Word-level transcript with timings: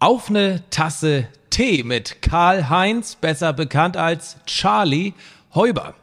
Auf 0.00 0.30
eine 0.30 0.62
Tasse 0.70 1.26
Tee 1.50 1.82
mit 1.82 2.22
Karl 2.22 2.68
Heinz, 2.68 3.16
besser 3.16 3.52
bekannt 3.52 3.96
als 3.96 4.36
Charlie 4.46 5.12
Heuber. 5.56 5.94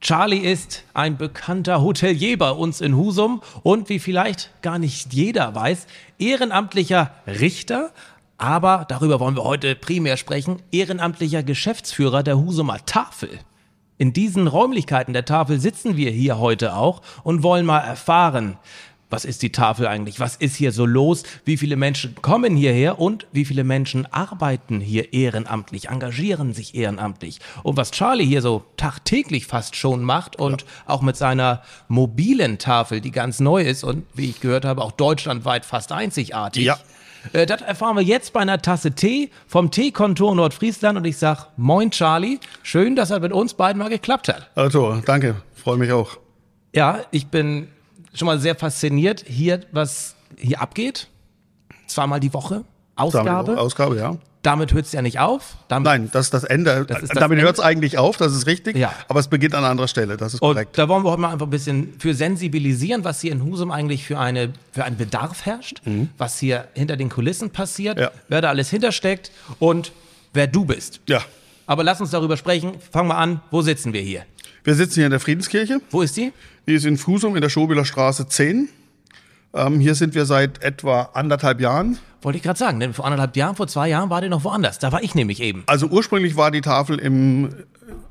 Charlie 0.00 0.38
ist 0.38 0.82
ein 0.92 1.16
bekannter 1.16 1.82
Hotelier 1.82 2.36
bei 2.36 2.50
uns 2.50 2.80
in 2.80 2.96
Husum 2.96 3.40
und 3.62 3.88
wie 3.90 4.00
vielleicht 4.00 4.50
gar 4.60 4.80
nicht 4.80 5.14
jeder 5.14 5.54
weiß, 5.54 5.86
ehrenamtlicher 6.18 7.12
Richter, 7.28 7.92
aber 8.38 8.86
darüber 8.88 9.20
wollen 9.20 9.36
wir 9.36 9.44
heute 9.44 9.76
primär 9.76 10.16
sprechen, 10.16 10.60
ehrenamtlicher 10.72 11.44
Geschäftsführer 11.44 12.24
der 12.24 12.38
Husumer 12.38 12.84
Tafel. 12.86 13.38
In 13.98 14.12
diesen 14.12 14.48
Räumlichkeiten 14.48 15.12
der 15.12 15.24
Tafel 15.24 15.60
sitzen 15.60 15.96
wir 15.96 16.10
hier 16.10 16.40
heute 16.40 16.74
auch 16.74 17.02
und 17.22 17.44
wollen 17.44 17.66
mal 17.66 17.78
erfahren, 17.78 18.58
was 19.12 19.26
ist 19.26 19.42
die 19.42 19.52
Tafel 19.52 19.86
eigentlich? 19.86 20.18
Was 20.18 20.36
ist 20.36 20.56
hier 20.56 20.72
so 20.72 20.86
los? 20.86 21.22
Wie 21.44 21.58
viele 21.58 21.76
Menschen 21.76 22.14
kommen 22.22 22.56
hierher 22.56 22.98
und 22.98 23.26
wie 23.32 23.44
viele 23.44 23.62
Menschen 23.62 24.06
arbeiten 24.06 24.80
hier 24.80 25.12
ehrenamtlich, 25.12 25.90
engagieren 25.90 26.54
sich 26.54 26.74
ehrenamtlich? 26.74 27.38
Und 27.62 27.76
was 27.76 27.90
Charlie 27.90 28.24
hier 28.24 28.40
so 28.40 28.64
tagtäglich 28.78 29.46
fast 29.46 29.76
schon 29.76 30.02
macht 30.02 30.36
und 30.36 30.62
ja. 30.62 30.68
auch 30.86 31.02
mit 31.02 31.16
seiner 31.16 31.62
mobilen 31.88 32.58
Tafel, 32.58 33.02
die 33.02 33.10
ganz 33.10 33.38
neu 33.38 33.62
ist 33.62 33.84
und 33.84 34.06
wie 34.14 34.30
ich 34.30 34.40
gehört 34.40 34.64
habe, 34.64 34.82
auch 34.82 34.92
deutschlandweit 34.92 35.66
fast 35.66 35.92
einzigartig. 35.92 36.64
Ja. 36.64 36.78
Äh, 37.34 37.44
das 37.44 37.60
erfahren 37.60 37.96
wir 37.96 38.02
jetzt 38.02 38.32
bei 38.32 38.40
einer 38.40 38.62
Tasse 38.62 38.92
Tee 38.92 39.30
vom 39.46 39.70
Teekontor 39.70 40.34
Nordfriesland 40.34 40.96
und 40.96 41.04
ich 41.04 41.18
sag 41.18 41.48
Moin 41.56 41.90
Charlie, 41.90 42.38
schön, 42.62 42.96
dass 42.96 43.10
das 43.10 43.20
mit 43.20 43.32
uns 43.32 43.54
beiden 43.54 43.78
mal 43.78 43.90
geklappt 43.90 44.28
hat. 44.28 44.50
Also, 44.54 45.02
danke, 45.04 45.36
freue 45.54 45.76
mich 45.76 45.92
auch. 45.92 46.16
Ja, 46.74 47.00
ich 47.10 47.26
bin 47.26 47.68
schon 48.12 48.26
mal 48.26 48.38
sehr 48.38 48.54
fasziniert, 48.54 49.24
hier, 49.26 49.60
was 49.72 50.14
hier 50.36 50.60
abgeht. 50.60 51.08
Zweimal 51.86 52.20
die 52.20 52.32
Woche. 52.32 52.64
Ausgabe. 52.94 53.58
Ausgabe, 53.58 53.96
ja. 53.96 54.16
Damit 54.42 54.74
hört 54.74 54.86
es 54.86 54.92
ja 54.92 55.02
nicht 55.02 55.20
auf. 55.20 55.56
Damit, 55.68 55.86
Nein, 55.86 56.10
das 56.12 56.26
ist 56.26 56.34
das 56.34 56.42
Ende. 56.42 56.84
Das 56.84 57.00
ist 57.00 57.10
das 57.10 57.20
Damit 57.20 57.40
hört 57.40 57.58
es 57.58 57.60
eigentlich 57.60 57.96
auf, 57.96 58.16
das 58.16 58.34
ist 58.34 58.46
richtig. 58.46 58.76
Ja. 58.76 58.92
Aber 59.08 59.20
es 59.20 59.28
beginnt 59.28 59.54
an 59.54 59.64
anderer 59.64 59.86
Stelle, 59.86 60.16
das 60.16 60.34
ist 60.34 60.40
korrekt. 60.40 60.70
Und 60.70 60.78
da 60.78 60.88
wollen 60.88 61.04
wir 61.04 61.10
heute 61.12 61.20
mal 61.20 61.32
einfach 61.32 61.46
ein 61.46 61.50
bisschen 61.50 61.94
für 61.98 62.12
sensibilisieren, 62.12 63.04
was 63.04 63.20
hier 63.20 63.30
in 63.30 63.44
Husum 63.44 63.70
eigentlich 63.70 64.04
für, 64.04 64.18
eine, 64.18 64.52
für 64.72 64.84
einen 64.84 64.96
Bedarf 64.96 65.46
herrscht, 65.46 65.80
mhm. 65.84 66.08
was 66.18 66.40
hier 66.40 66.66
hinter 66.74 66.96
den 66.96 67.08
Kulissen 67.08 67.50
passiert, 67.50 68.00
ja. 68.00 68.10
wer 68.28 68.40
da 68.40 68.48
alles 68.48 68.68
hintersteckt 68.68 69.30
und 69.60 69.92
wer 70.32 70.48
du 70.48 70.64
bist. 70.64 71.00
Ja. 71.08 71.20
Aber 71.66 71.84
lass 71.84 72.00
uns 72.00 72.10
darüber 72.10 72.36
sprechen. 72.36 72.74
Fangen 72.90 73.08
wir 73.08 73.18
an. 73.18 73.40
Wo 73.52 73.62
sitzen 73.62 73.92
wir 73.92 74.00
hier? 74.00 74.24
Wir 74.64 74.74
sitzen 74.74 74.94
hier 74.94 75.06
in 75.06 75.10
der 75.10 75.20
Friedenskirche. 75.20 75.80
Wo 75.90 76.02
ist 76.02 76.16
die? 76.16 76.32
Die 76.68 76.74
ist 76.74 76.84
in 76.84 76.96
Fusum 76.96 77.34
in 77.34 77.42
der 77.42 77.48
Schobeler 77.48 77.84
Straße 77.84 78.28
10. 78.28 78.68
Ähm, 79.54 79.80
hier 79.80 79.94
sind 79.94 80.14
wir 80.14 80.24
seit 80.24 80.62
etwa 80.62 81.10
anderthalb 81.14 81.60
Jahren. 81.60 81.98
Wollte 82.22 82.36
ich 82.36 82.44
gerade 82.44 82.58
sagen, 82.58 82.78
denn 82.78 82.94
vor 82.94 83.04
anderthalb 83.04 83.36
Jahren, 83.36 83.56
vor 83.56 83.66
zwei 83.66 83.88
Jahren 83.88 84.08
war 84.08 84.20
die 84.20 84.28
noch 84.28 84.44
woanders. 84.44 84.78
Da 84.78 84.92
war 84.92 85.02
ich 85.02 85.16
nämlich 85.16 85.42
eben. 85.42 85.64
Also 85.66 85.88
ursprünglich 85.88 86.36
war 86.36 86.52
die 86.52 86.60
Tafel 86.60 87.00
im, 87.00 87.52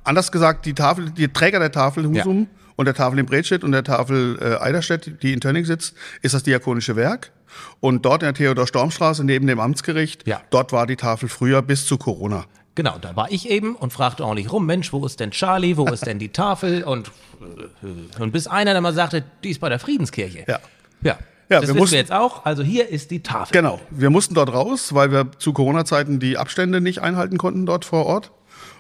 anders 0.04 0.32
gesagt, 0.32 0.66
die 0.66 0.74
Tafel, 0.74 1.10
die 1.12 1.30
Träger 1.30 1.60
der 1.60 1.72
Tafel 1.72 2.06
Husum 2.06 2.42
ja. 2.42 2.48
und 2.76 2.86
der 2.86 2.94
Tafel 2.94 3.20
in 3.20 3.26
Bredstedt 3.26 3.64
und 3.64 3.72
der 3.72 3.86
Tafel 3.86 4.38
äh, 4.42 4.62
Eiderstedt, 4.62 5.24
die 5.24 5.32
in 5.32 5.40
Tönning 5.40 5.64
sitzt, 5.64 5.96
ist 6.22 6.34
das 6.34 6.44
Diakonische 6.44 6.98
Werk. 6.98 7.32
Und 7.80 8.06
dort 8.06 8.24
in 8.24 8.28
der 8.28 8.34
Theodor-Storm-Straße 8.34 9.24
neben 9.24 9.48
dem 9.48 9.60
Amtsgericht, 9.62 10.28
ja. 10.28 10.42
dort 10.50 10.74
war 10.74 10.86
die 10.86 10.98
Tafel 10.98 11.30
früher 11.30 11.62
bis 11.62 11.86
zu 11.86 11.98
Corona. 11.98 12.46
Genau, 12.76 12.98
da 13.00 13.16
war 13.16 13.32
ich 13.32 13.50
eben 13.50 13.76
und 13.76 13.92
fragte 13.92 14.24
ordentlich 14.24 14.52
rum, 14.52 14.66
Mensch, 14.66 14.94
wo 14.94 15.06
ist 15.06 15.20
denn 15.20 15.32
Charlie, 15.32 15.76
wo 15.76 15.86
ist 15.88 16.06
denn 16.06 16.20
die 16.20 16.30
Tafel? 16.30 16.84
Und, 16.84 17.12
äh, 17.42 18.22
und 18.22 18.32
bis 18.32 18.48
einer 18.48 18.74
dann 18.74 18.84
mal 18.84 18.94
sagte, 18.94 19.24
die 19.44 19.50
ist 19.50 19.60
bei 19.60 19.70
der 19.70 19.80
Friedenskirche. 19.80 20.46
Ja. 20.48 20.60
Ja. 21.02 21.18
Ja, 21.50 21.60
das 21.60 21.68
wir 21.68 21.74
wissen 21.74 21.80
mussten, 21.80 21.94
wir 21.96 22.00
jetzt 22.00 22.14
auch. 22.14 22.46
Also 22.46 22.64
hier 22.64 22.88
ist 22.88 23.12
die 23.12 23.24
Tafel. 23.24 23.52
Genau. 23.52 23.82
Wir 23.90 24.10
mussten 24.10 24.36
dort 24.36 24.54
raus, 24.54 24.94
weil 24.94 25.12
wir 25.12 25.32
zu 25.38 25.52
Corona-Zeiten 25.52 26.22
die 26.22 26.38
Abstände 26.38 26.80
nicht 26.80 27.00
einhalten 27.00 27.38
konnten 27.38 27.66
dort 27.66 27.84
vor 27.84 28.06
Ort 28.06 28.32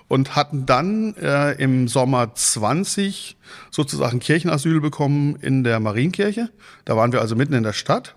und 0.08 0.38
hatten 0.38 0.66
dann 0.66 1.14
äh, 1.16 1.52
im 1.62 1.90
Sommer 1.90 2.34
20 2.34 3.36
sozusagen 3.72 4.20
Kirchenasyl 4.22 4.80
bekommen 4.80 5.36
in 5.42 5.66
der 5.66 5.82
Marienkirche. 5.82 6.50
Da 6.86 6.96
waren 6.96 7.12
wir 7.12 7.20
also 7.20 7.36
mitten 7.36 7.54
in 7.54 7.64
der 7.64 7.74
Stadt 7.74 8.16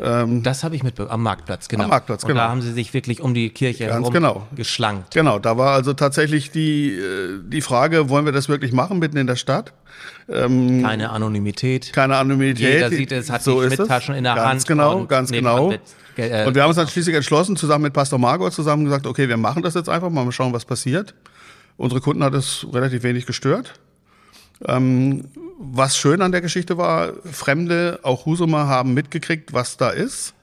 ähm, 0.00 0.42
das 0.42 0.64
habe 0.64 0.76
ich 0.76 0.82
mitbekommen, 0.82 1.12
am 1.12 1.22
Marktplatz, 1.22 1.68
genau. 1.68 1.84
Am 1.84 1.90
Marktplatz, 1.90 2.22
genau. 2.22 2.32
Und 2.32 2.36
da 2.38 2.48
haben 2.48 2.62
sie 2.62 2.72
sich 2.72 2.94
wirklich 2.94 3.20
um 3.20 3.34
die 3.34 3.50
Kirche 3.50 3.86
Ganz 3.86 3.94
herum 3.94 4.12
genau. 4.12 4.46
geschlankt. 4.54 5.14
Genau, 5.14 5.38
da 5.38 5.56
war 5.56 5.72
also 5.72 5.92
tatsächlich 5.92 6.50
die, 6.50 6.92
äh, 6.92 7.40
die 7.42 7.60
Frage, 7.60 8.08
wollen 8.08 8.24
wir 8.24 8.32
das 8.32 8.48
wirklich 8.48 8.72
machen, 8.72 8.98
mitten 8.98 9.16
in 9.16 9.26
der 9.26 9.36
Stadt? 9.36 9.72
Ähm, 10.28 10.82
keine 10.82 11.10
Anonymität. 11.10 11.92
Keine 11.92 12.16
Anonymität. 12.16 12.74
Jeder 12.74 12.90
sieht 12.90 13.12
es, 13.12 13.30
hat 13.30 13.42
so 13.42 13.60
die 13.62 13.74
Schmidttaschen 13.74 14.14
in 14.14 14.24
der 14.24 14.34
ganz 14.34 14.48
Hand. 14.48 14.66
Genau, 14.66 15.04
ganz 15.06 15.30
genau. 15.30 15.70
Mit, 15.70 15.80
äh, 16.16 16.46
und 16.46 16.54
wir 16.54 16.62
haben 16.62 16.68
uns 16.68 16.76
dann 16.76 16.88
schließlich 16.88 17.16
entschlossen, 17.16 17.56
zusammen 17.56 17.84
mit 17.84 17.92
Pastor 17.92 18.18
Margot 18.18 18.52
zusammen 18.52 18.84
gesagt, 18.84 19.06
okay, 19.06 19.28
wir 19.28 19.36
machen 19.36 19.62
das 19.62 19.74
jetzt 19.74 19.88
einfach 19.88 20.10
mal, 20.10 20.24
mal 20.24 20.32
schauen, 20.32 20.52
was 20.52 20.64
passiert. 20.64 21.14
Unsere 21.76 22.00
Kunden 22.00 22.24
hat 22.24 22.34
es 22.34 22.66
relativ 22.72 23.04
wenig 23.04 23.26
gestört. 23.26 23.74
Ähm, 24.66 25.24
was 25.58 25.96
schön 25.96 26.22
an 26.22 26.32
der 26.32 26.40
Geschichte 26.40 26.78
war, 26.78 27.12
Fremde, 27.30 28.00
auch 28.02 28.26
Husumer, 28.26 28.66
haben 28.66 28.94
mitgekriegt, 28.94 29.52
was 29.52 29.76
da 29.76 29.90
ist. 29.90 30.34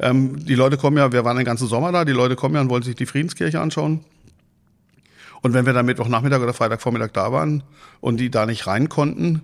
Ähm, 0.00 0.44
die 0.44 0.54
Leute 0.54 0.76
kommen 0.76 0.96
ja, 0.96 1.12
wir 1.12 1.24
waren 1.24 1.36
den 1.36 1.46
ganzen 1.46 1.66
Sommer 1.66 1.92
da, 1.92 2.04
die 2.04 2.12
Leute 2.12 2.36
kommen 2.36 2.54
ja 2.54 2.60
und 2.60 2.70
wollen 2.70 2.82
sich 2.82 2.94
die 2.94 3.06
Friedenskirche 3.06 3.60
anschauen. 3.60 4.04
Und 5.42 5.54
wenn 5.54 5.66
wir 5.66 5.72
dann 5.72 5.86
Mittwochnachmittag 5.86 6.40
oder 6.40 6.54
Freitagvormittag 6.54 7.10
da 7.12 7.32
waren 7.32 7.62
und 8.00 8.18
die 8.18 8.30
da 8.30 8.46
nicht 8.46 8.66
rein 8.66 8.88
konnten, 8.88 9.42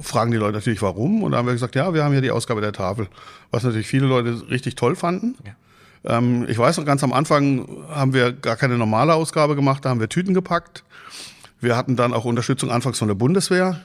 fragen 0.00 0.30
die 0.30 0.36
Leute 0.36 0.54
natürlich, 0.54 0.82
warum. 0.82 1.22
Und 1.22 1.32
da 1.32 1.38
haben 1.38 1.46
wir 1.46 1.52
gesagt, 1.52 1.74
ja, 1.74 1.92
wir 1.94 2.04
haben 2.04 2.12
hier 2.12 2.22
die 2.22 2.30
Ausgabe 2.30 2.60
der 2.60 2.72
Tafel. 2.72 3.08
Was 3.50 3.62
natürlich 3.62 3.86
viele 3.86 4.06
Leute 4.06 4.50
richtig 4.50 4.74
toll 4.74 4.96
fanden. 4.96 5.36
Ja. 5.44 6.18
Ähm, 6.18 6.46
ich 6.48 6.58
weiß 6.58 6.78
noch, 6.78 6.84
ganz 6.84 7.02
am 7.04 7.12
Anfang 7.12 7.68
haben 7.88 8.14
wir 8.14 8.32
gar 8.32 8.56
keine 8.56 8.78
normale 8.78 9.14
Ausgabe 9.14 9.56
gemacht, 9.56 9.84
da 9.84 9.90
haben 9.90 10.00
wir 10.00 10.08
Tüten 10.08 10.34
gepackt. 10.34 10.84
Wir 11.60 11.76
hatten 11.76 11.96
dann 11.96 12.12
auch 12.12 12.24
Unterstützung 12.24 12.70
anfangs 12.70 12.98
von 12.98 13.08
der 13.08 13.14
Bundeswehr, 13.14 13.80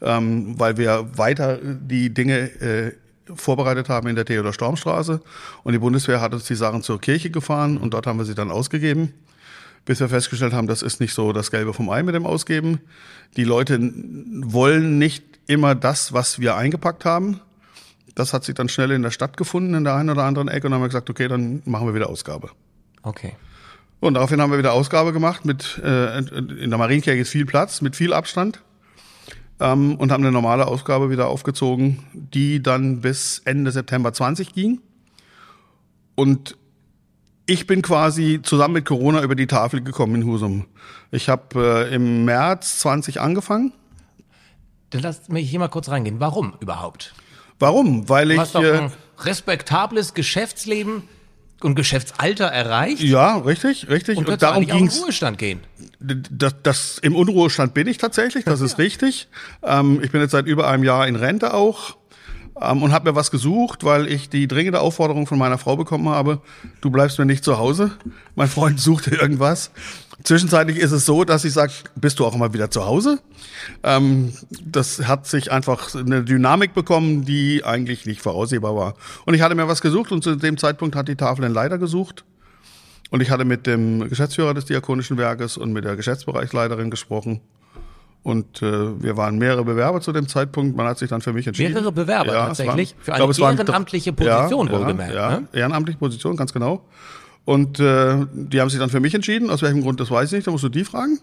ähm, 0.00 0.58
weil 0.58 0.76
wir 0.76 1.06
weiter 1.16 1.58
die 1.62 2.12
Dinge 2.12 2.50
äh, 2.60 2.92
vorbereitet 3.34 3.88
haben 3.88 4.08
in 4.08 4.16
der 4.16 4.24
Theodor-Storm-Straße. 4.24 5.20
Und 5.62 5.72
die 5.72 5.78
Bundeswehr 5.78 6.20
hat 6.20 6.34
uns 6.34 6.44
die 6.44 6.54
Sachen 6.54 6.82
zur 6.82 7.00
Kirche 7.00 7.30
gefahren 7.30 7.78
und 7.78 7.94
dort 7.94 8.06
haben 8.06 8.18
wir 8.18 8.24
sie 8.24 8.34
dann 8.34 8.50
ausgegeben. 8.50 9.14
Bis 9.84 10.00
wir 10.00 10.08
festgestellt 10.08 10.54
haben, 10.54 10.66
das 10.66 10.82
ist 10.82 11.00
nicht 11.00 11.12
so 11.12 11.32
das 11.32 11.50
Gelbe 11.50 11.74
vom 11.74 11.90
Ei 11.90 12.02
mit 12.02 12.14
dem 12.14 12.26
Ausgeben. 12.26 12.80
Die 13.36 13.44
Leute 13.44 13.78
wollen 13.80 14.98
nicht 14.98 15.24
immer 15.46 15.74
das, 15.74 16.12
was 16.12 16.38
wir 16.38 16.56
eingepackt 16.56 17.04
haben. 17.04 17.40
Das 18.14 18.32
hat 18.32 18.44
sich 18.44 18.54
dann 18.54 18.68
schnell 18.68 18.92
in 18.92 19.02
der 19.02 19.10
Stadt 19.10 19.36
gefunden, 19.36 19.74
in 19.74 19.84
der 19.84 19.94
einen 19.94 20.10
oder 20.10 20.24
anderen 20.24 20.48
Ecke, 20.48 20.66
und 20.66 20.70
dann 20.70 20.74
haben 20.74 20.84
wir 20.84 20.88
gesagt, 20.88 21.10
okay, 21.10 21.28
dann 21.28 21.62
machen 21.64 21.86
wir 21.86 21.94
wieder 21.94 22.08
Ausgabe. 22.08 22.50
Okay. 23.02 23.34
Und 24.04 24.14
daraufhin 24.14 24.38
haben 24.42 24.50
wir 24.50 24.58
wieder 24.58 24.74
Ausgabe 24.74 25.14
gemacht 25.14 25.46
mit, 25.46 25.80
äh, 25.82 26.18
in 26.18 26.68
der 26.68 26.78
Marienkirche 26.78 27.22
ist 27.22 27.30
viel 27.30 27.46
Platz, 27.46 27.80
mit 27.80 27.96
viel 27.96 28.12
Abstand 28.12 28.60
ähm, 29.60 29.96
und 29.96 30.12
haben 30.12 30.22
eine 30.22 30.30
normale 30.30 30.66
Ausgabe 30.66 31.08
wieder 31.08 31.28
aufgezogen, 31.28 32.04
die 32.12 32.62
dann 32.62 33.00
bis 33.00 33.40
Ende 33.46 33.70
September 33.70 34.12
20 34.12 34.52
ging. 34.52 34.82
Und 36.16 36.58
ich 37.46 37.66
bin 37.66 37.80
quasi 37.80 38.40
zusammen 38.42 38.74
mit 38.74 38.84
Corona 38.84 39.22
über 39.22 39.36
die 39.36 39.46
Tafel 39.46 39.80
gekommen 39.80 40.16
in 40.16 40.26
Husum. 40.26 40.66
Ich 41.10 41.30
habe 41.30 41.88
äh, 41.90 41.94
im 41.94 42.26
März 42.26 42.80
20 42.80 43.22
angefangen. 43.22 43.72
Dann 44.90 45.00
lass 45.00 45.30
mich 45.30 45.48
hier 45.48 45.60
mal 45.60 45.68
kurz 45.68 45.88
reingehen. 45.88 46.20
Warum 46.20 46.52
überhaupt? 46.60 47.14
Warum? 47.58 48.06
Weil 48.10 48.32
ich. 48.32 48.36
Du 48.36 48.42
hast 48.42 48.54
doch 48.54 48.62
ein 48.62 48.92
respektables 49.20 50.12
Geschäftsleben 50.12 51.04
und 51.62 51.74
Geschäftsalter 51.74 52.46
erreicht. 52.46 53.02
Ja, 53.02 53.38
richtig, 53.38 53.88
richtig. 53.88 54.18
Und, 54.18 54.28
und 54.28 54.42
darum 54.42 54.66
ging 54.66 54.86
es. 54.86 55.00
Ruhestand 55.00 55.38
gehen. 55.38 55.60
Das, 56.00 56.54
das, 56.62 56.98
Im 56.98 57.16
Unruhestand 57.16 57.74
bin 57.74 57.86
ich 57.86 57.98
tatsächlich, 57.98 58.44
das 58.44 58.60
ist 58.62 58.78
richtig. 58.78 59.28
Ähm, 59.62 60.00
ich 60.02 60.10
bin 60.10 60.20
jetzt 60.20 60.32
seit 60.32 60.46
über 60.46 60.68
einem 60.68 60.84
Jahr 60.84 61.06
in 61.06 61.16
Rente 61.16 61.54
auch. 61.54 61.96
Ähm, 62.60 62.82
und 62.82 62.92
habe 62.92 63.10
mir 63.10 63.16
was 63.16 63.30
gesucht, 63.30 63.84
weil 63.84 64.06
ich 64.08 64.28
die 64.28 64.46
dringende 64.46 64.80
Aufforderung 64.80 65.26
von 65.26 65.38
meiner 65.38 65.58
Frau 65.58 65.76
bekommen 65.76 66.08
habe, 66.08 66.40
du 66.80 66.90
bleibst 66.90 67.18
mir 67.18 67.24
nicht 67.24 67.44
zu 67.44 67.58
Hause. 67.58 67.92
Mein 68.34 68.48
Freund 68.48 68.80
suchte 68.80 69.14
irgendwas. 69.14 69.70
Zwischenzeitlich 70.22 70.78
ist 70.78 70.92
es 70.92 71.06
so, 71.06 71.24
dass 71.24 71.44
ich 71.44 71.52
sage, 71.52 71.72
bist 71.96 72.18
du 72.18 72.24
auch 72.24 72.34
immer 72.34 72.54
wieder 72.54 72.70
zu 72.70 72.86
Hause? 72.86 73.18
Ähm, 73.82 74.32
das 74.64 75.06
hat 75.08 75.26
sich 75.26 75.50
einfach 75.50 75.94
eine 75.94 76.22
Dynamik 76.22 76.72
bekommen, 76.72 77.24
die 77.24 77.64
eigentlich 77.64 78.06
nicht 78.06 78.22
voraussehbar 78.22 78.76
war. 78.76 78.94
Und 79.26 79.34
ich 79.34 79.42
hatte 79.42 79.54
mir 79.54 79.68
was 79.68 79.80
gesucht 79.80 80.12
und 80.12 80.22
zu 80.22 80.36
dem 80.36 80.56
Zeitpunkt 80.56 80.94
hat 80.94 81.08
die 81.08 81.16
Tafel 81.16 81.44
einen 81.44 81.54
Leiter 81.54 81.78
gesucht. 81.78 82.24
Und 83.10 83.20
ich 83.20 83.30
hatte 83.30 83.44
mit 83.44 83.66
dem 83.66 84.08
Geschäftsführer 84.08 84.54
des 84.54 84.64
Diakonischen 84.64 85.18
Werkes 85.18 85.56
und 85.56 85.72
mit 85.72 85.84
der 85.84 85.96
Geschäftsbereichsleiterin 85.96 86.90
gesprochen. 86.90 87.40
Und 88.24 88.62
äh, 88.62 89.02
wir 89.02 89.18
waren 89.18 89.36
mehrere 89.36 89.64
Bewerber 89.64 90.00
zu 90.00 90.10
dem 90.10 90.26
Zeitpunkt. 90.26 90.76
Man 90.76 90.86
hat 90.86 90.98
sich 90.98 91.10
dann 91.10 91.20
für 91.20 91.34
mich 91.34 91.46
entschieden. 91.46 91.74
Mehrere 91.74 91.92
Bewerber 91.92 92.32
ja, 92.32 92.46
tatsächlich? 92.46 92.92
Waren, 92.92 93.04
für 93.04 93.14
eine 93.14 93.32
glaube, 93.32 93.58
ehrenamtliche 93.58 94.12
Position 94.14 94.66
ja, 94.66 94.72
wohlgemerkt. 94.72 95.14
Ja, 95.14 95.40
ne? 95.40 95.48
ehrenamtliche 95.52 95.98
Position, 95.98 96.34
ganz 96.34 96.52
genau. 96.54 96.86
Und 97.44 97.78
äh, 97.80 98.24
die 98.32 98.62
haben 98.62 98.70
sich 98.70 98.78
dann 98.78 98.88
für 98.88 99.00
mich 99.00 99.14
entschieden. 99.14 99.50
Aus 99.50 99.60
welchem 99.60 99.82
Grund, 99.82 100.00
das 100.00 100.10
weiß 100.10 100.32
ich 100.32 100.36
nicht. 100.36 100.46
Da 100.46 100.52
musst 100.52 100.64
du 100.64 100.70
die 100.70 100.84
fragen. 100.84 101.20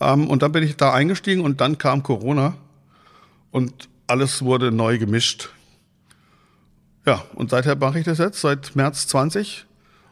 Ähm, 0.00 0.28
und 0.28 0.42
dann 0.42 0.52
bin 0.52 0.62
ich 0.62 0.76
da 0.76 0.92
eingestiegen 0.92 1.42
und 1.42 1.62
dann 1.62 1.78
kam 1.78 2.02
Corona 2.02 2.54
und 3.50 3.88
alles 4.06 4.42
wurde 4.42 4.70
neu 4.70 4.98
gemischt. 4.98 5.48
Ja, 7.06 7.22
und 7.34 7.48
seither 7.48 7.74
mache 7.74 8.00
ich 8.00 8.04
das 8.04 8.18
jetzt, 8.18 8.42
seit 8.42 8.76
März 8.76 9.06
20. 9.06 9.64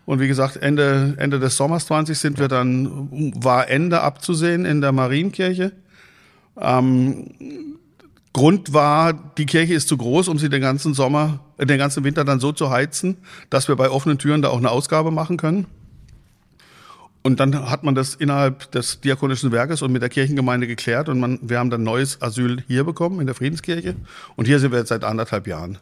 Und 0.06 0.20
wie 0.20 0.28
gesagt, 0.28 0.56
Ende, 0.56 1.14
Ende 1.18 1.38
des 1.38 1.58
Sommers 1.58 1.86
20 1.86 2.18
sind 2.18 2.38
wir 2.38 2.48
dann, 2.48 3.34
war 3.42 3.68
Ende 3.68 4.00
abzusehen 4.00 4.64
in 4.64 4.80
der 4.80 4.92
Marienkirche. 4.92 5.72
Ähm, 6.60 7.76
Grund 8.32 8.74
war, 8.74 9.14
die 9.14 9.46
Kirche 9.46 9.74
ist 9.74 9.88
zu 9.88 9.96
groß, 9.96 10.28
um 10.28 10.38
sie 10.38 10.50
den 10.50 10.60
ganzen 10.60 10.92
Sommer, 10.92 11.40
äh, 11.56 11.64
den 11.64 11.78
ganzen 11.78 12.04
Winter 12.04 12.24
dann 12.24 12.38
so 12.38 12.52
zu 12.52 12.70
heizen, 12.70 13.16
dass 13.48 13.68
wir 13.68 13.76
bei 13.76 13.90
offenen 13.90 14.18
Türen 14.18 14.42
da 14.42 14.48
auch 14.48 14.58
eine 14.58 14.70
Ausgabe 14.70 15.10
machen 15.10 15.36
können. 15.36 15.66
Und 17.22 17.40
dann 17.40 17.70
hat 17.70 17.82
man 17.82 17.94
das 17.94 18.14
innerhalb 18.14 18.70
des 18.70 19.00
diakonischen 19.00 19.50
Werkes 19.52 19.82
und 19.82 19.90
mit 19.90 20.00
der 20.00 20.10
Kirchengemeinde 20.10 20.66
geklärt 20.66 21.08
und 21.08 21.18
man, 21.18 21.40
wir 21.42 21.58
haben 21.58 21.70
dann 21.70 21.82
neues 21.82 22.22
Asyl 22.22 22.62
hier 22.68 22.84
bekommen 22.84 23.20
in 23.20 23.26
der 23.26 23.34
Friedenskirche. 23.34 23.96
Und 24.36 24.44
hier 24.44 24.60
sind 24.60 24.70
wir 24.70 24.78
jetzt 24.78 24.90
seit 24.90 25.02
anderthalb 25.02 25.46
Jahren. 25.46 25.78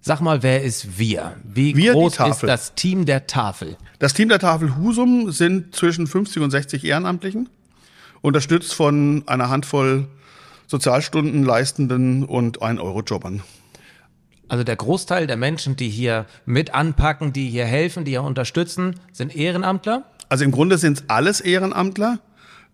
Sag 0.00 0.20
mal, 0.20 0.42
wer 0.42 0.62
ist 0.62 0.98
wir? 0.98 1.34
Wie 1.42 1.76
wir, 1.76 1.92
groß 1.92 2.20
ist 2.20 2.42
das 2.44 2.74
Team 2.74 3.04
der 3.04 3.26
Tafel? 3.26 3.76
Das 3.98 4.14
Team 4.14 4.28
der 4.28 4.38
Tafel 4.38 4.76
Husum 4.76 5.32
sind 5.32 5.74
zwischen 5.74 6.06
50 6.06 6.42
und 6.42 6.50
60 6.50 6.84
Ehrenamtlichen, 6.84 7.48
unterstützt 8.24 8.72
von 8.72 9.22
einer 9.26 9.50
Handvoll 9.50 10.08
Sozialstunden 10.66 11.44
leistenden 11.44 12.24
und 12.24 12.62
1-Euro-Jobbern. 12.62 13.42
Also 14.48 14.64
der 14.64 14.76
Großteil 14.76 15.26
der 15.26 15.36
Menschen, 15.36 15.76
die 15.76 15.90
hier 15.90 16.24
mit 16.46 16.72
anpacken, 16.72 17.34
die 17.34 17.50
hier 17.50 17.66
helfen, 17.66 18.06
die 18.06 18.12
hier 18.12 18.22
unterstützen, 18.22 18.98
sind 19.12 19.36
Ehrenamtler? 19.36 20.04
Also 20.30 20.44
im 20.44 20.52
Grunde 20.52 20.78
sind 20.78 20.98
es 20.98 21.04
alles 21.08 21.42
Ehrenamtler. 21.42 22.18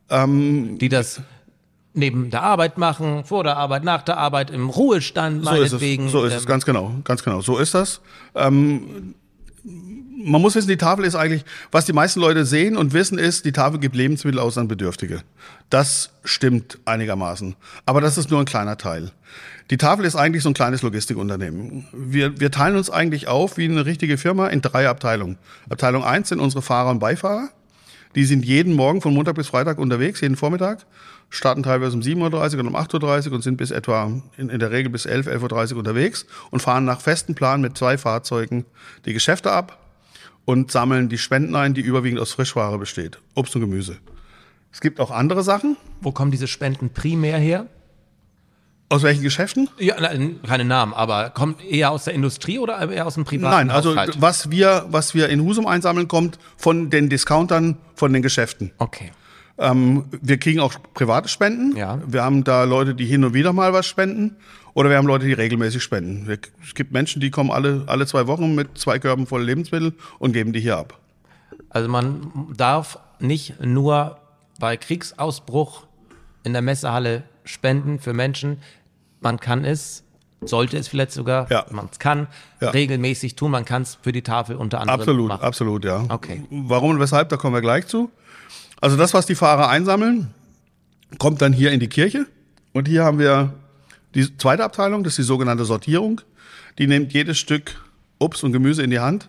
Ähm, 0.08 0.78
die 0.78 0.88
das 0.88 1.20
neben 1.94 2.30
der 2.30 2.42
Arbeit 2.44 2.78
machen, 2.78 3.24
vor 3.24 3.42
der 3.42 3.56
Arbeit, 3.56 3.82
nach 3.82 4.02
der 4.02 4.18
Arbeit, 4.18 4.50
im 4.50 4.70
Ruhestand 4.70 5.44
so 5.44 5.50
meinetwegen. 5.50 6.04
Ist 6.04 6.08
es, 6.08 6.12
so 6.12 6.24
ist 6.24 6.34
es, 6.34 6.46
ganz 6.46 6.64
genau, 6.64 6.94
ganz 7.02 7.24
genau. 7.24 7.40
So 7.40 7.58
ist 7.58 7.74
das. 7.74 8.00
Ähm, 8.36 9.16
man 9.64 10.40
muss 10.40 10.54
wissen, 10.54 10.68
die 10.68 10.76
Tafel 10.76 11.04
ist 11.04 11.14
eigentlich, 11.14 11.44
was 11.70 11.84
die 11.84 11.92
meisten 11.92 12.20
Leute 12.20 12.44
sehen 12.44 12.76
und 12.76 12.92
wissen 12.92 13.18
ist, 13.18 13.44
die 13.44 13.52
Tafel 13.52 13.80
gibt 13.80 13.96
Lebensmittel 13.96 14.38
aus 14.38 14.58
an 14.58 14.68
Bedürftige. 14.68 15.22
Das 15.68 16.10
stimmt 16.24 16.78
einigermaßen. 16.84 17.56
Aber 17.86 18.00
das 18.00 18.18
ist 18.18 18.30
nur 18.30 18.40
ein 18.40 18.46
kleiner 18.46 18.76
Teil. 18.76 19.10
Die 19.70 19.76
Tafel 19.76 20.04
ist 20.04 20.16
eigentlich 20.16 20.42
so 20.42 20.50
ein 20.50 20.54
kleines 20.54 20.82
Logistikunternehmen. 20.82 21.86
Wir, 21.92 22.40
wir 22.40 22.50
teilen 22.50 22.76
uns 22.76 22.90
eigentlich 22.90 23.28
auf 23.28 23.56
wie 23.56 23.66
eine 23.66 23.86
richtige 23.86 24.18
Firma 24.18 24.48
in 24.48 24.62
drei 24.62 24.88
Abteilungen. 24.88 25.38
Abteilung 25.68 26.04
eins 26.04 26.28
sind 26.28 26.40
unsere 26.40 26.62
Fahrer 26.62 26.90
und 26.90 26.98
Beifahrer. 26.98 27.50
Die 28.16 28.24
sind 28.24 28.44
jeden 28.44 28.74
Morgen 28.74 29.00
von 29.00 29.14
Montag 29.14 29.36
bis 29.36 29.46
Freitag 29.46 29.78
unterwegs, 29.78 30.20
jeden 30.20 30.36
Vormittag, 30.36 30.84
starten 31.30 31.62
teilweise 31.62 31.96
um 31.96 32.02
7.30 32.02 32.54
Uhr 32.54 32.60
und 32.60 32.66
um 32.66 32.76
8.30 32.76 33.28
Uhr 33.28 33.32
und 33.34 33.42
sind 33.42 33.56
bis 33.56 33.70
etwa 33.70 34.12
in, 34.36 34.50
in 34.50 34.58
der 34.58 34.70
Regel 34.70 34.90
bis 34.90 35.06
11, 35.06 35.28
11.30 35.28 35.72
Uhr 35.72 35.78
unterwegs 35.78 36.26
und 36.50 36.60
fahren 36.60 36.84
nach 36.84 37.00
festem 37.00 37.34
Plan 37.34 37.60
mit 37.60 37.78
zwei 37.78 37.96
Fahrzeugen 37.96 38.66
die 39.06 39.12
Geschäfte 39.12 39.50
ab 39.50 39.78
und 40.44 40.70
sammeln 40.70 41.08
die 41.08 41.18
Spenden 41.18 41.54
ein, 41.54 41.72
die 41.74 41.80
überwiegend 41.80 42.20
aus 42.20 42.32
Frischware 42.32 42.78
besteht. 42.78 43.18
Obst 43.34 43.54
und 43.54 43.62
Gemüse. 43.62 43.98
Es 44.72 44.80
gibt 44.80 45.00
auch 45.00 45.10
andere 45.10 45.42
Sachen. 45.42 45.76
Wo 46.00 46.12
kommen 46.12 46.30
diese 46.30 46.46
Spenden 46.46 46.90
primär 46.90 47.38
her? 47.38 47.66
Aus 48.88 49.04
welchen 49.04 49.22
Geschäften? 49.22 49.68
Ja, 49.78 49.94
keine 50.44 50.64
Namen, 50.64 50.92
aber 50.94 51.30
kommt 51.30 51.64
eher 51.64 51.92
aus 51.92 52.04
der 52.04 52.14
Industrie 52.14 52.58
oder 52.58 52.90
eher 52.90 53.06
aus 53.06 53.14
dem 53.14 53.24
privaten 53.24 53.68
Nein, 53.68 53.70
also 53.70 53.90
Haushalt? 53.90 54.20
was 54.20 54.50
wir, 54.50 54.86
was 54.88 55.14
wir 55.14 55.28
in 55.28 55.40
Husum 55.42 55.68
einsammeln, 55.68 56.08
kommt 56.08 56.40
von 56.56 56.90
den 56.90 57.08
Discountern, 57.08 57.76
von 57.94 58.12
den 58.12 58.20
Geschäften. 58.20 58.72
Okay. 58.78 59.12
Ähm, 59.60 60.06
wir 60.10 60.38
kriegen 60.38 60.58
auch 60.58 60.74
private 60.94 61.28
Spenden. 61.28 61.76
Ja. 61.76 62.00
Wir 62.06 62.24
haben 62.24 62.44
da 62.44 62.64
Leute, 62.64 62.94
die 62.94 63.04
hin 63.04 63.24
und 63.24 63.34
wieder 63.34 63.52
mal 63.52 63.72
was 63.72 63.86
spenden. 63.86 64.36
Oder 64.72 64.88
wir 64.88 64.96
haben 64.96 65.06
Leute, 65.06 65.26
die 65.26 65.32
regelmäßig 65.32 65.82
spenden. 65.82 66.38
Es 66.62 66.74
gibt 66.74 66.92
Menschen, 66.92 67.20
die 67.20 67.30
kommen 67.30 67.50
alle, 67.50 67.84
alle 67.86 68.06
zwei 68.06 68.26
Wochen 68.26 68.54
mit 68.54 68.78
zwei 68.78 68.98
Körben 68.98 69.26
voll 69.26 69.42
Lebensmittel 69.42 69.94
und 70.18 70.32
geben 70.32 70.52
die 70.52 70.60
hier 70.60 70.78
ab. 70.78 70.98
Also 71.68 71.88
man 71.88 72.32
darf 72.56 72.98
nicht 73.18 73.60
nur 73.60 74.18
bei 74.58 74.76
Kriegsausbruch 74.76 75.86
in 76.44 76.52
der 76.52 76.62
Messehalle 76.62 77.24
spenden 77.44 77.98
für 77.98 78.12
Menschen. 78.12 78.58
Man 79.20 79.40
kann 79.40 79.64
es, 79.64 80.04
sollte 80.40 80.78
es 80.78 80.88
vielleicht 80.88 81.12
sogar, 81.12 81.50
ja. 81.50 81.66
man 81.70 81.88
kann, 81.98 82.28
ja. 82.60 82.70
regelmäßig 82.70 83.36
tun. 83.36 83.50
Man 83.50 83.64
kann 83.64 83.82
es 83.82 83.98
für 84.00 84.12
die 84.12 84.22
Tafel 84.22 84.56
unter 84.56 84.80
anderem 84.80 85.00
absolut, 85.00 85.28
machen. 85.28 85.42
Absolut, 85.42 85.84
ja. 85.84 86.04
Okay. 86.08 86.44
Warum 86.50 86.92
und 86.92 87.00
weshalb, 87.00 87.28
da 87.28 87.36
kommen 87.36 87.54
wir 87.54 87.60
gleich 87.60 87.86
zu. 87.86 88.10
Also 88.80 88.96
das, 88.96 89.12
was 89.12 89.26
die 89.26 89.34
Fahrer 89.34 89.68
einsammeln, 89.68 90.32
kommt 91.18 91.42
dann 91.42 91.52
hier 91.52 91.72
in 91.72 91.80
die 91.80 91.88
Kirche. 91.88 92.26
Und 92.72 92.88
hier 92.88 93.04
haben 93.04 93.18
wir 93.18 93.54
die 94.14 94.36
zweite 94.36 94.64
Abteilung, 94.64 95.04
das 95.04 95.12
ist 95.12 95.18
die 95.18 95.22
sogenannte 95.24 95.64
Sortierung. 95.64 96.20
Die 96.78 96.86
nimmt 96.86 97.12
jedes 97.12 97.38
Stück 97.38 97.74
Obst 98.18 98.44
und 98.44 98.52
Gemüse 98.52 98.82
in 98.82 98.90
die 98.90 99.00
Hand 99.00 99.28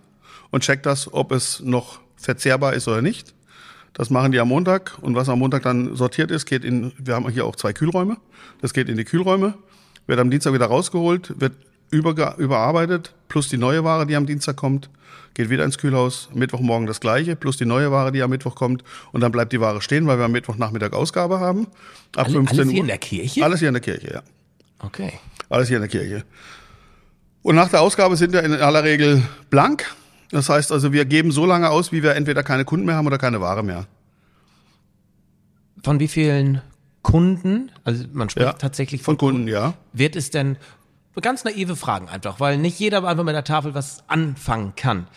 und 0.51 0.63
checkt 0.63 0.85
das, 0.85 1.11
ob 1.13 1.31
es 1.31 1.59
noch 1.61 1.99
verzehrbar 2.15 2.73
ist 2.73 2.87
oder 2.87 3.01
nicht. 3.01 3.33
Das 3.93 4.09
machen 4.09 4.31
die 4.31 4.39
am 4.39 4.47
Montag 4.47 4.97
und 5.01 5.15
was 5.15 5.27
am 5.27 5.39
Montag 5.39 5.63
dann 5.63 5.95
sortiert 5.95 6.31
ist, 6.31 6.45
geht 6.45 6.63
in, 6.63 6.93
wir 6.97 7.15
haben 7.15 7.27
hier 7.29 7.45
auch 7.45 7.55
zwei 7.55 7.73
Kühlräume, 7.73 8.17
das 8.61 8.73
geht 8.73 8.87
in 8.87 8.95
die 8.95 9.03
Kühlräume, 9.03 9.55
wird 10.07 10.19
am 10.19 10.31
Dienstag 10.31 10.53
wieder 10.53 10.67
rausgeholt, 10.67 11.39
wird 11.41 11.53
über, 11.91 12.37
überarbeitet, 12.37 13.13
plus 13.27 13.49
die 13.49 13.57
neue 13.57 13.83
Ware, 13.83 14.07
die 14.07 14.15
am 14.15 14.25
Dienstag 14.25 14.55
kommt, 14.55 14.89
geht 15.33 15.49
wieder 15.49 15.63
ins 15.63 15.77
Kühlhaus, 15.77 16.29
Mittwochmorgen 16.33 16.87
das 16.87 16.99
gleiche, 16.99 17.35
plus 17.35 17.57
die 17.57 17.65
neue 17.65 17.91
Ware, 17.91 18.11
die 18.11 18.21
am 18.21 18.29
Mittwoch 18.29 18.55
kommt 18.55 18.83
und 19.11 19.21
dann 19.21 19.31
bleibt 19.31 19.53
die 19.53 19.61
Ware 19.61 19.81
stehen, 19.81 20.07
weil 20.07 20.17
wir 20.17 20.25
am 20.25 20.31
Mittwochnachmittag 20.31 20.93
Ausgabe 20.93 21.39
haben. 21.39 21.67
Ab 22.15 22.25
Alle, 22.25 22.33
15 22.33 22.59
alles 22.59 22.71
hier 22.71 22.81
in 22.81 22.87
der 22.87 22.97
Kirche? 22.97 23.43
Alles 23.43 23.59
hier 23.59 23.67
in 23.67 23.73
der 23.73 23.81
Kirche, 23.81 24.13
ja. 24.13 24.21
Okay. 24.79 25.13
Alles 25.49 25.67
hier 25.67 25.77
in 25.77 25.81
der 25.83 25.89
Kirche. 25.89 26.23
Und 27.43 27.55
nach 27.55 27.69
der 27.69 27.81
Ausgabe 27.81 28.15
sind 28.15 28.33
wir 28.33 28.43
in 28.43 28.53
aller 28.53 28.83
Regel 28.83 29.23
blank. 29.49 29.85
Das 30.31 30.49
heißt 30.49 30.71
also, 30.71 30.93
wir 30.93 31.05
geben 31.05 31.31
so 31.31 31.45
lange 31.45 31.69
aus, 31.69 31.91
wie 31.91 32.03
wir 32.03 32.15
entweder 32.15 32.43
keine 32.43 32.65
Kunden 32.65 32.85
mehr 32.85 32.95
haben 32.95 33.07
oder 33.07 33.17
keine 33.17 33.41
Ware 33.41 33.63
mehr. 33.63 33.87
Von 35.83 35.99
wie 35.99 36.07
vielen 36.07 36.61
Kunden, 37.01 37.71
also 37.83 38.05
man 38.13 38.29
spricht 38.29 38.45
ja, 38.45 38.53
tatsächlich 38.53 39.01
von, 39.01 39.13
von 39.13 39.17
Kunden, 39.17 39.37
Kunden, 39.45 39.51
ja. 39.51 39.73
Wird 39.93 40.15
es 40.15 40.29
denn, 40.29 40.57
ganz 41.19 41.43
naive 41.43 41.75
Fragen 41.75 42.07
einfach, 42.07 42.39
weil 42.39 42.57
nicht 42.57 42.79
jeder 42.79 43.03
einfach 43.03 43.23
mit 43.23 43.35
der 43.35 43.43
Tafel 43.43 43.73
was 43.73 44.03
anfangen 44.07 44.73
kann. 44.75 45.07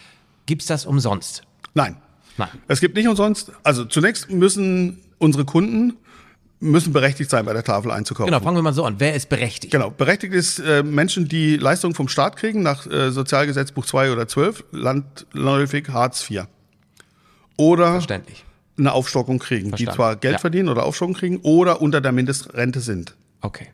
Gibt's 0.47 0.67
das 0.67 0.87
umsonst? 0.87 1.43
Nein. 1.75 1.97
Nein. 2.37 2.49
Es 2.67 2.81
gibt 2.81 2.97
nicht 2.97 3.07
umsonst, 3.07 3.53
also 3.63 3.85
zunächst 3.85 4.31
müssen 4.31 5.01
unsere 5.19 5.45
Kunden 5.45 5.95
müssen 6.61 6.93
berechtigt 6.93 7.31
sein, 7.31 7.45
bei 7.45 7.53
der 7.53 7.63
Tafel 7.63 7.91
einzukaufen. 7.91 8.33
Genau, 8.33 8.43
fangen 8.43 8.57
wir 8.57 8.63
mal 8.63 8.73
so 8.73 8.85
an. 8.85 8.97
Wer 8.99 9.15
ist 9.15 9.29
berechtigt? 9.29 9.73
Genau, 9.73 9.91
berechtigt 9.91 10.33
ist 10.33 10.59
äh, 10.61 10.83
Menschen, 10.83 11.29
die 11.29 11.57
Leistungen 11.57 11.95
vom 11.95 12.09
Staat 12.09 12.37
kriegen, 12.37 12.63
nach 12.63 12.87
äh, 12.87 13.11
Sozialgesetzbuch 13.11 13.85
2 13.85 14.13
oder 14.13 14.27
12, 14.27 14.65
landläufig 14.73 15.89
Hartz 15.91 16.29
IV. 16.31 16.45
Oder 17.57 17.93
Verständlich. 17.93 18.45
eine 18.79 18.93
Aufstockung 18.93 19.39
kriegen, 19.39 19.69
Verstanden. 19.69 19.91
die 19.91 19.97
zwar 19.97 20.17
Geld 20.17 20.35
ja. 20.35 20.39
verdienen 20.39 20.69
oder 20.69 20.85
Aufstockung 20.85 21.15
kriegen 21.15 21.39
oder 21.43 21.83
unter 21.83 22.01
der 22.01 22.13
Mindestrente 22.13 22.81
sind. 22.81 23.15
Okay. 23.43 23.69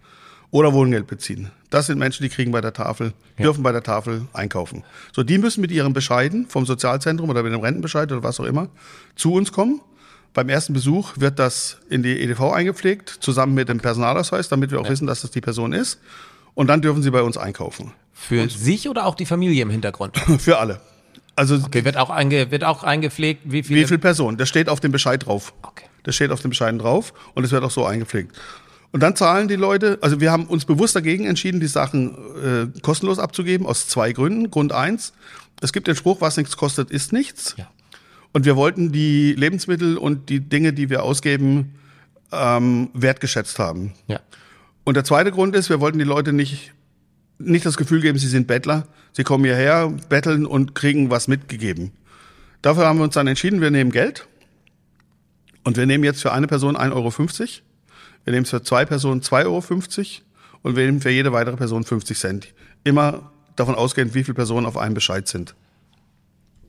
Oder 0.50 0.72
Wohngeld 0.72 1.06
beziehen. 1.06 1.50
Das 1.70 1.86
sind 1.86 1.98
Menschen, 1.98 2.24
die 2.24 2.28
kriegen 2.28 2.50
bei 2.50 2.60
der 2.60 2.72
Tafel, 2.72 3.12
ja. 3.38 3.44
dürfen 3.44 3.62
bei 3.62 3.70
der 3.70 3.84
Tafel 3.84 4.26
einkaufen. 4.32 4.82
So, 5.12 5.22
die 5.22 5.38
müssen 5.38 5.60
mit 5.60 5.70
ihren 5.70 5.92
Bescheiden 5.92 6.46
vom 6.48 6.66
Sozialzentrum 6.66 7.30
oder 7.30 7.44
mit 7.44 7.52
dem 7.52 7.60
Rentenbescheid 7.60 8.10
oder 8.10 8.24
was 8.24 8.40
auch 8.40 8.44
immer 8.44 8.68
zu 9.14 9.32
uns 9.32 9.52
kommen 9.52 9.80
beim 10.32 10.48
ersten 10.48 10.72
Besuch 10.72 11.14
wird 11.16 11.38
das 11.38 11.78
in 11.88 12.02
die 12.02 12.20
EDV 12.20 12.52
eingepflegt, 12.52 13.08
zusammen 13.08 13.54
mit 13.54 13.68
dem 13.68 13.80
Personalausweis, 13.80 14.48
damit 14.48 14.70
wir 14.70 14.80
auch 14.80 14.84
ja. 14.84 14.90
wissen, 14.90 15.06
dass 15.06 15.22
das 15.22 15.30
die 15.30 15.40
Person 15.40 15.72
ist. 15.72 16.00
Und 16.54 16.68
dann 16.68 16.82
dürfen 16.82 17.02
Sie 17.02 17.10
bei 17.10 17.22
uns 17.22 17.36
einkaufen. 17.36 17.92
Für 18.12 18.42
Und 18.42 18.52
sich 18.52 18.88
oder 18.88 19.06
auch 19.06 19.14
die 19.14 19.26
Familie 19.26 19.62
im 19.62 19.70
Hintergrund? 19.70 20.16
Für 20.38 20.58
alle. 20.58 20.80
Also 21.36 21.56
okay, 21.56 21.84
wird 21.84 21.96
auch, 21.96 22.10
einge, 22.10 22.50
wird 22.50 22.64
auch 22.64 22.84
eingepflegt, 22.84 23.42
wie 23.44 23.62
viele? 23.62 23.80
Wie 23.80 23.86
viele 23.86 23.98
Personen? 23.98 24.36
Das 24.36 24.48
steht 24.48 24.68
auf 24.68 24.80
dem 24.80 24.92
Bescheid 24.92 25.24
drauf. 25.24 25.54
Okay. 25.62 25.86
Das 26.02 26.14
steht 26.14 26.30
auf 26.30 26.42
dem 26.42 26.50
Bescheid 26.50 26.74
drauf 26.80 27.12
und 27.34 27.44
es 27.44 27.50
wird 27.50 27.64
auch 27.64 27.70
so 27.70 27.84
eingepflegt. 27.84 28.36
Und 28.92 29.00
dann 29.00 29.14
zahlen 29.14 29.46
die 29.46 29.56
Leute, 29.56 29.98
also 30.00 30.20
wir 30.20 30.32
haben 30.32 30.46
uns 30.46 30.64
bewusst 30.64 30.96
dagegen 30.96 31.24
entschieden, 31.24 31.60
die 31.60 31.68
Sachen 31.68 32.14
äh, 32.42 32.80
kostenlos 32.80 33.18
abzugeben, 33.18 33.66
aus 33.66 33.86
zwei 33.86 34.12
Gründen. 34.12 34.50
Grund 34.50 34.72
eins, 34.72 35.12
es 35.60 35.72
gibt 35.72 35.86
den 35.86 35.94
Spruch, 35.94 36.20
was 36.20 36.36
nichts 36.36 36.56
kostet, 36.56 36.90
ist 36.90 37.12
nichts. 37.12 37.54
Ja. 37.56 37.70
Und 38.32 38.44
wir 38.46 38.56
wollten 38.56 38.92
die 38.92 39.32
Lebensmittel 39.34 39.96
und 39.96 40.28
die 40.28 40.40
Dinge, 40.40 40.72
die 40.72 40.90
wir 40.90 41.02
ausgeben, 41.02 41.74
ähm, 42.32 42.90
wertgeschätzt 42.94 43.58
haben. 43.58 43.92
Ja. 44.06 44.20
Und 44.84 44.94
der 44.94 45.04
zweite 45.04 45.30
Grund 45.30 45.54
ist, 45.54 45.68
wir 45.68 45.80
wollten 45.80 45.98
die 45.98 46.04
Leute 46.04 46.32
nicht, 46.32 46.72
nicht 47.38 47.66
das 47.66 47.76
Gefühl 47.76 48.00
geben, 48.00 48.18
sie 48.18 48.28
sind 48.28 48.46
Bettler. 48.46 48.86
Sie 49.12 49.24
kommen 49.24 49.44
hierher, 49.44 49.88
betteln 50.08 50.46
und 50.46 50.74
kriegen 50.74 51.10
was 51.10 51.28
mitgegeben. 51.28 51.92
Dafür 52.62 52.86
haben 52.86 52.98
wir 52.98 53.04
uns 53.04 53.14
dann 53.14 53.26
entschieden, 53.26 53.60
wir 53.60 53.70
nehmen 53.70 53.90
Geld. 53.90 54.26
Und 55.64 55.76
wir 55.76 55.86
nehmen 55.86 56.04
jetzt 56.04 56.22
für 56.22 56.32
eine 56.32 56.46
Person 56.46 56.76
1,50 56.76 56.92
Euro. 56.94 57.10
Wir 58.24 58.32
nehmen 58.32 58.46
für 58.46 58.62
zwei 58.62 58.84
Personen 58.84 59.20
2,50 59.20 59.44
Euro. 59.46 59.62
Und 60.62 60.76
wir 60.76 60.84
nehmen 60.84 61.00
für 61.00 61.10
jede 61.10 61.32
weitere 61.32 61.56
Person 61.56 61.84
50 61.84 62.18
Cent. 62.18 62.54
Immer 62.84 63.30
davon 63.56 63.74
ausgehend, 63.74 64.14
wie 64.14 64.24
viele 64.24 64.34
Personen 64.34 64.66
auf 64.66 64.76
einem 64.76 64.94
Bescheid 64.94 65.26
sind. 65.26 65.54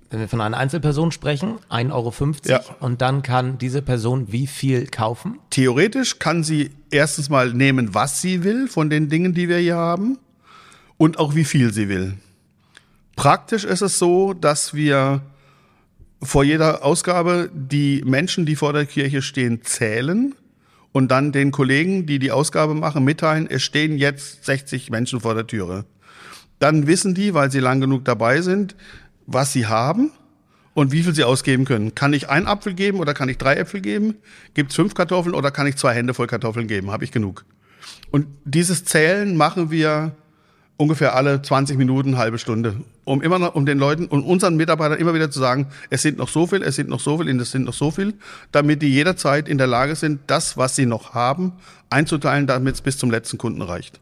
Wenn 0.10 0.20
wir 0.20 0.28
von 0.28 0.42
einer 0.42 0.58
Einzelperson 0.58 1.12
sprechen, 1.14 1.58
1,50 1.70 1.92
Euro 1.94 2.14
ja. 2.46 2.62
und 2.82 3.02
dann 3.02 3.22
kann 3.22 3.58
diese 3.58 3.82
Person 3.82 4.32
wie 4.32 4.46
viel 4.46 4.88
kaufen? 4.88 5.40
Theoretisch 5.52 6.20
kann 6.20 6.44
sie 6.44 6.72
erstens 6.90 7.30
mal 7.30 7.54
nehmen, 7.54 7.94
was 7.94 8.22
sie 8.22 8.44
will 8.44 8.68
von 8.68 8.90
den 8.90 9.08
Dingen, 9.08 9.34
die 9.34 9.48
wir 9.48 9.58
hier 9.58 9.78
haben 9.78 10.18
und 10.98 11.18
auch 11.18 11.36
wie 11.36 11.46
viel 11.46 11.72
sie 11.72 11.88
will. 11.88 12.18
Praktisch 13.16 13.64
ist 13.64 13.82
es 13.82 14.00
so, 14.00 14.34
dass 14.34 14.74
wir 14.74 15.22
vor 16.22 16.44
jeder 16.44 16.84
Ausgabe 16.84 17.50
die 17.54 18.04
Menschen, 18.06 18.46
die 18.46 18.58
vor 18.58 18.74
der 18.74 18.86
Kirche 18.86 19.22
stehen, 19.22 19.64
zählen 19.64 20.36
und 20.92 21.10
dann 21.10 21.32
den 21.32 21.52
Kollegen, 21.52 22.06
die 22.06 22.20
die 22.20 22.32
Ausgabe 22.32 22.74
machen, 22.74 23.04
mitteilen, 23.04 23.48
es 23.50 23.64
stehen 23.64 23.98
jetzt 23.98 24.46
60 24.46 24.90
Menschen 24.90 25.22
vor 25.22 25.34
der 25.34 25.48
Türe. 25.48 25.86
Dann 26.60 26.88
wissen 26.88 27.16
die, 27.16 27.34
weil 27.34 27.52
sie 27.52 27.60
lang 27.60 27.82
genug 27.82 28.06
dabei 28.06 28.42
sind, 28.42 28.76
was 29.26 29.54
sie 29.54 29.68
haben 29.68 30.12
und 30.74 30.92
wie 30.92 31.04
viel 31.04 31.16
sie 31.16 31.24
ausgeben 31.24 31.66
können. 31.66 31.96
Kann 31.96 32.14
ich 32.14 32.30
einen 32.30 32.48
Apfel 32.48 32.74
geben 32.74 33.00
oder 33.00 33.14
kann 33.14 33.30
ich 33.30 33.38
drei 33.38 33.56
Äpfel 33.56 33.82
geben? 33.82 34.16
Gibt 34.54 34.72
es 34.72 34.76
fünf 34.76 34.94
Kartoffeln 34.94 35.36
oder 35.36 35.52
kann 35.52 35.68
ich 35.68 35.78
zwei 35.78 35.94
Hände 35.94 36.14
voll 36.14 36.28
Kartoffeln 36.28 36.68
geben? 36.68 36.92
Habe 36.92 37.04
ich 37.04 37.12
genug. 37.12 37.46
Und 38.12 38.28
dieses 38.46 38.86
Zählen 38.86 39.36
machen 39.36 39.72
wir 39.72 40.16
ungefähr 40.82 41.16
alle 41.16 41.42
20 41.42 41.78
Minuten, 41.78 42.18
halbe 42.18 42.40
Stunde, 42.40 42.76
um 43.06 43.22
immer 43.22 43.38
noch, 43.38 43.54
um 43.54 43.68
den 43.68 43.78
Leuten 43.78 44.08
und 44.08 44.24
unseren 44.24 44.56
Mitarbeitern 44.56 44.98
immer 44.98 45.14
wieder 45.14 45.30
zu 45.30 45.40
sagen, 45.40 45.68
es 45.92 46.02
sind 46.02 46.18
noch 46.18 46.28
so 46.28 46.48
viel, 46.48 46.64
es 46.64 46.76
sind 46.76 46.90
noch 46.90 47.00
so 47.00 47.20
viel, 47.20 47.40
es 47.40 47.52
sind 47.52 47.66
noch 47.66 47.74
so 47.74 47.92
viel, 47.92 48.16
damit 48.52 48.82
die 48.82 48.88
jederzeit 48.88 49.48
in 49.48 49.60
der 49.60 49.68
Lage 49.68 49.96
sind, 49.96 50.22
das, 50.26 50.58
was 50.58 50.76
sie 50.76 50.88
noch 50.88 51.14
haben, 51.14 51.54
einzuteilen, 51.92 52.48
damit 52.48 52.76
es 52.76 52.82
bis 52.82 52.98
zum 52.98 53.12
letzten 53.12 53.38
Kunden 53.38 53.62
reicht. 53.62 54.00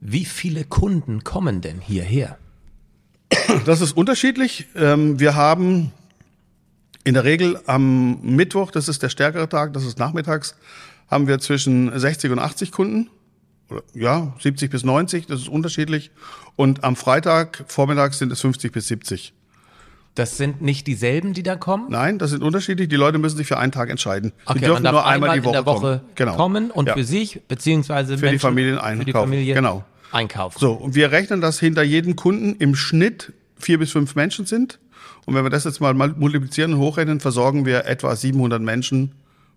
Wie 0.00 0.24
viele 0.24 0.64
Kunden 0.64 1.24
kommen 1.24 1.60
denn 1.60 1.80
hierher? 1.80 2.38
Das 3.66 3.82
ist 3.82 3.92
unterschiedlich. 3.92 4.66
Ähm, 4.74 5.20
wir 5.20 5.34
haben 5.34 5.92
in 7.04 7.12
der 7.12 7.24
Regel 7.24 7.60
am 7.66 8.20
Mittwoch, 8.22 8.70
das 8.70 8.88
ist 8.88 9.02
der 9.02 9.10
stärkere 9.10 9.48
Tag, 9.48 9.74
das 9.74 9.84
ist 9.84 9.98
nachmittags, 9.98 10.56
haben 11.10 11.28
wir 11.28 11.38
zwischen 11.38 11.96
60 11.98 12.32
und 12.32 12.38
80 12.38 12.72
Kunden. 12.72 13.10
Ja, 13.94 14.34
70 14.40 14.70
bis 14.70 14.84
90, 14.84 15.26
das 15.26 15.40
ist 15.40 15.48
unterschiedlich. 15.48 16.10
Und 16.56 16.84
am 16.84 16.96
Freitag 16.96 17.64
vormittags 17.66 18.18
sind 18.18 18.30
es 18.30 18.40
50 18.40 18.72
bis 18.72 18.88
70. 18.88 19.32
Das 20.14 20.36
sind 20.36 20.62
nicht 20.62 20.86
dieselben, 20.86 21.32
die 21.32 21.42
da 21.42 21.56
kommen? 21.56 21.86
Nein, 21.88 22.18
das 22.18 22.30
sind 22.30 22.44
unterschiedlich. 22.44 22.88
Die 22.88 22.96
Leute 22.96 23.18
müssen 23.18 23.36
sich 23.36 23.48
für 23.48 23.58
einen 23.58 23.72
Tag 23.72 23.90
entscheiden. 23.90 24.32
Okay, 24.46 24.60
die 24.60 24.64
dürfen 24.66 24.84
nur 24.84 25.04
einmal, 25.04 25.36
die 25.36 25.44
Woche, 25.44 25.48
in 25.48 25.64
der 25.64 25.66
Woche 25.66 25.80
kommen. 25.80 26.00
Genau. 26.14 26.36
kommen 26.36 26.70
und 26.70 26.86
ja. 26.86 26.94
für 26.94 27.02
sich 27.02 27.42
beziehungsweise 27.48 28.16
für 28.16 28.26
Menschen, 28.26 28.34
die 28.34 28.38
Familien 28.38 28.78
einkaufen. 28.78 28.98
Für 28.98 29.04
die 29.06 29.12
Familie 29.12 29.54
genau 29.54 29.84
einkaufen. 30.14 30.58
So, 30.58 30.72
und 30.72 30.94
wir 30.94 31.10
rechnen, 31.10 31.40
dass 31.40 31.60
hinter 31.60 31.82
jedem 31.82 32.16
Kunden 32.16 32.54
im 32.58 32.74
Schnitt 32.74 33.32
vier 33.58 33.78
bis 33.78 33.90
fünf 33.90 34.14
Menschen 34.14 34.46
sind. 34.46 34.78
Und 35.26 35.34
wenn 35.34 35.44
wir 35.44 35.50
das 35.50 35.64
jetzt 35.64 35.80
mal 35.80 35.94
multiplizieren 35.94 36.74
und 36.74 36.80
hochrechnen, 36.80 37.20
versorgen 37.20 37.66
wir 37.66 37.86
etwa 37.86 38.14
700 38.14 38.62
Menschen 38.62 39.12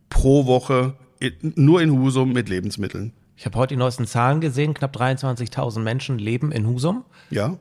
pro 0.09 0.45
Woche 0.45 0.95
nur 1.41 1.81
in 1.81 1.91
Husum 1.91 2.33
mit 2.33 2.49
Lebensmitteln. 2.49 3.13
Ich 3.37 3.45
habe 3.45 3.57
heute 3.59 3.75
die 3.75 3.77
neuesten 3.77 4.07
Zahlen 4.07 4.41
gesehen. 4.41 4.73
Knapp 4.73 4.97
23.000 4.97 5.79
Menschen 5.79 6.17
leben 6.17 6.51
in 6.51 6.65
Husum. 6.65 7.05
Ja. 7.29 7.57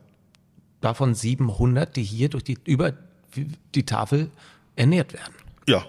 Davon 0.80 1.14
700, 1.14 1.94
die 1.94 2.02
hier 2.02 2.30
durch 2.30 2.44
die, 2.44 2.58
über 2.64 2.94
die 3.74 3.84
Tafel 3.84 4.30
ernährt 4.74 5.12
werden. 5.12 5.34
Ja. 5.68 5.84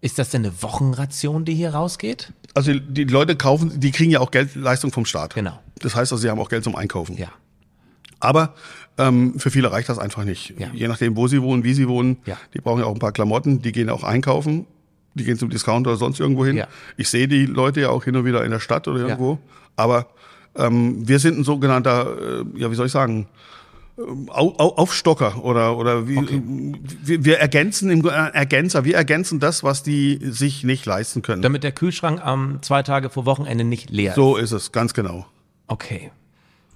Ist 0.00 0.18
das 0.18 0.30
denn 0.30 0.44
eine 0.44 0.62
Wochenration, 0.62 1.44
die 1.44 1.54
hier 1.54 1.74
rausgeht? 1.74 2.32
Also 2.54 2.72
die 2.74 3.04
Leute 3.04 3.36
kaufen, 3.36 3.78
die 3.78 3.92
kriegen 3.92 4.10
ja 4.10 4.18
auch 4.18 4.32
Geldleistung 4.32 4.90
vom 4.90 5.04
Staat. 5.04 5.34
Genau. 5.34 5.58
Das 5.78 5.94
heißt 5.94 6.10
also, 6.12 6.16
sie 6.16 6.28
haben 6.28 6.40
auch 6.40 6.48
Geld 6.48 6.64
zum 6.64 6.74
Einkaufen. 6.74 7.16
Ja. 7.16 7.28
Aber 8.18 8.54
ähm, 8.98 9.38
für 9.38 9.50
viele 9.50 9.70
reicht 9.70 9.88
das 9.88 9.98
einfach 9.98 10.24
nicht. 10.24 10.58
Ja. 10.58 10.70
Je 10.74 10.88
nachdem, 10.88 11.16
wo 11.16 11.28
sie 11.28 11.40
wohnen, 11.40 11.62
wie 11.62 11.74
sie 11.74 11.86
wohnen. 11.86 12.18
Ja. 12.26 12.36
Die 12.52 12.60
brauchen 12.60 12.80
ja 12.80 12.86
auch 12.86 12.94
ein 12.94 12.98
paar 12.98 13.12
Klamotten, 13.12 13.62
die 13.62 13.70
gehen 13.70 13.90
auch 13.90 14.02
einkaufen. 14.02 14.66
Die 15.14 15.24
gehen 15.24 15.38
zum 15.38 15.50
Discounter 15.50 15.90
oder 15.90 15.98
sonst 15.98 16.20
irgendwo 16.20 16.44
hin. 16.44 16.56
Ja. 16.56 16.68
Ich 16.96 17.08
sehe 17.08 17.26
die 17.26 17.46
Leute 17.46 17.80
ja 17.80 17.90
auch 17.90 18.04
hin 18.04 18.16
und 18.16 18.24
wieder 18.24 18.44
in 18.44 18.50
der 18.50 18.60
Stadt 18.60 18.86
oder 18.86 19.00
irgendwo. 19.00 19.32
Ja. 19.32 19.38
Aber 19.76 20.06
ähm, 20.56 21.06
wir 21.08 21.18
sind 21.18 21.38
ein 21.38 21.44
sogenannter, 21.44 22.42
äh, 22.56 22.60
ja, 22.60 22.70
wie 22.70 22.74
soll 22.74 22.86
ich 22.86 22.92
sagen, 22.92 23.28
Aufstocker 24.28 25.44
oder 25.44 25.76
oder 25.76 26.08
wie, 26.08 26.16
okay. 26.16 26.42
wir, 27.02 27.24
wir, 27.24 27.38
ergänzen 27.38 27.90
im 27.90 28.06
äh, 28.06 28.08
Ergänzer, 28.08 28.84
wir 28.84 28.96
ergänzen 28.96 29.40
das, 29.40 29.62
was 29.62 29.82
die 29.82 30.18
sich 30.22 30.64
nicht 30.64 30.86
leisten 30.86 31.20
können. 31.22 31.42
Damit 31.42 31.64
der 31.64 31.72
Kühlschrank 31.72 32.24
am 32.24 32.62
zwei 32.62 32.82
Tage 32.82 33.10
vor 33.10 33.26
Wochenende 33.26 33.64
nicht 33.64 33.90
leer 33.90 34.10
ist. 34.10 34.16
So 34.16 34.36
ist 34.36 34.52
es, 34.52 34.72
ganz 34.72 34.94
genau. 34.94 35.26
Okay. 35.66 36.10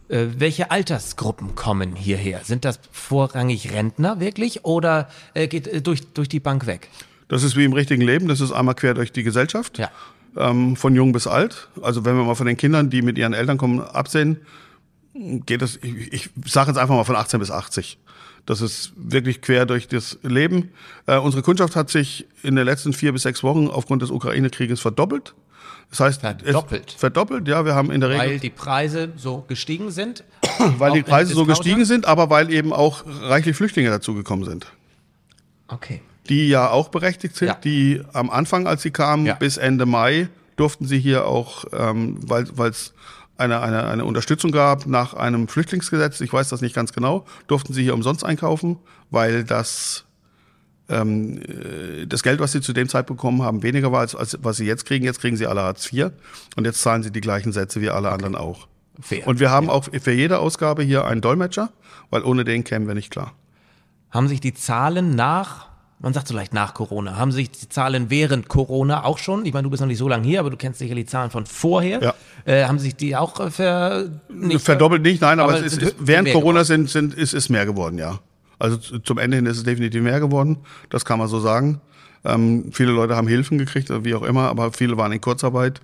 Äh, 0.09 0.27
welche 0.37 0.71
Altersgruppen 0.71 1.55
kommen 1.55 1.97
hierher? 1.97 2.41
Sind 2.45 2.67
das 2.67 2.79
vorrangig 2.93 3.73
Rentner 3.73 4.21
wirklich 4.21 4.65
oder 4.65 5.09
äh, 5.33 5.49
geht 5.49 5.67
äh, 5.67 5.81
durch, 5.81 6.13
durch 6.13 6.29
die 6.29 6.41
Bank 6.41 6.67
weg? 6.67 6.91
Das 7.29 7.43
ist 7.43 7.57
wie 7.57 7.65
im 7.65 7.73
richtigen 7.73 8.03
Leben, 8.03 8.29
das 8.29 8.41
ist 8.41 8.53
einmal 8.53 8.75
quer 8.75 8.95
durch 8.95 9.13
die 9.13 9.23
Gesellschaft. 9.23 9.79
Ja. 9.79 9.91
Ähm, 10.37 10.77
von 10.77 10.95
jung 10.95 11.13
bis 11.13 11.27
alt. 11.27 11.69
Also 11.81 12.05
wenn 12.05 12.17
wir 12.17 12.25
mal 12.25 12.35
von 12.35 12.47
den 12.47 12.57
Kindern, 12.57 12.91
die 12.91 13.03
mit 13.03 13.19
ihren 13.19 13.35
Eltern 13.35 13.57
kommen, 13.57 13.81
absehen, 13.81 14.39
geht 15.15 15.63
es, 15.63 15.79
ich, 15.83 16.13
ich 16.13 16.31
sage 16.45 16.71
jetzt 16.71 16.79
einfach 16.79 16.95
mal 16.95 17.05
von 17.05 17.17
18 17.17 17.39
bis 17.39 17.51
80. 17.51 17.99
Das 18.47 18.61
ist 18.61 18.93
wirklich 18.97 19.41
quer 19.41 19.65
durch 19.65 19.89
das 19.89 20.19
Leben. 20.23 20.71
Äh, 21.07 21.19
unsere 21.19 21.43
Kundschaft 21.43 21.77
hat 21.77 21.89
sich 21.89 22.27
in 22.43 22.57
den 22.57 22.67
letzten 22.67 22.93
vier 22.93 23.13
bis 23.13 23.23
sechs 23.23 23.43
Wochen 23.43 23.69
aufgrund 23.69 24.03
des 24.03 24.11
Ukraine-Krieges 24.11 24.81
verdoppelt. 24.81 25.35
Das 25.91 26.01
heißt, 26.01 26.21
verdoppelt. 26.21 26.91
verdoppelt, 26.91 27.49
ja, 27.49 27.65
wir 27.65 27.75
haben 27.75 27.91
in 27.91 28.01
der 28.01 28.11
Regel. 28.11 28.27
Weil 28.27 28.39
die 28.41 28.51
Preise 28.51 29.13
so 29.17 29.45
gestiegen 29.47 29.91
sind? 29.91 30.25
weil 30.79 30.93
die 30.93 31.03
Preise 31.03 31.35
so 31.35 31.47
gestiegen 31.47 31.85
sind, 31.85 32.07
aber 32.07 32.31
weil 32.31 32.53
eben 32.53 32.73
auch 32.73 33.05
reichlich 33.23 33.57
Flüchtlinge 33.57 33.91
dazugekommen 33.91 34.45
sind. 34.45 34.67
Okay. 35.69 36.03
Die 36.29 36.49
ja 36.49 36.71
auch 36.71 36.89
berechtigt 36.89 37.37
sind, 37.37 37.49
ja. 37.49 37.55
die 37.55 38.03
am 38.13 38.31
Anfang, 38.31 38.67
als 38.67 38.83
sie 38.83 38.91
kamen, 38.91 39.27
ja. 39.27 39.35
bis 39.35 39.57
Ende 39.57 39.85
Mai 39.85 40.29
durften 40.57 40.87
sie 40.87 40.99
hier 40.99 41.27
auch, 41.27 41.65
ähm, 41.73 42.19
weil 42.27 42.45
es 42.71 42.95
eine, 43.37 43.61
eine, 43.61 43.87
eine 43.87 44.05
Unterstützung 44.05 44.53
gab 44.53 44.87
nach 44.87 45.15
einem 45.15 45.49
Flüchtlingsgesetz, 45.49 46.21
ich 46.21 46.33
weiß 46.33 46.49
das 46.49 46.61
nicht 46.61 46.75
ganz 46.75 46.93
genau, 46.93 47.25
durften 47.47 47.73
sie 47.73 47.83
hier 47.83 47.95
umsonst 47.95 48.25
einkaufen, 48.25 48.79
weil 49.11 49.45
das, 49.45 50.05
ähm, 50.89 51.43
äh, 51.43 52.07
das 52.07 52.23
Geld, 52.23 52.41
was 52.41 52.53
sie 52.53 52.61
zu 52.61 52.73
dem 52.73 52.89
Zeitpunkt 52.89 53.21
bekommen 53.21 53.43
haben, 53.43 53.63
weniger 53.63 53.91
war, 53.91 54.01
als, 54.01 54.15
als 54.15 54.39
was 54.43 54.57
sie 54.57 54.67
jetzt 54.67 54.87
kriegen. 54.87 55.05
Jetzt 55.05 55.21
kriegen 55.21 55.37
sie 55.37 55.47
alle 55.47 55.63
Hartz 55.63 55.93
IV 55.93 56.11
und 56.57 56.65
jetzt 56.65 56.81
zahlen 56.81 57.03
sie 57.03 57.11
die 57.11 57.21
gleichen 57.21 57.53
Sätze 57.53 57.81
wie 57.81 57.91
alle 57.91 58.09
okay. 58.09 58.15
anderen 58.15 58.37
auch. 58.37 58.69
Fair. 59.01 59.27
Und 59.27 59.41
wir 59.41 59.51
haben 59.51 59.67
ja. 59.67 59.73
auch 59.73 59.89
für 60.01 60.13
jede 60.13 60.39
Ausgabe 60.39 60.85
hier 60.85 61.05
einen 61.05 61.21
Dolmetscher, 61.21 61.71
weil 62.11 62.23
ohne 62.23 62.45
den 62.45 62.63
kämen 62.63 62.87
wir 62.87 62.95
nicht 62.95 63.11
klar. 63.11 63.33
Haben 64.11 64.29
sich 64.29 64.41
die 64.41 64.55
Zahlen 64.55 65.17
nach 65.17 65.74
man 66.05 66.13
sagt 66.13 66.29
so 66.29 66.35
leicht 66.35 66.53
nach 66.53 66.75
Corona. 66.75 67.17
Haben 67.17 67.33
sich 67.33 67.51
die 67.51 67.69
Zahlen 67.71 68.11
während 68.11 68.49
Corona 68.49 69.05
auch 69.05 69.17
schon, 69.17 69.47
ich 69.47 69.55
meine, 69.55 69.65
du 69.65 69.71
bist 69.71 69.81
noch 69.81 69.89
nicht 69.89 69.99
so 69.99 70.07
lange 70.07 70.27
hier, 70.27 70.39
aber 70.39 70.51
du 70.51 70.57
kennst 70.59 70.79
sicher 70.79 70.95
die 70.95 71.07
Zahlen 71.07 71.31
von 71.31 71.47
vorher. 71.47 72.03
Ja. 72.03 72.15
Äh, 72.45 72.67
haben 72.67 72.79
sich 72.79 72.95
die 72.95 73.17
auch 73.17 73.41
äh, 73.41 73.51
ver, 73.51 74.11
nicht 74.29 74.63
Verdoppelt 74.63 75.03
nicht, 75.03 75.23
nein, 75.23 75.41
aber, 75.41 75.55
aber 75.55 75.65
es 75.65 75.73
ist, 75.73 75.83
ist 75.83 75.97
während 75.99 76.31
Corona 76.31 76.63
sind, 76.65 76.91
sind, 76.91 77.15
ist, 77.15 77.33
ist 77.33 77.49
mehr 77.49 77.65
geworden, 77.65 77.97
ja. 77.97 78.21
Also 78.59 78.77
zum 78.77 79.17
Ende 79.17 79.39
hin 79.39 79.47
ist 79.47 79.57
es 79.57 79.65
definitiv 79.65 80.03
mehr 80.03 80.21
geworden, 80.21 80.59
das 80.91 81.07
kann 81.07 81.19
man 81.19 81.27
so 81.27 81.41
sagen. 81.41 81.81
Ähm, 82.23 82.71
viele 82.71 82.93
Leute 82.93 83.17
haben 83.17 83.27
Hilfen 83.27 83.57
gekriegt, 83.57 83.91
wie 84.05 84.15
auch 84.15 84.25
immer, 84.25 84.51
aber 84.51 84.73
viele 84.75 84.99
waren 84.99 85.11
in 85.11 85.23
Kurzarbeit. 85.23 85.81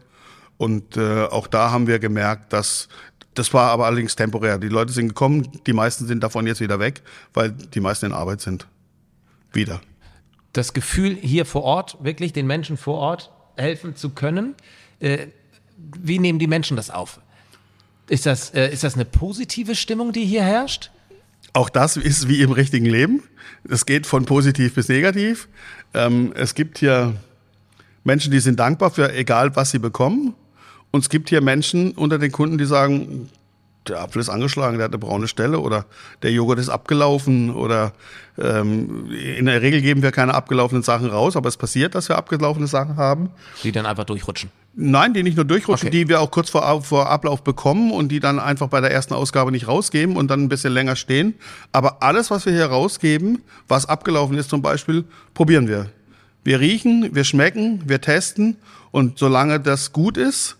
Und 0.58 0.98
äh, 0.98 1.24
auch 1.24 1.46
da 1.46 1.70
haben 1.70 1.86
wir 1.86 1.98
gemerkt, 1.98 2.52
dass 2.52 2.88
das 3.32 3.54
war 3.54 3.70
aber 3.70 3.86
allerdings 3.86 4.16
temporär. 4.16 4.58
Die 4.58 4.68
Leute 4.68 4.92
sind 4.92 5.08
gekommen, 5.08 5.48
die 5.66 5.72
meisten 5.72 6.06
sind 6.06 6.22
davon 6.22 6.46
jetzt 6.46 6.60
wieder 6.60 6.78
weg, 6.78 7.00
weil 7.32 7.52
die 7.52 7.80
meisten 7.80 8.06
in 8.06 8.12
Arbeit 8.12 8.42
sind. 8.42 8.66
Wieder 9.52 9.80
das 10.52 10.72
Gefühl, 10.72 11.16
hier 11.16 11.46
vor 11.46 11.62
Ort, 11.62 11.98
wirklich 12.00 12.32
den 12.32 12.46
Menschen 12.46 12.76
vor 12.76 12.98
Ort 12.98 13.30
helfen 13.56 13.96
zu 13.96 14.10
können. 14.10 14.54
Äh, 14.98 15.28
wie 15.76 16.18
nehmen 16.18 16.38
die 16.38 16.46
Menschen 16.46 16.76
das 16.76 16.90
auf? 16.90 17.20
Ist 18.08 18.26
das, 18.26 18.50
äh, 18.50 18.72
ist 18.72 18.82
das 18.82 18.94
eine 18.94 19.04
positive 19.04 19.74
Stimmung, 19.74 20.12
die 20.12 20.24
hier 20.24 20.42
herrscht? 20.42 20.90
Auch 21.52 21.68
das 21.68 21.96
ist 21.96 22.28
wie 22.28 22.42
im 22.42 22.52
richtigen 22.52 22.86
Leben. 22.86 23.22
Es 23.68 23.86
geht 23.86 24.06
von 24.06 24.24
positiv 24.24 24.74
bis 24.74 24.88
negativ. 24.88 25.48
Ähm, 25.94 26.32
es 26.36 26.54
gibt 26.54 26.78
hier 26.78 27.16
Menschen, 28.04 28.32
die 28.32 28.40
sind 28.40 28.58
dankbar 28.58 28.90
für 28.90 29.12
egal, 29.12 29.54
was 29.56 29.70
sie 29.70 29.78
bekommen. 29.78 30.34
Und 30.90 31.00
es 31.00 31.08
gibt 31.08 31.28
hier 31.28 31.40
Menschen 31.40 31.92
unter 31.92 32.18
den 32.18 32.32
Kunden, 32.32 32.58
die 32.58 32.66
sagen, 32.66 33.28
der 33.90 34.00
Apfel 34.00 34.20
ist 34.20 34.28
angeschlagen, 34.28 34.78
der 34.78 34.86
hat 34.86 34.92
eine 34.92 34.98
braune 34.98 35.28
Stelle 35.28 35.58
oder 35.58 35.84
der 36.22 36.32
Joghurt 36.32 36.58
ist 36.58 36.68
abgelaufen 36.68 37.50
oder 37.54 37.92
ähm, 38.38 39.10
in 39.10 39.46
der 39.46 39.60
Regel 39.60 39.82
geben 39.82 40.02
wir 40.02 40.12
keine 40.12 40.34
abgelaufenen 40.34 40.82
Sachen 40.82 41.10
raus, 41.10 41.36
aber 41.36 41.48
es 41.48 41.56
passiert, 41.56 41.94
dass 41.94 42.08
wir 42.08 42.16
abgelaufene 42.16 42.66
Sachen 42.66 42.96
haben. 42.96 43.30
Die 43.62 43.72
dann 43.72 43.86
einfach 43.86 44.04
durchrutschen. 44.04 44.50
Nein, 44.74 45.12
die 45.14 45.22
nicht 45.22 45.36
nur 45.36 45.44
durchrutschen, 45.44 45.88
okay. 45.88 45.98
die 45.98 46.08
wir 46.08 46.20
auch 46.20 46.30
kurz 46.30 46.48
vor, 46.48 46.82
vor 46.82 47.10
Ablauf 47.10 47.42
bekommen 47.42 47.90
und 47.90 48.08
die 48.08 48.20
dann 48.20 48.38
einfach 48.38 48.68
bei 48.68 48.80
der 48.80 48.92
ersten 48.92 49.14
Ausgabe 49.14 49.50
nicht 49.50 49.66
rausgeben 49.66 50.16
und 50.16 50.28
dann 50.28 50.44
ein 50.44 50.48
bisschen 50.48 50.72
länger 50.72 50.96
stehen. 50.96 51.34
Aber 51.72 52.02
alles, 52.02 52.30
was 52.30 52.46
wir 52.46 52.52
hier 52.52 52.66
rausgeben, 52.66 53.42
was 53.66 53.86
abgelaufen 53.86 54.38
ist 54.38 54.48
zum 54.48 54.62
Beispiel, 54.62 55.04
probieren 55.34 55.66
wir. 55.66 55.90
Wir 56.44 56.60
riechen, 56.60 57.10
wir 57.12 57.24
schmecken, 57.24 57.82
wir 57.86 58.00
testen 58.00 58.56
und 58.92 59.18
solange 59.18 59.60
das 59.60 59.92
gut 59.92 60.16
ist, 60.16 60.56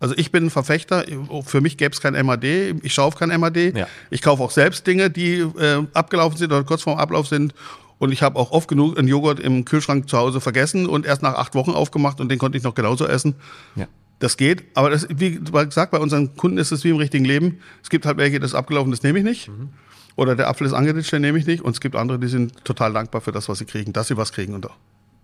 also 0.00 0.14
ich 0.16 0.32
bin 0.32 0.46
ein 0.46 0.50
Verfechter, 0.50 1.04
für 1.44 1.60
mich 1.60 1.76
gäbe 1.76 1.92
es 1.92 2.00
kein 2.00 2.14
MAD, 2.26 2.44
ich 2.82 2.94
schaue 2.94 3.04
auf 3.06 3.16
kein 3.16 3.28
MAD. 3.38 3.76
Ja. 3.76 3.86
Ich 4.08 4.22
kaufe 4.22 4.42
auch 4.42 4.50
selbst 4.50 4.86
Dinge, 4.86 5.10
die 5.10 5.40
äh, 5.40 5.86
abgelaufen 5.92 6.38
sind 6.38 6.50
oder 6.50 6.64
kurz 6.64 6.82
vorm 6.82 6.98
Ablauf 6.98 7.28
sind. 7.28 7.54
Und 7.98 8.12
ich 8.12 8.22
habe 8.22 8.38
auch 8.38 8.50
oft 8.50 8.66
genug 8.66 8.98
einen 8.98 9.08
Joghurt 9.08 9.38
im 9.38 9.66
Kühlschrank 9.66 10.08
zu 10.08 10.16
Hause 10.16 10.40
vergessen 10.40 10.86
und 10.86 11.04
erst 11.04 11.20
nach 11.20 11.34
acht 11.34 11.54
Wochen 11.54 11.72
aufgemacht 11.72 12.18
und 12.18 12.30
den 12.30 12.38
konnte 12.38 12.56
ich 12.56 12.64
noch 12.64 12.74
genauso 12.74 13.06
essen. 13.06 13.34
Ja. 13.76 13.86
Das 14.20 14.38
geht, 14.38 14.64
aber 14.74 14.88
das, 14.88 15.06
wie 15.10 15.38
gesagt, 15.38 15.92
bei 15.92 15.98
unseren 15.98 16.34
Kunden 16.34 16.56
ist 16.56 16.72
es 16.72 16.82
wie 16.82 16.90
im 16.90 16.96
richtigen 16.96 17.24
Leben. 17.24 17.60
Es 17.82 17.90
gibt 17.90 18.06
halt 18.06 18.16
welche, 18.16 18.40
das 18.40 18.52
ist 18.52 18.54
abgelaufen, 18.54 18.90
das 18.90 19.02
nehme 19.02 19.18
ich 19.18 19.24
nicht. 19.24 19.48
Mhm. 19.48 19.68
Oder 20.16 20.34
der 20.34 20.48
Apfel 20.48 20.66
ist 20.66 20.72
angeditscht, 20.72 21.12
den 21.12 21.22
nehme 21.22 21.38
ich 21.38 21.46
nicht. 21.46 21.62
Und 21.62 21.72
es 21.72 21.80
gibt 21.80 21.94
andere, 21.94 22.18
die 22.18 22.28
sind 22.28 22.64
total 22.64 22.92
dankbar 22.92 23.20
für 23.20 23.32
das, 23.32 23.48
was 23.48 23.58
sie 23.58 23.64
kriegen, 23.64 23.92
dass 23.92 24.08
sie 24.08 24.16
was 24.16 24.32
kriegen. 24.32 24.54
Und 24.54 24.66
auch. 24.66 24.76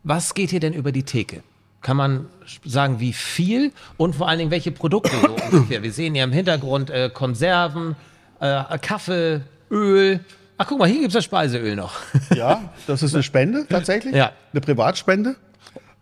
Was 0.05 0.35
geht 0.35 0.51
hier 0.51 0.61
denn 0.61 0.73
über 0.73 0.93
die 0.93 1.03
Theke? 1.03 1.43
Kann 1.83 1.97
man 1.97 2.27
sagen, 2.65 3.01
wie 3.01 3.13
viel 3.13 3.73
und 3.97 4.17
vor 4.17 4.29
allen 4.29 4.39
Dingen 4.39 4.51
welche 4.51 4.73
Produkte 4.73 5.13
so 5.21 5.37
ungefähr? 5.53 5.83
Wir 5.83 5.93
sehen 5.93 6.15
ja 6.15 6.25
im 6.25 6.33
Hintergrund 6.33 6.91
äh, 6.91 7.11
Konserven, 7.13 7.97
äh, 8.41 8.79
Kaffee, 8.79 9.43
Öl. 9.71 10.21
Ach, 10.59 10.67
guck 10.67 10.79
mal, 10.79 10.89
hier 10.89 11.01
gibt 11.01 11.09
es 11.09 11.15
das 11.15 11.25
Speiseöl 11.25 11.77
noch. 11.77 11.95
Ja, 12.35 12.71
das 12.87 13.03
ist 13.03 13.15
eine 13.15 13.23
Spende 13.23 13.67
tatsächlich. 13.69 14.15
Ja. 14.15 14.33
Eine 14.53 14.61
Privatspende. 14.61 15.37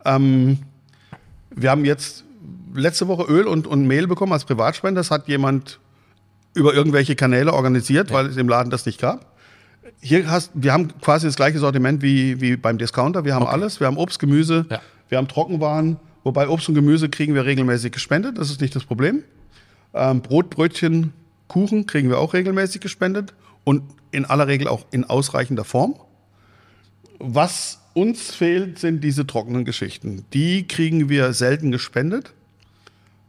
Ähm, 0.04 0.58
wir 1.50 1.70
haben 1.70 1.84
jetzt 1.84 2.24
letzte 2.74 3.08
Woche 3.08 3.24
Öl 3.24 3.46
und, 3.46 3.66
und 3.66 3.86
Mehl 3.86 4.06
bekommen 4.06 4.32
als 4.32 4.44
Privatspende. 4.44 4.98
Das 4.98 5.10
hat 5.10 5.28
jemand 5.28 5.78
über 6.54 6.74
irgendwelche 6.74 7.16
Kanäle 7.16 7.52
organisiert, 7.52 8.10
ja. 8.10 8.16
weil 8.16 8.26
es 8.26 8.36
im 8.36 8.48
Laden 8.48 8.70
das 8.70 8.86
nicht 8.86 9.00
gab. 9.00 9.34
Hier 10.00 10.30
hast, 10.30 10.50
wir 10.54 10.72
haben 10.72 10.88
quasi 11.00 11.26
das 11.26 11.36
gleiche 11.36 11.58
Sortiment 11.58 12.02
wie, 12.02 12.40
wie 12.40 12.56
beim 12.56 12.78
Discounter. 12.78 13.24
Wir 13.24 13.34
haben 13.34 13.44
okay. 13.44 13.52
alles. 13.52 13.80
Wir 13.80 13.86
haben 13.86 13.96
Obst, 13.96 14.18
Gemüse, 14.18 14.66
ja. 14.70 14.80
Wir 15.08 15.18
haben 15.18 15.28
Trockenwaren, 15.28 15.98
wobei 16.22 16.48
Obst 16.48 16.68
und 16.68 16.74
Gemüse 16.74 17.08
kriegen 17.08 17.34
wir 17.34 17.44
regelmäßig 17.44 17.92
gespendet, 17.92 18.38
das 18.38 18.50
ist 18.50 18.60
nicht 18.60 18.74
das 18.74 18.84
Problem. 18.84 19.22
Ähm, 19.92 20.22
Brot, 20.22 20.50
Brötchen, 20.50 21.12
Kuchen 21.48 21.86
kriegen 21.86 22.08
wir 22.08 22.18
auch 22.18 22.34
regelmäßig 22.34 22.80
gespendet 22.80 23.34
und 23.64 23.82
in 24.10 24.24
aller 24.24 24.46
Regel 24.46 24.68
auch 24.68 24.86
in 24.90 25.04
ausreichender 25.04 25.64
Form. 25.64 25.96
Was 27.18 27.80
uns 27.94 28.34
fehlt, 28.34 28.78
sind 28.78 29.02
diese 29.02 29.26
trockenen 29.26 29.64
Geschichten. 29.64 30.24
Die 30.32 30.66
kriegen 30.66 31.08
wir 31.08 31.32
selten 31.32 31.70
gespendet. 31.70 32.32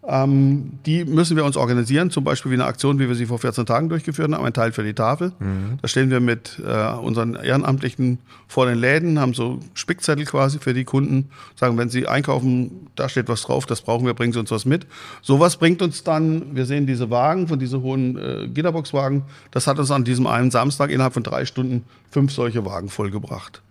Ähm, 0.08 0.80
die 0.86 1.04
müssen 1.04 1.36
wir 1.36 1.46
uns 1.46 1.58
organisieren, 1.58 2.12
zum 2.12 2.24
Beispiel 2.24 2.52
wie 2.52 2.56
eine 2.56 2.66
Aktion, 2.66 3.00
wie 3.00 3.08
wir 3.08 3.16
sie 3.16 3.26
vor 3.26 3.40
14 3.40 3.66
Tagen 3.66 3.90
durchgeführt 3.90 4.32
haben, 4.32 4.46
ein 4.46 4.54
Teil 4.54 4.72
für 4.72 4.84
die 4.84 4.94
Tafel. 4.94 5.32
Mhm. 5.40 5.80
Da 5.82 5.88
stehen 5.88 6.12
wir 6.12 6.20
mit 6.20 6.62
äh, 6.64 6.94
unseren 6.94 7.36
Ehrenamtlichen 7.36 8.20
vor 8.48 8.68
den 8.68 8.78
Läden, 8.78 9.20
haben 9.20 9.34
so 9.34 9.60
Spickzettel 9.74 10.26
quasi 10.26 10.60
für 10.60 10.76
die 10.76 10.84
Kunden, 10.84 11.30
sagen, 11.56 11.78
wenn 11.80 11.90
sie 11.90 12.08
einkaufen, 12.08 12.88
da 12.96 13.10
steht 13.10 13.30
was 13.30 13.42
drauf, 13.42 13.66
das 13.66 13.82
brauchen 13.82 14.06
wir, 14.06 14.14
bringen 14.14 14.32
Sie 14.32 14.40
uns 14.40 14.52
was 14.52 14.66
mit. 14.66 14.86
Sowas 15.24 15.58
bringt 15.58 15.82
uns 15.82 16.04
dann, 16.04 16.56
wir 16.56 16.66
sehen 16.66 16.86
diese 16.86 17.10
Wagen, 17.10 17.48
von 17.48 17.58
diese 17.58 17.82
hohen 17.82 18.18
äh, 18.18 18.48
Gitterboxwagen, 18.48 19.24
das 19.50 19.66
hat 19.66 19.80
uns 19.80 19.90
an 19.90 20.04
diesem 20.04 20.28
einen 20.28 20.52
Samstag 20.52 20.92
innerhalb 20.92 21.14
von 21.16 21.24
drei 21.24 21.46
Stunden 21.46 21.84
fünf 22.12 22.32
solche 22.32 22.64
Wagen 22.64 22.90
vollgebracht. 22.90 23.64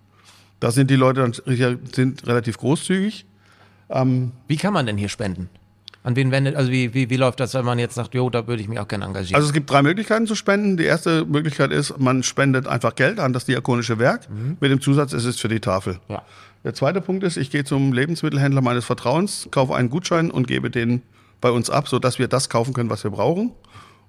Da 0.58 0.72
sind 0.72 0.90
die 0.90 0.96
Leute 0.96 1.20
dann 1.20 1.32
sind 1.92 2.26
relativ 2.26 2.58
großzügig. 2.58 3.26
Ähm, 3.90 4.32
Wie 4.48 4.56
kann 4.56 4.72
man 4.72 4.86
denn 4.86 4.96
hier 4.96 5.08
spenden? 5.08 5.48
An 6.04 6.16
wen 6.16 6.30
wendet, 6.30 6.54
also 6.54 6.70
wie, 6.70 6.92
wie, 6.92 7.08
wie 7.08 7.16
läuft 7.16 7.40
das, 7.40 7.54
wenn 7.54 7.64
man 7.64 7.78
jetzt 7.78 7.94
sagt, 7.94 8.14
jo, 8.14 8.28
da 8.28 8.46
würde 8.46 8.60
ich 8.60 8.68
mich 8.68 8.78
auch 8.78 8.86
gerne 8.86 9.06
engagieren? 9.06 9.36
Also 9.36 9.48
es 9.48 9.54
gibt 9.54 9.70
drei 9.70 9.82
Möglichkeiten 9.82 10.26
zu 10.26 10.34
spenden. 10.34 10.76
Die 10.76 10.84
erste 10.84 11.24
Möglichkeit 11.24 11.72
ist, 11.72 11.98
man 11.98 12.22
spendet 12.22 12.68
einfach 12.68 12.94
Geld 12.94 13.18
an 13.18 13.32
das 13.32 13.46
Diakonische 13.46 13.98
Werk. 13.98 14.28
Mhm. 14.28 14.58
Mit 14.60 14.70
dem 14.70 14.82
Zusatz, 14.82 15.14
es 15.14 15.24
ist 15.24 15.40
für 15.40 15.48
die 15.48 15.60
Tafel. 15.60 15.98
Ja. 16.10 16.22
Der 16.62 16.74
zweite 16.74 17.00
Punkt 17.00 17.24
ist, 17.24 17.38
ich 17.38 17.50
gehe 17.50 17.64
zum 17.64 17.94
Lebensmittelhändler 17.94 18.60
meines 18.60 18.84
Vertrauens, 18.84 19.48
kaufe 19.50 19.74
einen 19.74 19.88
Gutschein 19.88 20.30
und 20.30 20.46
gebe 20.46 20.70
den 20.70 21.00
bei 21.40 21.50
uns 21.50 21.70
ab, 21.70 21.88
sodass 21.88 22.18
wir 22.18 22.28
das 22.28 22.50
kaufen 22.50 22.74
können, 22.74 22.90
was 22.90 23.02
wir 23.02 23.10
brauchen. 23.10 23.52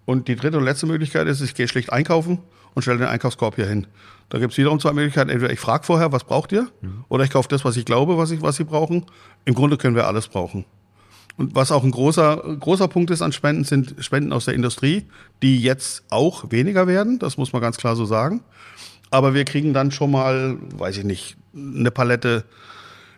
Und 0.03 0.27
die 0.27 0.36
dritte 0.36 0.58
und 0.58 0.65
letzte 0.65 0.88
Möglichkeit 0.88 1.27
ist, 1.27 1.39
ich 1.39 1.55
gehe 1.55 1.69
schlicht 1.69 1.93
einkaufen 1.93 2.39
und 2.73 2.81
stelle 2.81 2.99
den 2.99 3.08
Einkaufskorb 3.08 3.55
hier 3.55 3.67
hin. 3.67 3.88
Da 4.27 4.39
gibt 4.39 4.51
es 4.51 4.58
wiederum 4.58 4.81
zwei 4.81 4.91
Möglichkeiten. 4.91 5.29
Entweder 5.29 5.53
ich 5.53 5.62
frage 5.62 5.86
vorher, 5.86 6.12
was 6.12 6.25
braucht 6.25 6.51
ihr? 6.51 6.67
Mhm. 6.81 7.05
Oder 7.08 7.23
ich 7.23 7.29
kaufe 7.29 7.47
das, 7.47 7.63
was 7.63 7.77
ich 7.77 7.86
glaube, 7.86 8.17
was, 8.17 8.31
ich, 8.31 8.41
was 8.41 8.58
sie 8.58 8.65
brauchen. 8.65 9.05
Im 9.45 9.53
Grunde 9.53 9.77
können 9.77 9.95
wir 9.95 10.08
alles 10.08 10.27
brauchen. 10.27 10.65
Und 11.38 11.54
was 11.54 11.71
auch 11.71 11.84
ein 11.84 11.91
großer, 11.91 12.58
großer 12.60 12.88
Punkt 12.88 13.12
ist 13.12 13.21
an 13.21 13.34
Spenden, 13.34 13.65
sind 13.65 13.95
Spenden 14.00 14.32
aus 14.32 14.45
der 14.45 14.54
Industrie, 14.54 15.06
die 15.41 15.60
jetzt 15.62 16.04
auch 16.10 16.52
weniger 16.52 16.88
werden, 16.88 17.19
das 17.19 17.38
muss 17.38 17.52
man 17.52 17.62
ganz 17.62 17.78
klar 17.78 17.95
so 17.95 18.06
sagen. 18.06 18.41
Aber 19.12 19.34
wir 19.34 19.45
kriegen 19.45 19.74
dann 19.74 19.91
schon 19.91 20.12
mal, 20.12 20.58
weiß 20.78 20.98
ich 20.98 21.04
nicht, 21.04 21.38
eine 21.54 21.91
Palette 21.91 22.45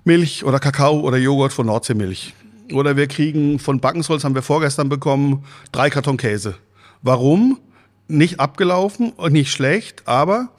Milch 0.03 0.43
oder 0.43 0.59
Kakao 0.59 0.99
oder 1.01 1.17
Joghurt 1.17 1.53
von 1.53 1.67
Nordseemilch. 1.67 2.33
Oder 2.73 2.97
wir 2.97 3.07
kriegen 3.07 3.59
von 3.59 3.79
Backensholz, 3.79 4.23
haben 4.23 4.35
wir 4.35 4.41
vorgestern 4.41 4.89
bekommen, 4.89 5.45
drei 5.71 5.89
Karton 5.89 6.17
Käse. 6.17 6.55
Warum? 7.01 7.59
Nicht 8.07 8.39
abgelaufen 8.39 9.11
und 9.11 9.33
nicht 9.33 9.51
schlecht, 9.51 10.07
aber 10.07 10.49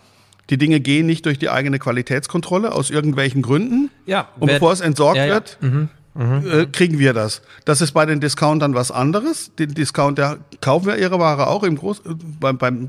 die 0.48 0.58
Dinge 0.58 0.80
gehen 0.80 1.06
nicht 1.06 1.26
durch 1.26 1.38
die 1.38 1.50
eigene 1.50 1.78
Qualitätskontrolle 1.78 2.72
aus 2.72 2.90
irgendwelchen 2.90 3.42
Gründen. 3.42 3.90
Ja. 4.06 4.28
Und 4.38 4.48
bevor 4.48 4.72
es 4.72 4.80
entsorgt 4.80 5.16
ja, 5.16 5.26
ja. 5.26 5.34
wird, 5.34 5.58
mhm 5.60 5.88
äh, 6.18 6.66
kriegen 6.66 6.98
wir 6.98 7.12
das. 7.12 7.42
Das 7.64 7.80
ist 7.80 7.92
bei 7.92 8.04
den 8.04 8.20
Discountern 8.20 8.74
was 8.74 8.90
anderes. 8.90 9.54
Den 9.56 9.74
Discounter 9.74 10.38
kaufen 10.60 10.86
wir 10.86 10.98
ihre 10.98 11.18
Ware 11.18 11.46
auch 11.46 11.62
im 11.62 11.76
Groß, 11.76 12.00
äh, 12.00 12.14
beim, 12.40 12.58
beim, 12.58 12.88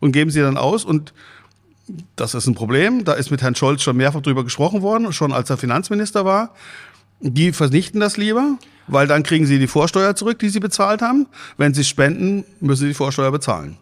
und 0.00 0.12
geben 0.12 0.30
sie 0.30 0.40
dann 0.40 0.56
aus 0.56 0.84
und 0.84 1.12
das 2.16 2.34
ist 2.34 2.46
ein 2.46 2.54
Problem. 2.54 3.04
Da 3.04 3.12
ist 3.12 3.30
mit 3.30 3.42
Herrn 3.42 3.54
Scholz 3.54 3.82
schon 3.82 3.96
mehrfach 3.96 4.22
drüber 4.22 4.44
gesprochen 4.44 4.82
worden, 4.82 5.12
schon 5.12 5.32
als 5.32 5.50
er 5.50 5.58
Finanzminister 5.58 6.24
war. 6.24 6.54
Die 7.20 7.52
vernichten 7.52 8.00
das 8.00 8.16
lieber, 8.16 8.56
weil 8.86 9.06
dann 9.06 9.22
kriegen 9.22 9.46
sie 9.46 9.58
die 9.58 9.66
Vorsteuer 9.66 10.16
zurück, 10.16 10.38
die 10.38 10.48
sie 10.48 10.60
bezahlt 10.60 11.02
haben. 11.02 11.26
Wenn 11.56 11.74
sie 11.74 11.84
spenden, 11.84 12.44
müssen 12.60 12.82
sie 12.82 12.88
die 12.88 12.94
Vorsteuer 12.94 13.30
bezahlen. 13.30 13.76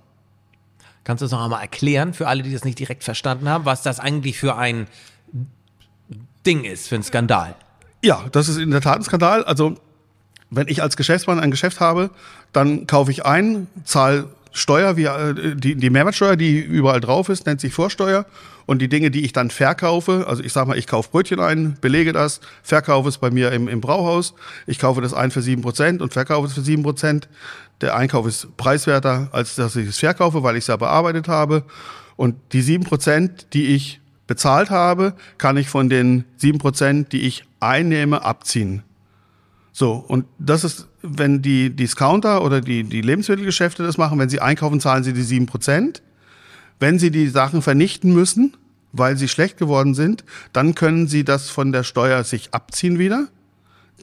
Kannst 1.04 1.22
du 1.22 1.24
das 1.26 1.32
noch 1.32 1.44
einmal 1.44 1.62
erklären, 1.62 2.12
für 2.12 2.26
alle, 2.26 2.42
die 2.42 2.52
das 2.52 2.64
nicht 2.64 2.78
direkt 2.78 3.04
verstanden 3.04 3.48
haben, 3.48 3.64
was 3.64 3.82
das 3.82 4.00
eigentlich 4.00 4.38
für 4.38 4.56
ein 4.56 4.88
Ding 6.44 6.64
ist, 6.64 6.88
für 6.88 6.96
ein 6.96 7.02
Skandal? 7.02 7.54
Ja, 8.02 8.24
das 8.32 8.48
ist 8.48 8.56
in 8.56 8.70
der 8.70 8.80
Tat 8.80 8.96
ein 8.96 9.02
Skandal. 9.02 9.44
Also, 9.44 9.76
wenn 10.50 10.68
ich 10.68 10.82
als 10.82 10.96
Geschäftsmann 10.96 11.38
ein 11.38 11.50
Geschäft 11.50 11.80
habe, 11.80 12.10
dann 12.52 12.86
kaufe 12.86 13.10
ich 13.10 13.24
ein, 13.24 13.68
zahle 13.84 14.28
Steuer, 14.52 14.96
wie, 14.96 15.04
äh, 15.04 15.54
die, 15.54 15.76
die 15.76 15.90
Mehrwertsteuer, 15.90 16.36
die 16.36 16.58
überall 16.58 17.00
drauf 17.00 17.28
ist, 17.28 17.46
nennt 17.46 17.60
sich 17.60 17.72
Vorsteuer. 17.72 18.26
Und 18.66 18.80
die 18.80 18.88
Dinge, 18.88 19.10
die 19.10 19.24
ich 19.24 19.32
dann 19.32 19.50
verkaufe, 19.50 20.26
also 20.28 20.42
ich 20.42 20.52
sag 20.52 20.66
mal, 20.66 20.78
ich 20.78 20.86
kaufe 20.86 21.10
Brötchen 21.10 21.40
ein, 21.40 21.76
belege 21.80 22.12
das, 22.12 22.40
verkaufe 22.62 23.08
es 23.08 23.18
bei 23.18 23.30
mir 23.30 23.52
im, 23.52 23.68
im 23.68 23.80
Brauhaus. 23.80 24.34
Ich 24.66 24.78
kaufe 24.78 25.00
das 25.00 25.14
ein 25.14 25.30
für 25.30 25.42
sieben 25.42 25.62
Prozent 25.62 26.02
und 26.02 26.12
verkaufe 26.12 26.46
es 26.46 26.54
für 26.54 26.60
sieben 26.60 26.82
Prozent. 26.82 27.28
Der 27.80 27.96
Einkauf 27.96 28.26
ist 28.26 28.56
preiswerter, 28.56 29.28
als 29.32 29.54
dass 29.54 29.76
ich 29.76 29.88
es 29.88 29.98
verkaufe, 29.98 30.42
weil 30.42 30.56
ich 30.56 30.64
es 30.64 30.68
ja 30.68 30.76
bearbeitet 30.76 31.28
habe. 31.28 31.64
Und 32.16 32.36
die 32.52 32.62
sieben 32.62 32.84
Prozent, 32.84 33.54
die 33.54 33.74
ich 33.74 33.99
bezahlt 34.30 34.70
habe, 34.70 35.14
kann 35.38 35.56
ich 35.56 35.68
von 35.68 35.88
den 35.88 36.24
sieben 36.36 36.58
Prozent, 36.58 37.12
die 37.12 37.22
ich 37.22 37.42
einnehme, 37.58 38.24
abziehen. 38.24 38.84
So, 39.72 39.94
und 39.94 40.24
das 40.38 40.62
ist, 40.62 40.86
wenn 41.02 41.42
die 41.42 41.70
Discounter 41.70 42.44
oder 42.44 42.60
die, 42.60 42.84
die 42.84 43.00
Lebensmittelgeschäfte 43.00 43.82
das 43.82 43.98
machen, 43.98 44.20
wenn 44.20 44.28
sie 44.28 44.40
einkaufen, 44.40 44.78
zahlen 44.78 45.02
sie 45.02 45.14
die 45.14 45.24
sieben 45.24 45.46
Prozent. 45.46 46.00
Wenn 46.78 47.00
sie 47.00 47.10
die 47.10 47.26
Sachen 47.26 47.60
vernichten 47.60 48.14
müssen, 48.14 48.56
weil 48.92 49.16
sie 49.16 49.26
schlecht 49.26 49.58
geworden 49.58 49.94
sind, 49.94 50.24
dann 50.52 50.76
können 50.76 51.08
sie 51.08 51.24
das 51.24 51.50
von 51.50 51.72
der 51.72 51.82
Steuer 51.82 52.22
sich 52.22 52.54
abziehen 52.54 53.00
wieder. 53.00 53.26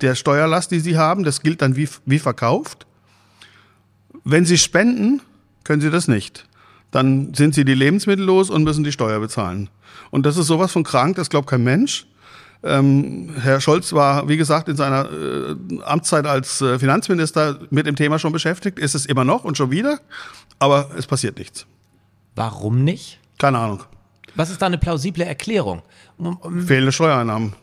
Der 0.02 0.14
Steuerlast, 0.14 0.72
die 0.72 0.82
sie 0.82 0.98
haben, 0.98 1.24
das 1.24 1.42
gilt 1.42 1.62
dann 1.62 1.78
wie, 1.78 1.88
wie 2.06 2.20
verkauft. 2.20 2.86
Wenn 4.26 4.44
sie 4.44 4.58
spenden, 4.58 5.22
können 5.64 5.82
sie 5.82 5.90
das 5.90 6.10
nicht. 6.10 6.47
Dann 6.92 7.34
sind 7.34 7.54
sie 7.54 7.66
die 7.66 7.74
Lebensmittel 7.74 8.26
los 8.26 8.50
und 8.50 8.64
müssen 8.64 8.84
die 8.84 8.92
Steuer 8.92 9.20
bezahlen. 9.20 9.70
Und 10.10 10.26
das 10.26 10.38
ist 10.38 10.48
sowas 10.48 10.72
von 10.72 10.84
krank, 10.84 11.16
das 11.16 11.30
glaubt 11.30 11.50
kein 11.50 11.64
Mensch. 11.64 12.08
Ähm, 12.64 13.36
Herr 13.40 13.62
Scholz 13.62 13.94
war, 13.94 14.28
wie 14.28 14.38
gesagt, 14.38 14.68
in 14.68 14.76
seiner 14.76 15.10
äh, 15.12 15.56
Amtszeit 15.84 16.26
als 16.26 16.62
äh, 16.62 16.80
Finanzminister 16.80 17.60
mit 17.70 17.86
dem 17.86 17.96
Thema 17.96 18.18
schon 18.18 18.32
beschäftigt, 18.32 18.80
ist 18.80 18.96
es 18.96 19.06
immer 19.06 19.24
noch 19.24 19.44
und 19.44 19.58
schon 19.58 19.70
wieder, 19.70 20.00
aber 20.58 20.90
es 20.98 21.06
passiert 21.06 21.38
nichts. 21.38 21.68
Warum 22.36 22.84
nicht? 22.84 23.20
Keine 23.38 23.60
Ahnung. 23.60 23.84
Was 24.36 24.52
ist 24.52 24.62
da 24.62 24.68
eine 24.68 24.78
plausible 24.78 25.26
Erklärung? 25.26 25.82
Fehlende 26.66 26.92
Steuereinnahmen. 26.92 27.54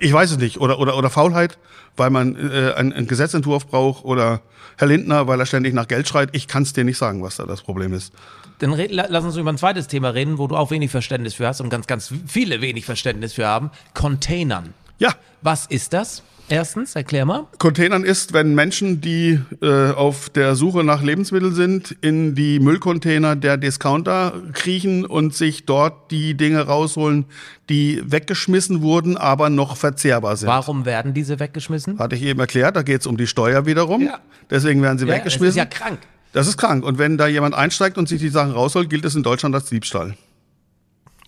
Ich 0.00 0.12
weiß 0.12 0.32
es 0.32 0.38
nicht. 0.38 0.60
Oder, 0.60 0.78
oder, 0.78 0.96
oder 0.96 1.08
Faulheit, 1.08 1.58
weil 1.96 2.10
man 2.10 2.36
äh, 2.36 2.74
einen, 2.74 2.92
einen 2.92 3.06
Gesetzentwurf 3.06 3.66
braucht. 3.66 4.04
Oder 4.04 4.42
Herr 4.76 4.88
Lindner, 4.88 5.26
weil 5.26 5.40
er 5.40 5.46
ständig 5.46 5.72
nach 5.72 5.88
Geld 5.88 6.06
schreit. 6.06 6.28
Ich 6.32 6.46
kann 6.46 6.62
es 6.64 6.74
dir 6.74 6.84
nicht 6.84 6.98
sagen, 6.98 7.22
was 7.22 7.36
da 7.36 7.46
das 7.46 7.62
Problem 7.62 7.94
ist. 7.94 8.12
Dann 8.60 8.72
lass 8.90 9.24
uns 9.24 9.36
über 9.36 9.50
ein 9.50 9.58
zweites 9.58 9.88
Thema 9.88 10.10
reden, 10.10 10.38
wo 10.38 10.46
du 10.46 10.56
auch 10.56 10.70
wenig 10.70 10.90
Verständnis 10.90 11.34
für 11.34 11.46
hast 11.46 11.60
und 11.60 11.70
ganz, 11.70 11.86
ganz 11.86 12.12
viele 12.26 12.60
wenig 12.60 12.84
Verständnis 12.84 13.32
für 13.32 13.46
haben. 13.46 13.70
Containern. 13.94 14.74
Ja. 14.98 15.14
Was 15.42 15.66
ist 15.66 15.94
das? 15.94 16.22
Erstens, 16.50 16.96
erklär 16.96 17.24
mal. 17.24 17.46
Containern 17.58 18.02
ist, 18.02 18.32
wenn 18.32 18.56
Menschen, 18.56 19.00
die 19.00 19.40
äh, 19.62 19.92
auf 19.92 20.30
der 20.30 20.56
Suche 20.56 20.82
nach 20.82 21.00
Lebensmitteln 21.00 21.54
sind, 21.54 21.96
in 22.00 22.34
die 22.34 22.58
Müllcontainer 22.58 23.36
der 23.36 23.56
Discounter 23.56 24.34
kriechen 24.52 25.06
und 25.06 25.32
sich 25.32 25.64
dort 25.64 26.10
die 26.10 26.34
Dinge 26.34 26.66
rausholen, 26.66 27.26
die 27.68 28.02
weggeschmissen 28.04 28.82
wurden, 28.82 29.16
aber 29.16 29.48
noch 29.48 29.76
verzehrbar 29.76 30.36
sind. 30.36 30.48
Warum 30.48 30.84
werden 30.84 31.14
diese 31.14 31.38
weggeschmissen? 31.38 32.00
Hatte 32.00 32.16
ich 32.16 32.22
eben 32.22 32.40
erklärt, 32.40 32.74
da 32.74 32.82
geht 32.82 33.02
es 33.02 33.06
um 33.06 33.16
die 33.16 33.28
Steuer 33.28 33.64
wiederum. 33.64 34.02
Ja. 34.02 34.18
Deswegen 34.50 34.82
werden 34.82 34.98
sie 34.98 35.06
ja, 35.06 35.14
weggeschmissen. 35.14 35.56
Das 35.56 35.66
ist 35.66 35.78
ja 35.80 35.86
krank. 35.86 36.00
Das 36.32 36.46
ist 36.46 36.56
krank. 36.56 36.84
Und 36.84 36.98
wenn 36.98 37.18
da 37.18 37.26
jemand 37.26 37.54
einsteigt 37.54 37.98
und 37.98 38.08
sich 38.08 38.20
die 38.20 38.28
Sachen 38.28 38.52
rausholt, 38.52 38.88
gilt 38.88 39.04
es 39.04 39.14
in 39.14 39.22
Deutschland 39.22 39.54
als 39.54 39.68
Diebstahl. 39.68 40.16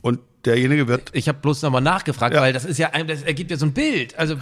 Und 0.01 0.21
derjenige 0.45 0.89
wird. 0.89 1.11
Ich 1.13 1.29
habe 1.29 1.39
bloß 1.39 1.63
nochmal 1.63 1.83
nachgefragt, 1.83 2.35
ja. 2.35 2.41
weil 2.41 2.53
das 2.53 2.65
ist 2.65 2.79
ja, 2.79 2.91
das 3.07 3.23
ergibt 3.23 3.51
ja 3.51 3.57
so 3.57 3.67
ein 3.67 3.73
Bild. 3.73 4.19
Also 4.19 4.37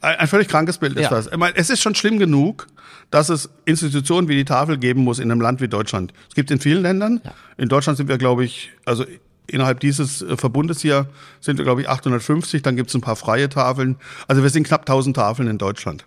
ein, 0.00 0.16
ein 0.16 0.28
völlig 0.28 0.48
krankes 0.48 0.78
Bild 0.78 0.96
ist 0.96 1.02
ja. 1.02 1.10
das. 1.10 1.26
Ich 1.26 1.36
meine, 1.36 1.56
es 1.56 1.70
ist 1.70 1.80
schon 1.80 1.94
schlimm 1.94 2.18
genug, 2.18 2.66
dass 3.10 3.28
es 3.28 3.50
Institutionen 3.64 4.28
wie 4.28 4.36
die 4.36 4.44
Tafel 4.44 4.78
geben 4.78 5.02
muss 5.04 5.18
in 5.18 5.30
einem 5.30 5.40
Land 5.40 5.60
wie 5.60 5.68
Deutschland. 5.68 6.12
Es 6.28 6.34
gibt 6.34 6.50
in 6.50 6.60
vielen 6.60 6.82
Ländern. 6.82 7.20
Ja. 7.24 7.32
In 7.58 7.68
Deutschland 7.68 7.96
sind 7.96 8.08
wir, 8.08 8.18
glaube 8.18 8.44
ich, 8.44 8.70
also 8.84 9.04
innerhalb 9.46 9.80
dieses 9.80 10.22
äh, 10.22 10.36
Verbundes 10.36 10.80
hier 10.80 11.08
sind 11.40 11.58
wir, 11.58 11.64
glaube 11.64 11.82
ich, 11.82 11.88
850. 11.88 12.62
Dann 12.62 12.76
gibt 12.76 12.88
es 12.88 12.94
ein 12.94 13.00
paar 13.00 13.16
freie 13.16 13.48
Tafeln. 13.48 13.96
Also 14.28 14.42
wir 14.42 14.50
sind 14.50 14.66
knapp 14.66 14.82
1000 14.82 15.16
Tafeln 15.16 15.48
in 15.48 15.58
Deutschland. 15.58 16.06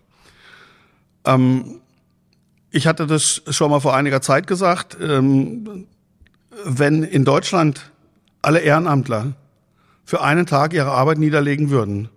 Ähm, 1.26 1.82
ich 2.76 2.88
hatte 2.88 3.08
das 3.08 3.42
schon 3.52 3.72
mal 3.72 3.80
vor 3.80 3.96
einiger 3.96 4.22
Zeit 4.22 4.48
gesagt. 4.48 4.98
Ähm, 5.02 5.88
wenn 6.66 7.04
in 7.04 7.24
Deutschland 7.24 7.92
alle 8.42 8.60
Ehrenamtler 8.60 9.34
für 10.04 10.22
einen 10.22 10.46
Tag 10.46 10.74
ihre 10.74 10.92
Arbeit 10.92 11.18
niederlegen 11.18 11.70
würden, 11.70 12.10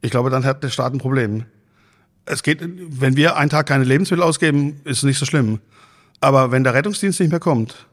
ich 0.00 0.10
glaube, 0.10 0.28
dann 0.28 0.44
hat 0.44 0.64
der 0.64 0.70
Staat 0.70 0.92
ein 0.92 0.98
Problem. 0.98 1.44
Es 2.24 2.42
geht, 2.42 2.60
wenn 2.62 3.14
wir 3.14 3.36
einen 3.36 3.48
Tag 3.48 3.66
keine 3.66 3.84
Lebensmittel 3.84 4.24
ausgeben, 4.24 4.80
ist 4.82 4.98
es 4.98 5.02
nicht 5.04 5.20
so 5.20 5.24
schlimm. 5.24 5.60
Aber 6.20 6.50
wenn 6.50 6.64
der 6.64 6.74
Rettungsdienst 6.74 7.20
nicht 7.20 7.30
mehr 7.30 7.38
kommt, 7.38 7.86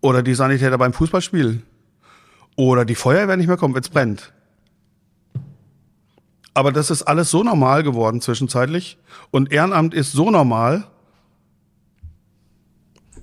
oder 0.00 0.24
die 0.24 0.34
Sanitäter 0.34 0.76
beim 0.76 0.92
Fußballspiel, 0.92 1.62
oder 2.56 2.84
die 2.84 2.96
Feuerwehr 2.96 3.36
nicht 3.36 3.46
mehr 3.46 3.56
kommt, 3.56 3.76
wenn 3.76 3.82
es 3.82 3.88
brennt. 3.90 4.32
Aber 6.52 6.72
das 6.72 6.90
ist 6.90 7.02
alles 7.02 7.30
so 7.30 7.44
normal 7.44 7.84
geworden 7.84 8.20
zwischenzeitlich. 8.20 8.98
Und 9.30 9.52
Ehrenamt 9.52 9.94
ist 9.94 10.12
so 10.12 10.30
normal, 10.30 10.88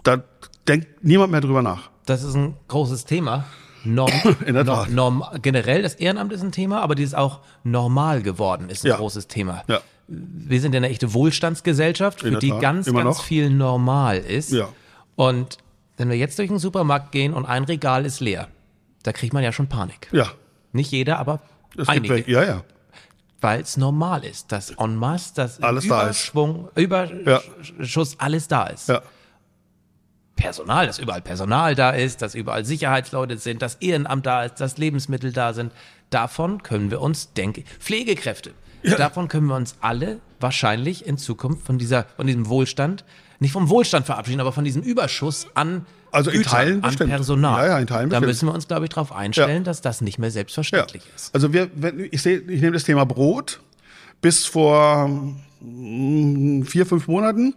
da 0.04 0.24
denkt 0.68 1.04
niemand 1.04 1.32
mehr 1.32 1.42
drüber 1.42 1.62
nach. 1.62 1.90
Das 2.06 2.24
ist 2.24 2.36
ein 2.36 2.56
großes 2.68 3.06
Thema. 3.06 3.46
Norm, 3.84 4.12
In 4.46 4.56
der 4.56 4.66
Tat. 4.66 4.90
Norm, 4.90 5.24
generell, 5.42 5.82
das 5.82 5.96
Ehrenamt 5.96 6.34
ist 6.34 6.42
ein 6.42 6.52
Thema, 6.52 6.82
aber 6.82 6.96
dieses 6.96 7.14
auch 7.14 7.40
normal 7.64 8.22
geworden 8.22 8.70
ist 8.70 8.84
ein 8.84 8.90
ja. 8.90 8.98
großes 8.98 9.28
Thema. 9.28 9.64
Ja. 9.68 9.82
Wir 10.08 10.60
sind 10.60 10.74
ja 10.74 10.78
eine 10.78 10.90
echte 10.90 11.14
Wohlstandsgesellschaft, 11.14 12.22
für 12.22 12.32
die 12.40 12.50
Tat. 12.50 12.62
ganz, 12.62 12.88
Immer 12.88 13.04
ganz 13.04 13.18
noch. 13.18 13.24
viel 13.24 13.50
normal 13.50 14.18
ist. 14.18 14.52
Ja. 14.52 14.70
Und 15.16 15.58
wenn 15.98 16.10
wir 16.10 16.18
jetzt 16.18 16.40
durch 16.40 16.50
den 16.50 16.60
Supermarkt 16.60 17.12
gehen 17.12 17.34
und 17.34 17.46
ein 17.46 17.64
Regal 17.64 18.06
ist 18.06 18.20
leer, 18.20 18.48
da 19.04 19.12
kriegt 19.14 19.34
man 19.34 19.44
ja 19.44 19.52
schon 19.52 19.68
Panik. 19.68 20.08
Ja. 20.12 20.28
Nicht 20.72 20.92
jeder, 20.92 21.20
aber 21.20 21.42
es 21.78 21.88
einige. 21.88 22.30
Ja, 22.30 22.44
ja. 22.44 22.64
Weil 23.42 23.62
es 23.62 23.78
normal 23.78 24.26
ist, 24.26 24.52
dass 24.52 24.72
en 24.72 24.96
masse, 24.96 25.34
dass 25.36 25.62
alles 25.62 25.86
Überschwung, 25.86 26.70
Überschuss, 26.76 28.14
ja. 28.14 28.20
alles 28.20 28.48
da 28.48 28.68
ist. 28.68 28.90
Ja. 28.90 29.02
Personal, 30.40 30.88
dass 30.88 31.00
überall 31.00 31.22
Personal 31.22 31.76
da 31.76 31.92
ist, 31.92 32.22
dass 32.22 32.34
überall 32.34 32.66
Sicherheitsleute 32.66 33.38
sind, 33.38 33.62
dass 33.62 33.76
Ehrenamt 33.76 34.26
da 34.26 34.46
ist, 34.46 34.56
dass 34.56 34.78
Lebensmittel 34.78 35.34
da 35.34 35.54
sind. 35.54 35.74
Davon 36.10 36.64
können 36.64 36.90
wir 36.92 37.02
uns, 37.02 37.34
denke 37.34 37.64
Pflegekräfte. 37.80 38.52
Ja. 38.82 38.96
Davon 38.96 39.28
können 39.28 39.48
wir 39.48 39.56
uns 39.56 39.76
alle 39.82 40.20
wahrscheinlich 40.40 41.06
in 41.06 41.18
Zukunft 41.18 41.66
von 41.66 41.78
dieser, 41.78 42.06
von 42.16 42.26
diesem 42.26 42.48
Wohlstand, 42.48 43.04
nicht 43.40 43.52
vom 43.52 43.70
Wohlstand 43.70 44.06
verabschieden, 44.06 44.40
aber 44.40 44.54
von 44.54 44.64
diesem 44.64 44.82
Überschuss 44.82 45.48
an 45.54 45.86
also 46.12 46.32
in 46.32 46.44
Teilen 46.44 46.76
an 46.76 46.90
bestimmt. 46.90 47.10
Personal. 47.12 47.66
Ja, 47.66 47.74
ja, 47.74 47.80
in 47.80 47.88
Teilen 47.88 48.10
da 48.10 48.20
müssen 48.20 48.48
wir 48.48 48.54
uns, 48.54 48.68
glaube 48.68 48.86
ich, 48.86 48.90
darauf 48.90 49.12
einstellen, 49.12 49.58
ja. 49.58 49.64
dass 49.64 49.82
das 49.82 50.02
nicht 50.02 50.18
mehr 50.18 50.32
selbstverständlich 50.32 51.04
ja. 51.04 51.16
ist. 51.16 51.36
Also 51.36 51.54
wir, 51.54 51.70
ich, 52.12 52.22
sehe, 52.22 52.40
ich 52.40 52.62
nehme 52.62 52.72
das 52.72 52.86
Thema 52.86 53.06
Brot. 53.06 53.60
Bis 54.22 54.46
vor 54.46 55.08
mm, 55.62 56.64
vier, 56.64 56.86
fünf 56.86 57.08
Monaten 57.08 57.54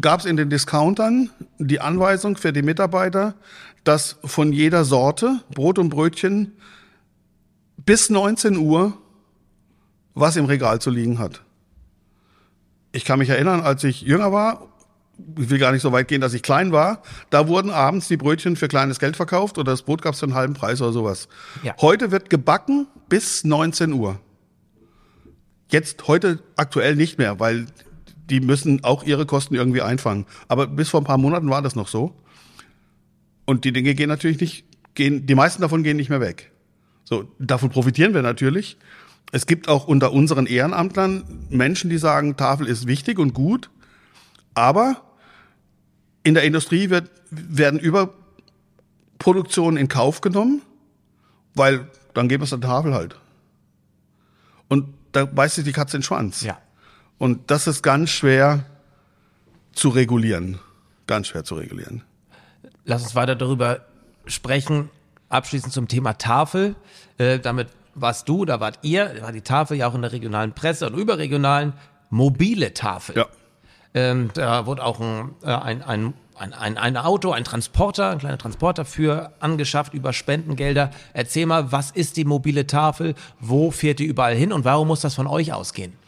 gab 0.00 0.20
es 0.20 0.26
in 0.26 0.36
den 0.36 0.50
Discountern 0.50 1.30
die 1.58 1.80
Anweisung 1.80 2.36
für 2.36 2.52
die 2.52 2.62
Mitarbeiter, 2.62 3.34
dass 3.84 4.16
von 4.24 4.52
jeder 4.52 4.84
Sorte 4.84 5.40
Brot 5.54 5.78
und 5.78 5.88
Brötchen 5.88 6.52
bis 7.78 8.10
19 8.10 8.56
Uhr 8.58 8.96
was 10.14 10.36
im 10.36 10.44
Regal 10.44 10.80
zu 10.80 10.90
liegen 10.90 11.18
hat. 11.18 11.42
Ich 12.92 13.04
kann 13.04 13.20
mich 13.20 13.28
erinnern, 13.28 13.60
als 13.60 13.84
ich 13.84 14.02
jünger 14.02 14.32
war, 14.32 14.66
ich 15.38 15.50
will 15.50 15.58
gar 15.58 15.72
nicht 15.72 15.82
so 15.82 15.92
weit 15.92 16.08
gehen, 16.08 16.20
dass 16.20 16.34
ich 16.34 16.42
klein 16.42 16.72
war, 16.72 17.02
da 17.30 17.46
wurden 17.46 17.70
abends 17.70 18.08
die 18.08 18.16
Brötchen 18.16 18.56
für 18.56 18.68
kleines 18.68 18.98
Geld 18.98 19.16
verkauft 19.16 19.58
oder 19.58 19.72
das 19.72 19.82
Brot 19.82 20.02
gab 20.02 20.14
es 20.14 20.20
für 20.20 20.26
einen 20.26 20.34
halben 20.34 20.54
Preis 20.54 20.80
oder 20.80 20.92
sowas. 20.92 21.28
Ja. 21.62 21.74
Heute 21.80 22.10
wird 22.10 22.30
gebacken 22.30 22.86
bis 23.08 23.44
19 23.44 23.92
Uhr. 23.92 24.18
Jetzt 25.68 26.08
heute 26.08 26.42
aktuell 26.56 26.96
nicht 26.96 27.18
mehr, 27.18 27.38
weil 27.38 27.66
die 28.30 28.40
müssen 28.40 28.84
auch 28.84 29.02
ihre 29.02 29.26
Kosten 29.26 29.54
irgendwie 29.54 29.82
einfangen. 29.82 30.26
Aber 30.48 30.66
bis 30.66 30.88
vor 30.88 31.00
ein 31.00 31.04
paar 31.04 31.18
Monaten 31.18 31.50
war 31.50 31.62
das 31.62 31.74
noch 31.74 31.88
so. 31.88 32.14
Und 33.44 33.64
die 33.64 33.72
Dinge 33.72 33.94
gehen 33.94 34.08
natürlich 34.08 34.40
nicht, 34.40 34.64
gehen, 34.94 35.26
die 35.26 35.34
meisten 35.34 35.60
davon 35.60 35.82
gehen 35.82 35.96
nicht 35.96 36.08
mehr 36.08 36.20
weg. 36.20 36.52
So, 37.04 37.28
davon 37.38 37.70
profitieren 37.70 38.14
wir 38.14 38.22
natürlich. 38.22 38.76
Es 39.32 39.46
gibt 39.46 39.68
auch 39.68 39.86
unter 39.86 40.12
unseren 40.12 40.46
Ehrenamtlern 40.46 41.24
Menschen, 41.50 41.90
die 41.90 41.98
sagen, 41.98 42.36
Tafel 42.36 42.66
ist 42.66 42.86
wichtig 42.86 43.18
und 43.18 43.34
gut, 43.34 43.70
aber 44.54 45.02
in 46.22 46.34
der 46.34 46.44
Industrie 46.44 46.90
wird, 46.90 47.10
werden 47.30 47.80
Überproduktionen 47.80 49.76
in 49.76 49.88
Kauf 49.88 50.20
genommen, 50.20 50.62
weil 51.54 51.88
dann 52.14 52.28
geben 52.28 52.42
wir 52.42 52.44
es 52.44 52.50
der 52.50 52.60
Tafel 52.60 52.94
halt. 52.94 53.16
Und 54.68 54.94
da 55.12 55.24
beißt 55.24 55.56
sich 55.56 55.64
die 55.64 55.72
Katze 55.72 55.96
in 55.96 56.00
den 56.00 56.04
Schwanz. 56.04 56.42
Ja. 56.42 56.58
Und 57.20 57.50
das 57.50 57.66
ist 57.66 57.82
ganz 57.82 58.08
schwer 58.08 58.64
zu 59.72 59.90
regulieren. 59.90 60.58
Ganz 61.06 61.28
schwer 61.28 61.44
zu 61.44 61.54
regulieren. 61.54 62.02
Lass 62.86 63.02
uns 63.02 63.14
weiter 63.14 63.36
darüber 63.36 63.82
sprechen. 64.24 64.88
Abschließend 65.28 65.70
zum 65.70 65.86
Thema 65.86 66.14
Tafel. 66.14 66.76
Äh, 67.18 67.38
damit 67.38 67.68
warst 67.94 68.26
du, 68.30 68.46
da 68.46 68.58
wart 68.58 68.78
ihr, 68.80 69.20
war 69.20 69.32
die 69.32 69.42
Tafel 69.42 69.76
ja 69.76 69.86
auch 69.86 69.94
in 69.94 70.00
der 70.00 70.12
regionalen 70.12 70.54
Presse 70.54 70.86
und 70.86 70.98
überregionalen 70.98 71.74
mobile 72.08 72.72
Tafel. 72.72 73.18
Ja. 73.18 73.26
Ähm, 73.92 74.30
da 74.32 74.64
wurde 74.64 74.82
auch 74.82 74.98
ein, 74.98 75.34
äh, 75.42 75.52
ein, 75.52 75.82
ein 75.82 76.14
ein, 76.36 76.54
ein, 76.54 76.78
ein 76.78 76.96
Auto, 76.96 77.32
ein 77.32 77.44
Transporter, 77.44 78.08
ein 78.08 78.18
kleiner 78.18 78.38
Transporter 78.38 78.86
für 78.86 79.30
angeschafft 79.40 79.92
über 79.92 80.14
Spendengelder. 80.14 80.90
Erzähl 81.12 81.44
mal, 81.44 81.70
was 81.70 81.90
ist 81.90 82.16
die 82.16 82.24
mobile 82.24 82.66
Tafel? 82.66 83.14
Wo 83.40 83.70
fährt 83.70 83.98
die 83.98 84.06
überall 84.06 84.34
hin 84.34 84.50
und 84.50 84.64
warum 84.64 84.88
muss 84.88 85.02
das 85.02 85.14
von 85.14 85.26
euch 85.26 85.52
ausgehen? 85.52 85.99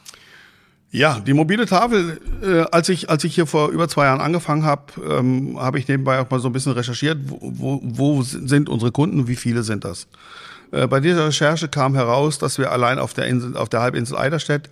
Ja, 0.95 1.21
die 1.21 1.33
mobile 1.33 1.65
Tafel, 1.65 2.21
äh, 2.43 2.67
als 2.71 2.91
ich 2.91 3.09
als 3.09 3.25
ich 3.25 3.35
hier 3.35 3.47
vor 3.47 3.71
über 3.71 3.89
zwei 3.89 4.05
Jahren 4.05 4.21
angefangen 4.21 4.65
habe, 4.65 4.93
ähm, 5.09 5.59
habe 5.59 5.79
ich 5.79 5.89
nebenbei 5.89 6.21
auch 6.21 6.29
mal 6.29 6.39
so 6.39 6.51
ein 6.51 6.53
bisschen 6.53 6.73
recherchiert, 6.73 7.19
wo, 7.25 7.39
wo, 7.41 7.81
wo 7.83 8.23
sind 8.23 8.69
unsere 8.69 8.93
Kunden, 8.93 9.27
wie 9.27 9.37
viele 9.37 9.63
sind 9.63 9.85
das? 9.85 10.07
Äh, 10.71 10.87
bei 10.89 11.01
dieser 11.01 11.29
Recherche 11.29 11.69
kam 11.69 11.95
heraus, 11.95 12.39
dass 12.39 12.59
wir 12.59 12.71
allein 12.71 12.99
auf 12.99 13.15
der 13.15 13.27
Insel, 13.27 13.57
auf 13.57 13.71
der 13.71 13.81
Halbinsel 13.81 14.19
Eiderstedt 14.19 14.69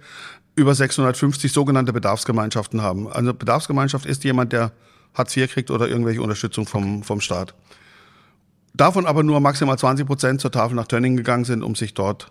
über 0.57 0.75
650 0.75 1.51
sogenannte 1.53 1.95
Bedarfsgemeinschaften 1.95 2.83
haben. 2.83 3.11
Also 3.11 3.33
Bedarfsgemeinschaft 3.33 4.05
ist 4.05 4.23
jemand, 4.23 4.53
der 4.53 4.73
Hartz 5.15 5.35
IV 5.35 5.51
kriegt 5.51 5.71
oder 5.71 5.89
irgendwelche 5.89 6.21
Unterstützung 6.21 6.67
vom, 6.67 7.03
vom 7.03 7.23
Staat. 7.23 7.55
Davon 8.75 9.07
aber 9.07 9.23
nur 9.23 9.41
maximal 9.41 9.79
20 9.79 10.07
Prozent 10.07 10.43
zur 10.43 10.53
Tafel 10.53 10.75
nach 10.75 10.87
Tönning 10.87 11.17
gegangen 11.17 11.47
sind, 11.47 11.63
um 11.63 11.75
sich 11.75 11.95
dort 11.95 12.31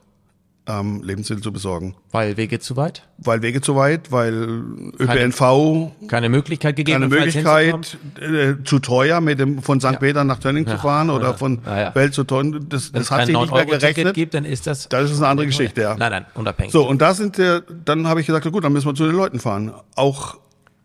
ähm, 0.69 1.01
Lebensmittel 1.03 1.43
zu 1.43 1.51
besorgen. 1.51 1.95
Weil 2.11 2.37
Wege 2.37 2.59
zu 2.59 2.77
weit? 2.77 3.07
Weil 3.17 3.41
Wege 3.41 3.61
zu 3.61 3.75
weit, 3.75 4.11
weil 4.11 4.63
ÖPNV 4.99 5.39
keine, 5.39 5.91
keine 6.07 6.29
Möglichkeit 6.29 6.75
gegeben, 6.75 7.01
keine 7.01 7.07
Möglichkeit 7.07 7.97
äh, 8.21 8.63
zu 8.63 8.79
teuer 8.79 9.19
mit 9.19 9.39
dem 9.39 9.61
von 9.61 9.79
St. 9.79 9.85
Ja. 9.85 9.93
Peter 9.93 10.23
nach 10.23 10.39
Tönning 10.39 10.67
ja. 10.67 10.75
zu 10.75 10.81
fahren 10.81 11.09
oder 11.09 11.29
ja. 11.29 11.33
von 11.33 11.65
Welt 11.65 12.13
zu 12.13 12.23
teuer. 12.23 12.59
Das, 12.69 12.91
das 12.91 13.09
hat 13.09 13.25
sich 13.25 13.35
nicht 13.35 13.53
mehr 13.53 13.65
gerechnet. 13.65 14.13
Gibt, 14.13 14.33
dann 14.33 14.45
ist 14.45 14.67
das. 14.67 14.87
Das 14.89 15.09
ist 15.09 15.17
eine 15.17 15.27
andere 15.27 15.47
Geschichte, 15.47 15.81
ja. 15.81 15.95
Nein, 15.95 16.11
nein, 16.11 16.25
unabhängig. 16.35 16.71
So 16.71 16.87
und 16.87 17.01
da 17.01 17.13
sind 17.13 17.37
wir. 17.37 17.63
Dann 17.85 18.07
habe 18.07 18.21
ich 18.21 18.27
gesagt, 18.27 18.49
gut, 18.51 18.63
dann 18.63 18.73
müssen 18.73 18.87
wir 18.87 18.95
zu 18.95 19.05
den 19.05 19.15
Leuten 19.15 19.39
fahren. 19.39 19.73
Auch 19.95 20.37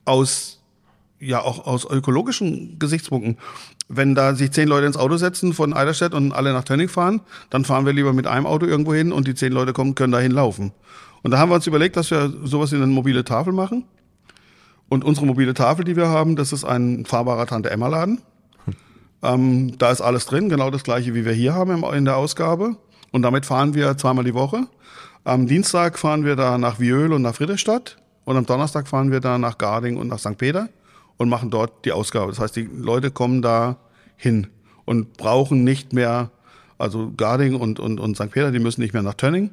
aus 0.04 0.62
ja 1.20 1.40
auch 1.40 1.66
aus 1.66 1.84
ökologischen 1.84 2.78
Gesichtspunkten. 2.78 3.38
Wenn 3.88 4.14
da 4.14 4.34
sich 4.34 4.50
zehn 4.52 4.68
Leute 4.68 4.86
ins 4.86 4.96
Auto 4.96 5.16
setzen 5.16 5.52
von 5.52 5.72
Eiderstedt 5.72 6.14
und 6.14 6.32
alle 6.32 6.52
nach 6.52 6.64
Tönning 6.64 6.88
fahren, 6.88 7.20
dann 7.50 7.64
fahren 7.64 7.86
wir 7.86 7.92
lieber 7.92 8.12
mit 8.12 8.26
einem 8.26 8.46
Auto 8.46 8.66
irgendwo 8.66 8.94
hin 8.94 9.12
und 9.12 9.28
die 9.28 9.34
zehn 9.34 9.52
Leute 9.52 9.72
kommen, 9.72 9.94
können 9.94 10.12
dahin 10.12 10.32
laufen. 10.32 10.72
Und 11.22 11.30
da 11.30 11.38
haben 11.38 11.50
wir 11.50 11.56
uns 11.56 11.66
überlegt, 11.66 11.96
dass 11.96 12.10
wir 12.10 12.32
sowas 12.44 12.72
in 12.72 12.82
eine 12.82 12.92
mobile 12.92 13.24
Tafel 13.24 13.52
machen. 13.52 13.84
Und 14.88 15.04
unsere 15.04 15.26
mobile 15.26 15.54
Tafel, 15.54 15.84
die 15.84 15.96
wir 15.96 16.08
haben, 16.08 16.36
das 16.36 16.52
ist 16.52 16.64
ein 16.64 17.04
fahrbarer 17.06 17.46
Tante-Emma-Laden. 17.46 18.20
Ähm, 19.22 19.78
da 19.78 19.90
ist 19.90 20.02
alles 20.02 20.26
drin, 20.26 20.50
genau 20.50 20.70
das 20.70 20.84
gleiche, 20.84 21.14
wie 21.14 21.24
wir 21.24 21.32
hier 21.32 21.54
haben 21.54 21.82
in 21.82 22.04
der 22.04 22.16
Ausgabe. 22.16 22.76
Und 23.10 23.22
damit 23.22 23.46
fahren 23.46 23.74
wir 23.74 23.96
zweimal 23.96 24.24
die 24.24 24.34
Woche. 24.34 24.66
Am 25.24 25.46
Dienstag 25.46 25.98
fahren 25.98 26.24
wir 26.24 26.36
da 26.36 26.58
nach 26.58 26.78
Viöl 26.78 27.12
und 27.12 27.22
nach 27.22 27.34
Friedrichstadt. 27.34 27.96
Und 28.24 28.36
am 28.36 28.44
Donnerstag 28.44 28.88
fahren 28.88 29.10
wir 29.10 29.20
da 29.20 29.38
nach 29.38 29.56
Garding 29.56 29.96
und 29.96 30.08
nach 30.08 30.18
St. 30.18 30.36
Peter 30.36 30.68
und 31.16 31.28
machen 31.28 31.50
dort 31.50 31.84
die 31.84 31.92
Ausgabe. 31.92 32.30
Das 32.30 32.40
heißt, 32.40 32.56
die 32.56 32.68
Leute 32.72 33.10
kommen 33.10 33.42
da 33.42 33.76
hin 34.16 34.48
und 34.84 35.16
brauchen 35.16 35.64
nicht 35.64 35.92
mehr, 35.92 36.30
also 36.78 37.12
Garding 37.16 37.54
und, 37.54 37.80
und, 37.80 38.00
und 38.00 38.16
St. 38.16 38.30
Peter, 38.30 38.50
die 38.50 38.58
müssen 38.58 38.80
nicht 38.80 38.92
mehr 38.92 39.02
nach 39.02 39.14
Tönning. 39.14 39.50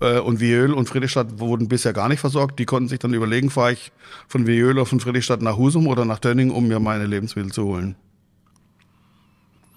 Äh, 0.00 0.18
und 0.18 0.40
Viöl 0.40 0.72
und 0.72 0.88
Friedrichstadt 0.88 1.38
wurden 1.38 1.68
bisher 1.68 1.92
gar 1.92 2.08
nicht 2.08 2.20
versorgt. 2.20 2.58
Die 2.58 2.66
konnten 2.66 2.88
sich 2.88 2.98
dann 2.98 3.14
überlegen, 3.14 3.50
fahre 3.50 3.72
ich 3.72 3.92
von 4.28 4.46
Viöl 4.46 4.72
oder 4.72 4.86
von 4.86 5.00
Friedrichstadt 5.00 5.42
nach 5.42 5.56
Husum 5.56 5.86
oder 5.86 6.04
nach 6.04 6.18
Tönning, 6.18 6.50
um 6.50 6.68
mir 6.68 6.80
meine 6.80 7.06
Lebensmittel 7.06 7.52
zu 7.52 7.64
holen. 7.64 7.96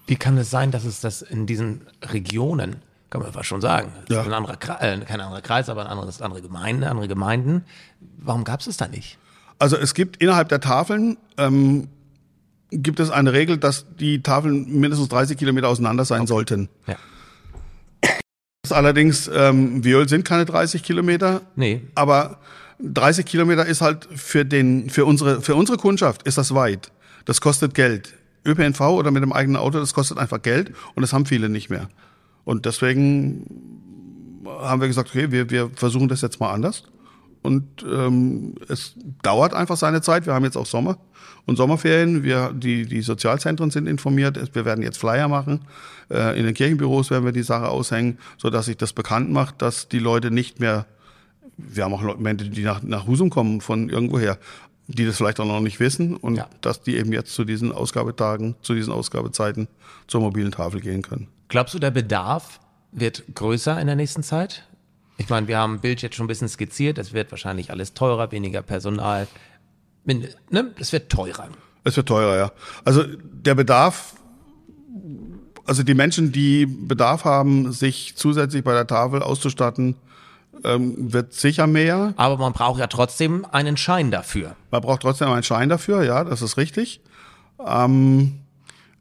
Wie 0.06 0.16
kann 0.16 0.38
es 0.38 0.50
sein, 0.50 0.70
dass 0.70 0.84
es 0.84 1.00
das 1.00 1.22
in 1.22 1.46
diesen 1.46 1.82
Regionen, 2.02 2.76
kann 3.10 3.22
man 3.22 3.32
fast 3.32 3.46
schon 3.46 3.60
sagen, 3.60 3.92
ja. 4.08 4.22
ein 4.22 4.32
anderer, 4.32 4.54
äh, 4.80 4.98
kein 5.00 5.20
anderer 5.20 5.42
Kreis, 5.42 5.68
aber 5.68 5.82
ein 5.82 5.86
anderes, 5.86 6.22
andere 6.22 6.40
Gemeinde, 6.40 6.88
andere 6.90 7.08
Gemeinden. 7.08 7.64
Warum 8.16 8.44
gab 8.44 8.60
es 8.60 8.66
es 8.66 8.78
da 8.78 8.88
nicht? 8.88 9.18
Also 9.58 9.76
es 9.76 9.94
gibt 9.94 10.18
innerhalb 10.18 10.48
der 10.48 10.60
Tafeln 10.60 11.16
ähm, 11.36 11.88
gibt 12.70 13.00
es 13.00 13.10
eine 13.10 13.32
Regel, 13.32 13.58
dass 13.58 13.86
die 13.98 14.22
Tafeln 14.22 14.80
mindestens 14.80 15.08
30 15.08 15.36
Kilometer 15.38 15.68
auseinander 15.68 16.04
sein 16.04 16.22
okay. 16.22 16.28
sollten. 16.28 16.68
Ja. 16.86 16.96
Allerdings, 18.70 19.30
ähm, 19.32 19.82
Viol 19.82 20.08
sind 20.08 20.24
keine 20.26 20.44
30 20.44 20.82
Kilometer. 20.82 21.40
Nee. 21.56 21.82
Aber 21.94 22.38
30 22.80 23.24
Kilometer 23.24 23.64
ist 23.64 23.80
halt 23.80 24.06
für 24.14 24.44
den, 24.44 24.90
für 24.90 25.06
unsere, 25.06 25.40
für 25.40 25.54
unsere 25.54 25.78
Kundschaft 25.78 26.22
ist 26.24 26.38
das 26.38 26.54
weit. 26.54 26.92
Das 27.24 27.40
kostet 27.40 27.74
Geld. 27.74 28.14
ÖPNV 28.44 28.80
oder 28.80 29.10
mit 29.10 29.22
dem 29.22 29.32
eigenen 29.32 29.56
Auto, 29.56 29.78
das 29.78 29.94
kostet 29.94 30.18
einfach 30.18 30.40
Geld 30.42 30.72
und 30.94 31.02
das 31.02 31.12
haben 31.12 31.26
viele 31.26 31.48
nicht 31.48 31.70
mehr. 31.70 31.88
Und 32.44 32.66
deswegen 32.66 33.44
haben 34.46 34.80
wir 34.80 34.88
gesagt, 34.88 35.10
okay, 35.10 35.30
wir, 35.30 35.50
wir 35.50 35.70
versuchen 35.74 36.08
das 36.08 36.22
jetzt 36.22 36.40
mal 36.40 36.52
anders. 36.52 36.84
Und 37.42 37.84
ähm, 37.88 38.54
es 38.68 38.94
dauert 39.22 39.54
einfach 39.54 39.76
seine 39.76 40.00
Zeit. 40.00 40.26
Wir 40.26 40.34
haben 40.34 40.44
jetzt 40.44 40.56
auch 40.56 40.66
Sommer 40.66 40.98
und 41.46 41.56
Sommerferien. 41.56 42.22
Wir, 42.22 42.52
die, 42.52 42.86
die 42.86 43.00
Sozialzentren 43.00 43.70
sind 43.70 43.86
informiert. 43.86 44.54
Wir 44.54 44.64
werden 44.64 44.82
jetzt 44.82 44.98
Flyer 44.98 45.28
machen. 45.28 45.60
Äh, 46.10 46.38
in 46.38 46.44
den 46.44 46.54
Kirchenbüros 46.54 47.10
werden 47.10 47.24
wir 47.24 47.32
die 47.32 47.42
Sache 47.42 47.68
aushängen, 47.68 48.18
sodass 48.36 48.66
sich 48.66 48.76
das 48.76 48.92
bekannt 48.92 49.30
macht, 49.30 49.62
dass 49.62 49.88
die 49.88 49.98
Leute 50.00 50.30
nicht 50.30 50.60
mehr 50.60 50.86
wir 51.60 51.82
haben 51.82 51.92
auch 51.92 52.02
Leute, 52.02 52.48
die 52.48 52.62
nach, 52.62 52.84
nach 52.84 53.08
Husum 53.08 53.30
kommen 53.30 53.60
von 53.60 53.88
irgendwoher 53.88 54.38
die 54.88 55.04
das 55.04 55.18
vielleicht 55.18 55.38
auch 55.38 55.44
noch 55.44 55.60
nicht 55.60 55.80
wissen 55.80 56.16
und 56.16 56.36
ja. 56.36 56.48
dass 56.62 56.82
die 56.82 56.96
eben 56.96 57.12
jetzt 57.12 57.34
zu 57.34 57.44
diesen 57.44 57.72
Ausgabetagen, 57.72 58.56
zu 58.62 58.74
diesen 58.74 58.92
Ausgabezeiten 58.92 59.68
zur 60.06 60.22
mobilen 60.22 60.50
Tafel 60.50 60.80
gehen 60.80 61.02
können. 61.02 61.28
Glaubst 61.48 61.74
du, 61.74 61.78
der 61.78 61.90
Bedarf 61.90 62.58
wird 62.90 63.22
größer 63.34 63.78
in 63.78 63.86
der 63.86 63.96
nächsten 63.96 64.22
Zeit? 64.22 64.66
Ich 65.18 65.28
meine, 65.28 65.48
wir 65.48 65.58
haben 65.58 65.74
ein 65.74 65.80
Bild 65.80 66.00
jetzt 66.00 66.16
schon 66.16 66.24
ein 66.24 66.28
bisschen 66.28 66.48
skizziert. 66.48 66.96
Es 66.96 67.12
wird 67.12 67.30
wahrscheinlich 67.30 67.70
alles 67.70 67.92
teurer, 67.92 68.30
weniger 68.32 68.62
Personal. 68.62 69.26
Ne? 70.04 70.72
Es 70.78 70.92
wird 70.92 71.10
teurer. 71.10 71.48
Es 71.84 71.96
wird 71.96 72.08
teurer, 72.08 72.36
ja. 72.36 72.52
Also 72.84 73.04
der 73.04 73.54
Bedarf, 73.56 74.14
also 75.66 75.82
die 75.82 75.94
Menschen, 75.94 76.32
die 76.32 76.66
Bedarf 76.66 77.24
haben, 77.24 77.72
sich 77.72 78.14
zusätzlich 78.16 78.62
bei 78.62 78.72
der 78.72 78.86
Tafel 78.86 79.22
auszustatten, 79.22 79.96
ähm, 80.64 81.12
wird 81.12 81.34
sicher 81.34 81.66
mehr. 81.66 82.14
Aber 82.16 82.36
man 82.38 82.52
braucht 82.52 82.78
ja 82.78 82.86
trotzdem 82.86 83.44
einen 83.50 83.76
Schein 83.76 84.10
dafür. 84.10 84.54
Man 84.70 84.80
braucht 84.80 85.02
trotzdem 85.02 85.28
einen 85.28 85.42
Schein 85.42 85.68
dafür, 85.68 86.04
ja, 86.04 86.24
das 86.24 86.42
ist 86.42 86.56
richtig. 86.56 87.00
Ähm, 87.64 88.40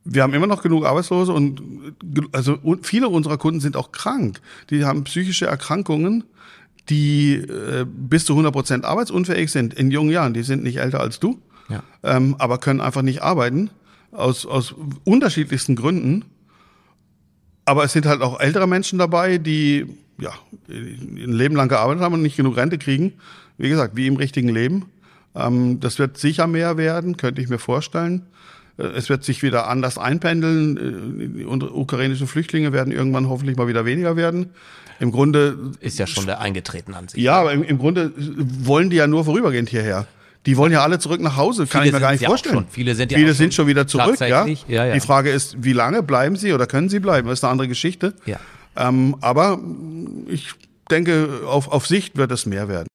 wir 0.10 0.24
haben 0.24 0.34
immer 0.34 0.48
noch 0.48 0.62
genug 0.62 0.86
Arbeitslose 0.86 1.34
und 1.34 1.62
also 2.32 2.58
viele 2.82 3.10
unserer 3.10 3.38
Kunden 3.38 3.60
sind 3.60 3.76
auch 3.76 3.92
krank. 3.92 4.40
Die 4.70 4.86
haben 4.86 5.04
psychische 5.04 5.48
Erkrankungen, 5.48 6.24
die 6.90 7.36
äh, 7.36 7.86
bis 7.86 8.26
zu 8.26 8.34
100 8.34 8.54
Prozent 8.54 8.86
arbeitsunfähig 8.86 9.52
sind 9.52 9.74
in 9.74 9.92
jungen 9.92 10.10
Jahren. 10.10 10.34
Die 10.34 10.44
sind 10.44 10.64
nicht 10.64 10.78
älter 10.78 11.02
als 11.02 11.20
du, 11.20 11.40
ja. 11.70 11.84
ähm, 12.04 12.36
aber 12.40 12.58
können 12.58 12.80
einfach 12.80 13.02
nicht 13.02 13.22
arbeiten 13.22 13.70
aus, 14.12 14.46
aus 14.46 14.74
unterschiedlichsten 15.04 15.76
Gründen. 15.76 16.24
Aber 17.66 17.84
es 17.84 17.92
sind 17.92 18.06
halt 18.06 18.22
auch 18.22 18.40
ältere 18.40 18.68
Menschen 18.68 18.98
dabei, 18.98 19.38
die 19.38 19.86
ja, 20.20 20.32
ein 20.70 21.34
Leben 21.34 21.56
lang 21.56 21.68
gearbeitet 21.68 22.02
haben 22.02 22.14
und 22.14 22.22
nicht 22.22 22.38
genug 22.38 22.56
Rente 22.56 22.78
kriegen. 22.78 23.14
Wie 23.58 23.70
gesagt, 23.70 23.98
wie 23.98 24.08
im 24.08 24.16
richtigen 24.16 24.50
Leben. 24.50 24.86
Ähm, 25.36 25.82
das 25.82 26.00
wird 26.00 26.18
sicher 26.18 26.48
mehr 26.48 26.78
werden, 26.78 27.18
könnte 27.18 27.42
ich 27.42 27.50
mir 27.50 27.60
vorstellen. 27.60 28.26
Es 28.78 29.10
wird 29.10 29.24
sich 29.24 29.42
wieder 29.44 29.68
anders 29.68 29.98
einpendeln. 29.98 31.40
Äh, 31.40 31.44
unsere 31.46 31.74
ukrainischen 31.74 32.28
Flüchtlinge 32.28 32.74
werden 32.74 32.92
irgendwann 32.92 33.28
hoffentlich 33.30 33.58
mal 33.58 33.68
wieder 33.68 33.86
weniger 33.86 34.16
werden. 34.16 34.52
Im 35.00 35.12
Grunde 35.12 35.58
ist 35.80 36.00
ja 36.00 36.08
schon 36.08 36.26
der 36.26 36.40
eingetreten 36.40 36.94
an 36.94 37.08
sich. 37.08 37.22
Ja, 37.22 37.40
aber 37.40 37.54
im, 37.54 37.64
im 37.64 37.78
Grunde 37.78 38.12
wollen 38.18 38.90
die 38.90 38.96
ja 38.96 39.08
nur 39.08 39.26
vorübergehend 39.26 39.70
hierher. 39.70 40.08
Die 40.46 40.56
wollen 40.56 40.72
ja 40.72 40.82
alle 40.82 40.98
zurück 40.98 41.20
nach 41.20 41.36
Hause, 41.36 41.68
kann 41.68 41.82
Viele 41.82 41.88
ich 41.88 41.94
mir 41.94 42.00
gar 42.00 42.12
nicht 42.14 42.26
vorstellen. 42.26 42.56
Schon. 42.56 42.66
Viele 42.70 42.96
sind 42.96 43.12
ja 43.12 43.18
Viele 43.18 43.34
sind 43.34 43.54
schon 43.54 43.68
wieder 43.68 43.86
zurück, 43.86 44.20
ja? 44.22 44.46
Ja, 44.46 44.86
ja. 44.86 44.94
Die 44.94 45.00
Frage 45.02 45.30
ist, 45.30 45.58
wie 45.60 45.74
lange 45.74 46.04
bleiben 46.04 46.36
sie 46.38 46.54
oder 46.54 46.68
können 46.68 46.88
sie 46.88 47.00
bleiben? 47.00 47.28
Das 47.28 47.40
ist 47.40 47.44
eine 47.44 47.52
andere 47.52 47.68
Geschichte. 47.68 48.14
Ja. 48.26 48.40
Ähm, 48.78 49.18
aber 49.22 49.60
ich 50.28 50.52
denke, 50.90 51.42
auf, 51.46 51.68
auf 51.68 51.86
Sicht 51.86 52.16
wird 52.16 52.32
es 52.32 52.46
mehr 52.46 52.70
werden. 52.70 52.88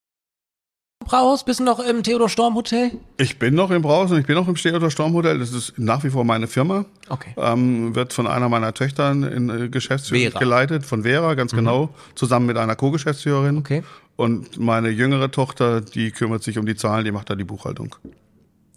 Brauhaus, 1.04 1.44
bist 1.44 1.60
du 1.60 1.64
noch 1.64 1.78
im 1.78 2.02
Theodor 2.02 2.28
Storm 2.28 2.54
Hotel? 2.54 2.92
Ich 3.16 3.38
bin 3.38 3.54
noch 3.54 3.70
im 3.70 3.82
Brauhaus 3.82 4.10
und 4.10 4.18
ich 4.18 4.26
bin 4.26 4.36
noch 4.36 4.48
im 4.48 4.54
Theodor 4.54 4.90
Storm 4.90 5.12
Hotel. 5.14 5.38
Das 5.38 5.52
ist 5.52 5.78
nach 5.78 6.04
wie 6.04 6.10
vor 6.10 6.24
meine 6.24 6.46
Firma. 6.46 6.84
Okay. 7.08 7.34
Ähm, 7.36 7.94
wird 7.94 8.12
von 8.12 8.26
einer 8.26 8.48
meiner 8.48 8.74
Töchter 8.74 9.10
in 9.10 9.48
äh, 9.48 9.68
Geschäftsführung 9.68 10.38
geleitet, 10.38 10.84
von 10.86 11.02
Vera, 11.02 11.34
ganz 11.34 11.52
mhm. 11.52 11.58
genau, 11.58 11.88
zusammen 12.14 12.46
mit 12.46 12.56
einer 12.56 12.76
Co-Geschäftsführerin. 12.76 13.58
Okay. 13.58 13.82
Und 14.16 14.58
meine 14.58 14.88
jüngere 14.90 15.30
Tochter, 15.30 15.80
die 15.80 16.10
kümmert 16.10 16.42
sich 16.42 16.58
um 16.58 16.66
die 16.66 16.76
Zahlen, 16.76 17.04
die 17.04 17.12
macht 17.12 17.30
da 17.30 17.34
die 17.34 17.44
Buchhaltung. 17.44 17.96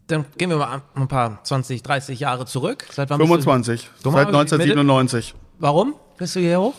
Dann 0.08 0.26
gehen 0.38 0.50
wir 0.50 0.58
mal 0.58 0.82
ein 0.94 1.08
paar 1.08 1.44
20, 1.44 1.82
30 1.82 2.20
Jahre 2.20 2.46
zurück. 2.46 2.86
Seit 2.92 3.10
wann 3.10 3.20
25, 3.20 3.90
seit 4.04 4.28
1997. 4.28 5.34
Warum 5.58 5.96
bist 6.18 6.36
du 6.36 6.40
hier 6.40 6.60
hoch? 6.60 6.76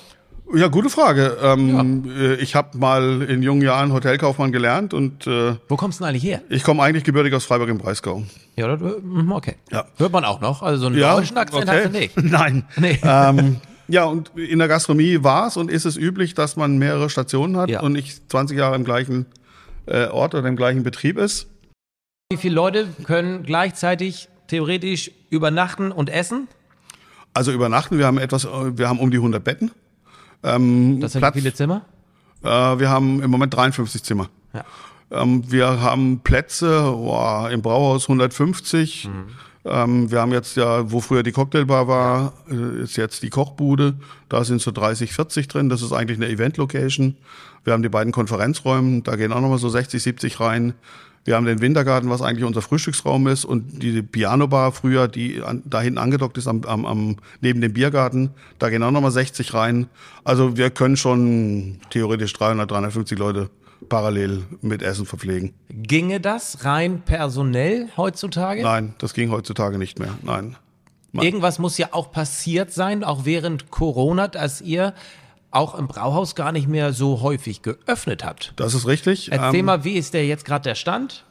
Ja, 0.55 0.69
gute 0.69 0.91
Frage. 0.91 1.37
Ähm, 1.43 2.05
ja. 2.07 2.23
Äh, 2.23 2.35
ich 2.37 2.55
habe 2.55 2.79
mal 2.79 3.23
in 3.23 3.43
jungen 3.43 3.63
Jahren 3.63 3.93
Hotelkaufmann 3.93 4.53
gelernt 4.53 4.95
und 4.95 5.27
äh, 5.27 5.57
Wo 5.69 5.77
kommst 5.77 5.99
du 5.99 6.05
denn 6.05 6.11
eigentlich 6.11 6.23
her? 6.23 6.43
Ich 6.49 6.63
komme 6.63 6.83
eigentlich 6.83 7.05
gebürtig 7.05 7.35
aus 7.35 7.45
Freiburg 7.45 7.69
im 7.69 7.79
Breisgau. 7.79 8.23
Ja, 8.55 8.77
mhm, 8.77 9.33
okay. 9.33 9.57
Ja. 9.73 9.87
Hört 9.97 10.13
man 10.13 10.25
auch 10.25 10.41
noch. 10.41 10.63
Also 10.63 10.83
so 10.83 10.87
einen 10.87 10.99
ja, 10.99 11.17
deutschen 11.17 11.37
Akzent 11.37 11.69
okay. 11.69 11.85
hast 11.85 11.95
du 11.95 11.99
nicht. 11.99 12.17
Nein. 12.23 12.65
Nee. 12.77 12.99
Ähm, 13.03 13.57
ja, 13.89 14.05
und 14.05 14.31
in 14.37 14.59
der 14.59 14.69
Gastronomie 14.69 15.23
war 15.23 15.49
es 15.49 15.57
und 15.57 15.71
ist 15.71 15.85
es 15.85 15.97
üblich, 15.97 16.35
dass 16.35 16.57
man 16.57 16.79
mehrere 16.79 17.11
Stationen 17.11 17.57
hat 17.57 17.69
ja. 17.69 17.81
und 17.81 17.93
nicht 17.93 18.31
20 18.31 18.57
Jahre 18.57 18.77
im 18.77 18.85
gleichen 18.85 19.27
äh, 19.87 20.07
Ort 20.07 20.35
oder 20.35 20.49
im 20.49 20.57
gleichen 20.57 20.83
Betrieb 20.83 21.19
ist. 21.19 21.49
Wie 22.31 22.37
viele 22.37 22.55
Leute 22.55 22.89
können 23.05 23.43
gleichzeitig 23.43 24.29
theoretisch 24.49 25.11
übernachten 25.31 25.93
und 25.93 26.09
essen? 26.09 26.49
Also 27.35 27.53
übernachten, 27.53 27.99
wir 27.99 28.07
haben 28.07 28.19
etwas, 28.19 28.47
wir 28.47 28.89
haben 28.89 28.99
um 28.99 29.11
die 29.11 29.19
100 29.19 29.43
Betten. 29.43 29.71
Ähm, 30.43 31.01
das 31.01 31.13
sind 31.13 31.21
Platz, 31.21 31.35
viele 31.35 31.53
Zimmer? 31.53 31.83
Äh, 32.43 32.49
wir 32.49 32.89
haben 32.89 33.23
im 33.23 33.31
Moment 33.31 33.55
53 33.55 34.03
Zimmer. 34.03 34.29
Ja. 34.53 34.65
Ähm, 35.11 35.51
wir 35.51 35.81
haben 35.81 36.21
Plätze 36.21 36.83
boah, 36.83 37.51
im 37.51 37.63
Brauhaus 37.63 38.05
150. 38.05 39.09
Mhm. 39.09 39.11
Ähm, 39.65 40.11
wir 40.11 40.21
haben 40.21 40.33
jetzt 40.33 40.57
ja, 40.57 40.91
wo 40.91 41.01
früher 41.01 41.23
die 41.23 41.33
Cocktailbar 41.33 41.89
war, 41.89 42.33
äh, 42.51 42.83
ist 42.83 42.97
jetzt 42.97 43.23
die 43.23 43.31
Kochbude. 43.31 43.95
Da 44.29 44.45
sind 44.45 44.61
so 44.61 44.71
30, 44.71 45.13
40 45.13 45.49
drin. 45.49 45.69
Das 45.69 45.83
ist 45.83 45.93
eigentlich 45.93 46.19
eine 46.19 46.29
Event-Location. 46.29 47.17
Wir 47.65 47.73
haben 47.73 47.83
die 47.83 47.89
beiden 47.89 48.13
Konferenzräume. 48.13 49.03
Da 49.03 49.17
gehen 49.17 49.33
auch 49.33 49.41
nochmal 49.41 49.59
so 49.59 49.69
60, 49.69 50.01
70 50.03 50.41
rein. 50.41 50.75
Wir 51.27 51.35
haben 51.35 51.45
den 51.45 51.61
Wintergarten, 51.61 52.09
was 52.09 52.23
eigentlich 52.23 52.45
unser 52.45 52.63
Frühstücksraum 52.63 53.27
ist, 53.27 53.45
und 53.45 53.83
die 53.83 54.01
Piano-Bar 54.01 54.71
früher, 54.71 55.09
die 55.09 55.43
an, 55.43 55.61
da 55.65 55.81
hinten 55.81 55.99
angedockt 55.99 56.39
ist, 56.39 56.47
am, 56.47 56.63
am, 56.63 56.87
am, 56.87 57.17
neben 57.41 57.61
dem 57.61 57.73
Biergarten. 57.73 58.31
Da 58.61 58.71
gehen 58.71 58.83
auch 58.85 58.93
nochmal 58.93 59.11
60 59.11 59.53
rein. 59.53 59.89
Also 60.23 60.57
wir 60.57 60.71
können 60.71 60.97
schon 60.97 61.81
theoretisch 61.91 62.33
300, 62.33 62.71
350 62.71 63.19
Leute 63.19 63.51
parallel 63.89 64.45
mit 64.63 64.83
Essen 64.83 65.05
verpflegen. 65.05 65.53
Ginge 65.69 66.21
das 66.21 66.65
rein 66.65 67.03
personell 67.05 67.89
heutzutage? 67.97 68.63
Nein, 68.63 68.95
das 68.99 69.13
ging 69.13 69.33
heutzutage 69.33 69.79
nicht 69.79 69.99
mehr. 69.99 70.17
Nein. 70.23 70.57
Irgendwas 71.13 71.59
muss 71.59 71.77
ja 71.77 71.89
auch 71.91 72.13
passiert 72.13 72.73
sein, 72.73 73.03
auch 73.03 73.25
während 73.25 73.71
Corona, 73.71 74.29
dass 74.29 74.61
ihr 74.61 74.95
auch 75.57 75.75
im 75.75 75.89
Brauhaus 75.89 76.35
gar 76.35 76.53
nicht 76.53 76.69
mehr 76.69 76.93
so 76.93 77.21
häufig 77.23 77.63
geöffnet 77.63 78.25
habt. 78.25 78.53
Das 78.57 78.75
ist 78.75 78.87
richtig. 78.87 79.33
Erzähl 79.33 79.61
ähm, 79.61 79.67
mal, 79.67 79.85
wie 79.85 79.95
ist 79.95 80.15
der 80.15 80.27
jetzt 80.27 80.45
gerade 80.45 80.63
der 80.63 80.75
Stand? 80.75 81.25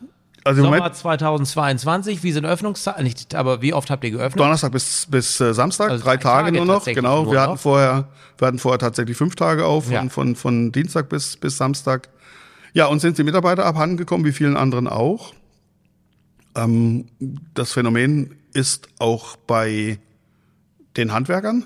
Also 0.43 0.61
Sommer 0.61 0.77
Moment, 0.77 0.95
2022, 0.95 2.21
wie 2.21 2.31
sind 2.31 2.45
Öffnungszeiten? 2.45 3.03
Nicht, 3.03 3.33
aber 3.33 3.63
wie 3.63 3.73
oft 3.73 3.89
habt 3.89 4.03
ihr 4.03 4.11
geöffnet? 4.11 4.39
Donnerstag 4.39 4.71
bis, 4.71 5.07
bis 5.09 5.39
äh, 5.41 5.55
Samstag, 5.55 5.89
also 5.89 6.03
drei 6.03 6.17
Tage, 6.17 6.51
Tage, 6.51 6.57
nur 6.57 6.65
noch. 6.65 6.85
Genau, 6.85 7.23
nur 7.23 7.33
wir 7.33 7.41
hatten 7.41 7.57
vorher, 7.57 8.09
wir 8.37 8.47
hatten 8.47 8.59
vorher 8.59 8.77
tatsächlich 8.77 9.17
fünf 9.17 9.35
Tage 9.35 9.65
auf, 9.65 9.89
ja. 9.89 10.01
von, 10.01 10.09
von, 10.11 10.35
von 10.35 10.71
Dienstag 10.71 11.09
bis, 11.09 11.37
bis 11.37 11.57
Samstag. 11.57 12.09
Ja, 12.73 12.85
und 12.85 12.99
sind 12.99 13.17
die 13.17 13.23
Mitarbeiter 13.23 13.65
abhanden 13.65 13.97
gekommen, 13.97 14.23
wie 14.23 14.33
vielen 14.33 14.55
anderen 14.55 14.87
auch. 14.87 15.33
Ähm, 16.55 17.07
das 17.55 17.73
Phänomen 17.73 18.35
ist 18.53 18.87
auch 18.99 19.37
bei 19.37 19.97
den 20.95 21.11
Handwerkern. 21.11 21.65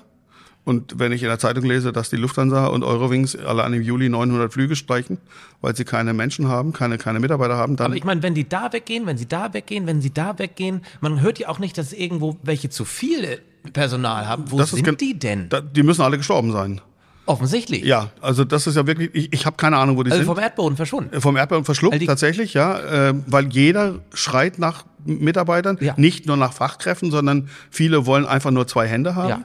Und 0.70 1.00
wenn 1.00 1.10
ich 1.10 1.20
in 1.24 1.28
der 1.28 1.40
Zeitung 1.40 1.64
lese, 1.64 1.90
dass 1.90 2.10
die 2.10 2.16
Lufthansa 2.16 2.66
und 2.66 2.84
Eurowings 2.84 3.34
allein 3.34 3.72
im 3.72 3.82
Juli 3.82 4.08
900 4.08 4.52
Flüge 4.52 4.76
streichen, 4.76 5.18
weil 5.60 5.74
sie 5.74 5.84
keine 5.84 6.14
Menschen 6.14 6.46
haben, 6.46 6.72
keine, 6.72 6.96
keine 6.96 7.18
Mitarbeiter 7.18 7.56
haben, 7.56 7.74
dann. 7.74 7.86
Aber 7.86 7.96
ich 7.96 8.04
meine, 8.04 8.22
wenn 8.22 8.34
die 8.34 8.48
da 8.48 8.72
weggehen, 8.72 9.04
wenn 9.04 9.18
sie 9.18 9.26
da 9.26 9.52
weggehen, 9.52 9.88
wenn 9.88 10.00
sie 10.00 10.14
da 10.14 10.38
weggehen, 10.38 10.82
man 11.00 11.22
hört 11.22 11.40
ja 11.40 11.48
auch 11.48 11.58
nicht, 11.58 11.76
dass 11.76 11.92
irgendwo 11.92 12.36
welche 12.44 12.70
zu 12.70 12.84
viel 12.84 13.40
Personal 13.72 14.28
haben. 14.28 14.44
Wo 14.46 14.58
das 14.58 14.70
sind 14.70 15.00
die 15.00 15.18
denn? 15.18 15.48
Da, 15.48 15.60
die 15.60 15.82
müssen 15.82 16.02
alle 16.02 16.18
gestorben 16.18 16.52
sein. 16.52 16.80
Offensichtlich. 17.26 17.82
Ja, 17.82 18.10
also 18.20 18.44
das 18.44 18.68
ist 18.68 18.76
ja 18.76 18.86
wirklich, 18.86 19.10
ich, 19.12 19.32
ich 19.32 19.46
habe 19.46 19.56
keine 19.56 19.76
Ahnung, 19.76 19.96
wo 19.96 20.04
die 20.04 20.12
also 20.12 20.22
sind. 20.22 20.32
vom 20.32 20.38
Erdboden 20.38 20.76
verschwunden. 20.76 21.20
Vom 21.20 21.36
Erdboden 21.36 21.64
verschluckt, 21.64 22.06
tatsächlich, 22.06 22.54
ja. 22.54 23.08
Äh, 23.08 23.14
weil 23.26 23.48
jeder 23.48 23.96
schreit 24.14 24.60
nach 24.60 24.84
Mitarbeitern, 25.04 25.78
ja. 25.80 25.94
nicht 25.96 26.26
nur 26.26 26.36
nach 26.36 26.52
Fachkräften, 26.52 27.10
sondern 27.10 27.48
viele 27.72 28.06
wollen 28.06 28.24
einfach 28.24 28.52
nur 28.52 28.68
zwei 28.68 28.86
Hände 28.86 29.16
haben. 29.16 29.28
Ja. 29.30 29.42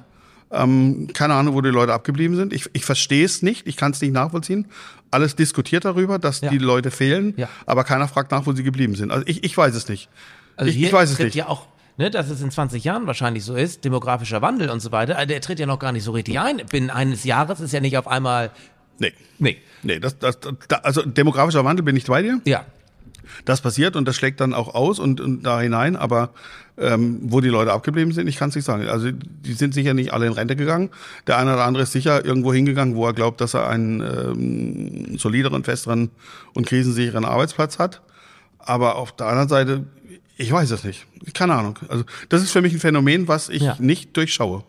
Ähm, 0.51 1.07
keine 1.13 1.33
Ahnung, 1.33 1.55
wo 1.55 1.61
die 1.61 1.69
Leute 1.69 1.93
abgeblieben 1.93 2.35
sind. 2.35 2.53
Ich, 2.53 2.69
ich 2.73 2.85
verstehe 2.85 3.25
es 3.25 3.41
nicht, 3.41 3.67
ich 3.67 3.77
kann 3.77 3.91
es 3.91 4.01
nicht 4.01 4.13
nachvollziehen. 4.13 4.67
Alles 5.11 5.35
diskutiert 5.35 5.85
darüber, 5.85 6.19
dass 6.19 6.41
ja. 6.41 6.49
die 6.49 6.57
Leute 6.57 6.91
fehlen, 6.91 7.33
ja. 7.37 7.49
aber 7.65 7.83
keiner 7.83 8.07
fragt 8.07 8.31
nach, 8.31 8.45
wo 8.45 8.53
sie 8.53 8.63
geblieben 8.63 8.95
sind. 8.95 9.11
Also 9.11 9.25
ich, 9.27 9.43
ich 9.43 9.57
weiß 9.57 9.75
es 9.75 9.89
nicht. 9.89 10.09
Also 10.55 10.69
ich, 10.69 10.81
ich 10.81 10.93
weiß 10.93 11.11
es 11.11 11.19
nicht. 11.19 11.35
ja 11.35 11.47
auch 11.47 11.67
ne, 11.97 12.11
dass 12.11 12.29
es 12.29 12.41
in 12.41 12.51
20 12.51 12.83
Jahren 12.83 13.07
wahrscheinlich 13.07 13.43
so 13.43 13.55
ist, 13.55 13.83
demografischer 13.85 14.41
Wandel 14.41 14.69
und 14.69 14.79
so 14.79 14.91
weiter, 14.91 15.17
äh, 15.17 15.27
der 15.27 15.41
tritt 15.41 15.59
ja 15.59 15.65
noch 15.65 15.79
gar 15.79 15.91
nicht 15.91 16.03
so 16.03 16.11
richtig 16.11 16.39
ein. 16.39 16.61
Binnen 16.69 16.89
eines 16.89 17.23
Jahres 17.23 17.59
ist 17.59 17.73
ja 17.73 17.79
nicht 17.79 17.97
auf 17.97 18.07
einmal. 18.07 18.51
Nee. 18.99 19.13
Nee. 19.39 19.57
Nee, 19.83 19.99
das, 19.99 20.17
das, 20.19 20.39
das, 20.39 20.83
also 20.83 21.03
demografischer 21.03 21.65
Wandel 21.65 21.83
bin 21.83 21.95
ich 21.95 22.05
bei 22.05 22.21
dir. 22.21 22.41
Ja. 22.45 22.65
Das 23.45 23.61
passiert 23.61 23.95
und 23.95 24.07
das 24.07 24.15
schlägt 24.15 24.39
dann 24.39 24.53
auch 24.53 24.73
aus 24.73 24.99
und, 24.99 25.21
und 25.21 25.43
da 25.43 25.59
hinein, 25.61 25.95
aber 25.95 26.31
ähm, 26.77 27.19
wo 27.21 27.41
die 27.41 27.49
Leute 27.49 27.71
abgeblieben 27.71 28.11
sind, 28.11 28.27
ich 28.27 28.37
kann 28.37 28.49
es 28.49 28.55
nicht 28.55 28.65
sagen. 28.65 28.87
Also 28.87 29.11
die 29.11 29.53
sind 29.53 29.73
sicher 29.73 29.93
nicht 29.93 30.13
alle 30.13 30.27
in 30.27 30.33
Rente 30.33 30.55
gegangen. 30.55 30.89
Der 31.27 31.37
eine 31.37 31.53
oder 31.53 31.63
andere 31.63 31.83
ist 31.83 31.91
sicher 31.91 32.25
irgendwo 32.25 32.53
hingegangen, 32.53 32.95
wo 32.95 33.05
er 33.05 33.13
glaubt, 33.13 33.41
dass 33.41 33.53
er 33.53 33.67
einen 33.67 34.01
ähm, 34.01 35.17
solideren, 35.17 35.63
festeren 35.63 36.11
und 36.53 36.67
krisensicheren 36.67 37.25
Arbeitsplatz 37.25 37.79
hat. 37.79 38.01
Aber 38.59 38.95
auf 38.95 39.15
der 39.15 39.27
anderen 39.27 39.49
Seite, 39.49 39.85
ich 40.37 40.51
weiß 40.51 40.71
es 40.71 40.83
nicht. 40.83 41.05
Keine 41.33 41.53
Ahnung. 41.53 41.79
Also 41.87 42.03
das 42.29 42.43
ist 42.43 42.51
für 42.51 42.61
mich 42.61 42.73
ein 42.73 42.79
Phänomen, 42.79 43.27
was 43.27 43.49
ich 43.49 43.61
ja. 43.61 43.77
nicht 43.79 44.15
durchschaue. 44.17 44.63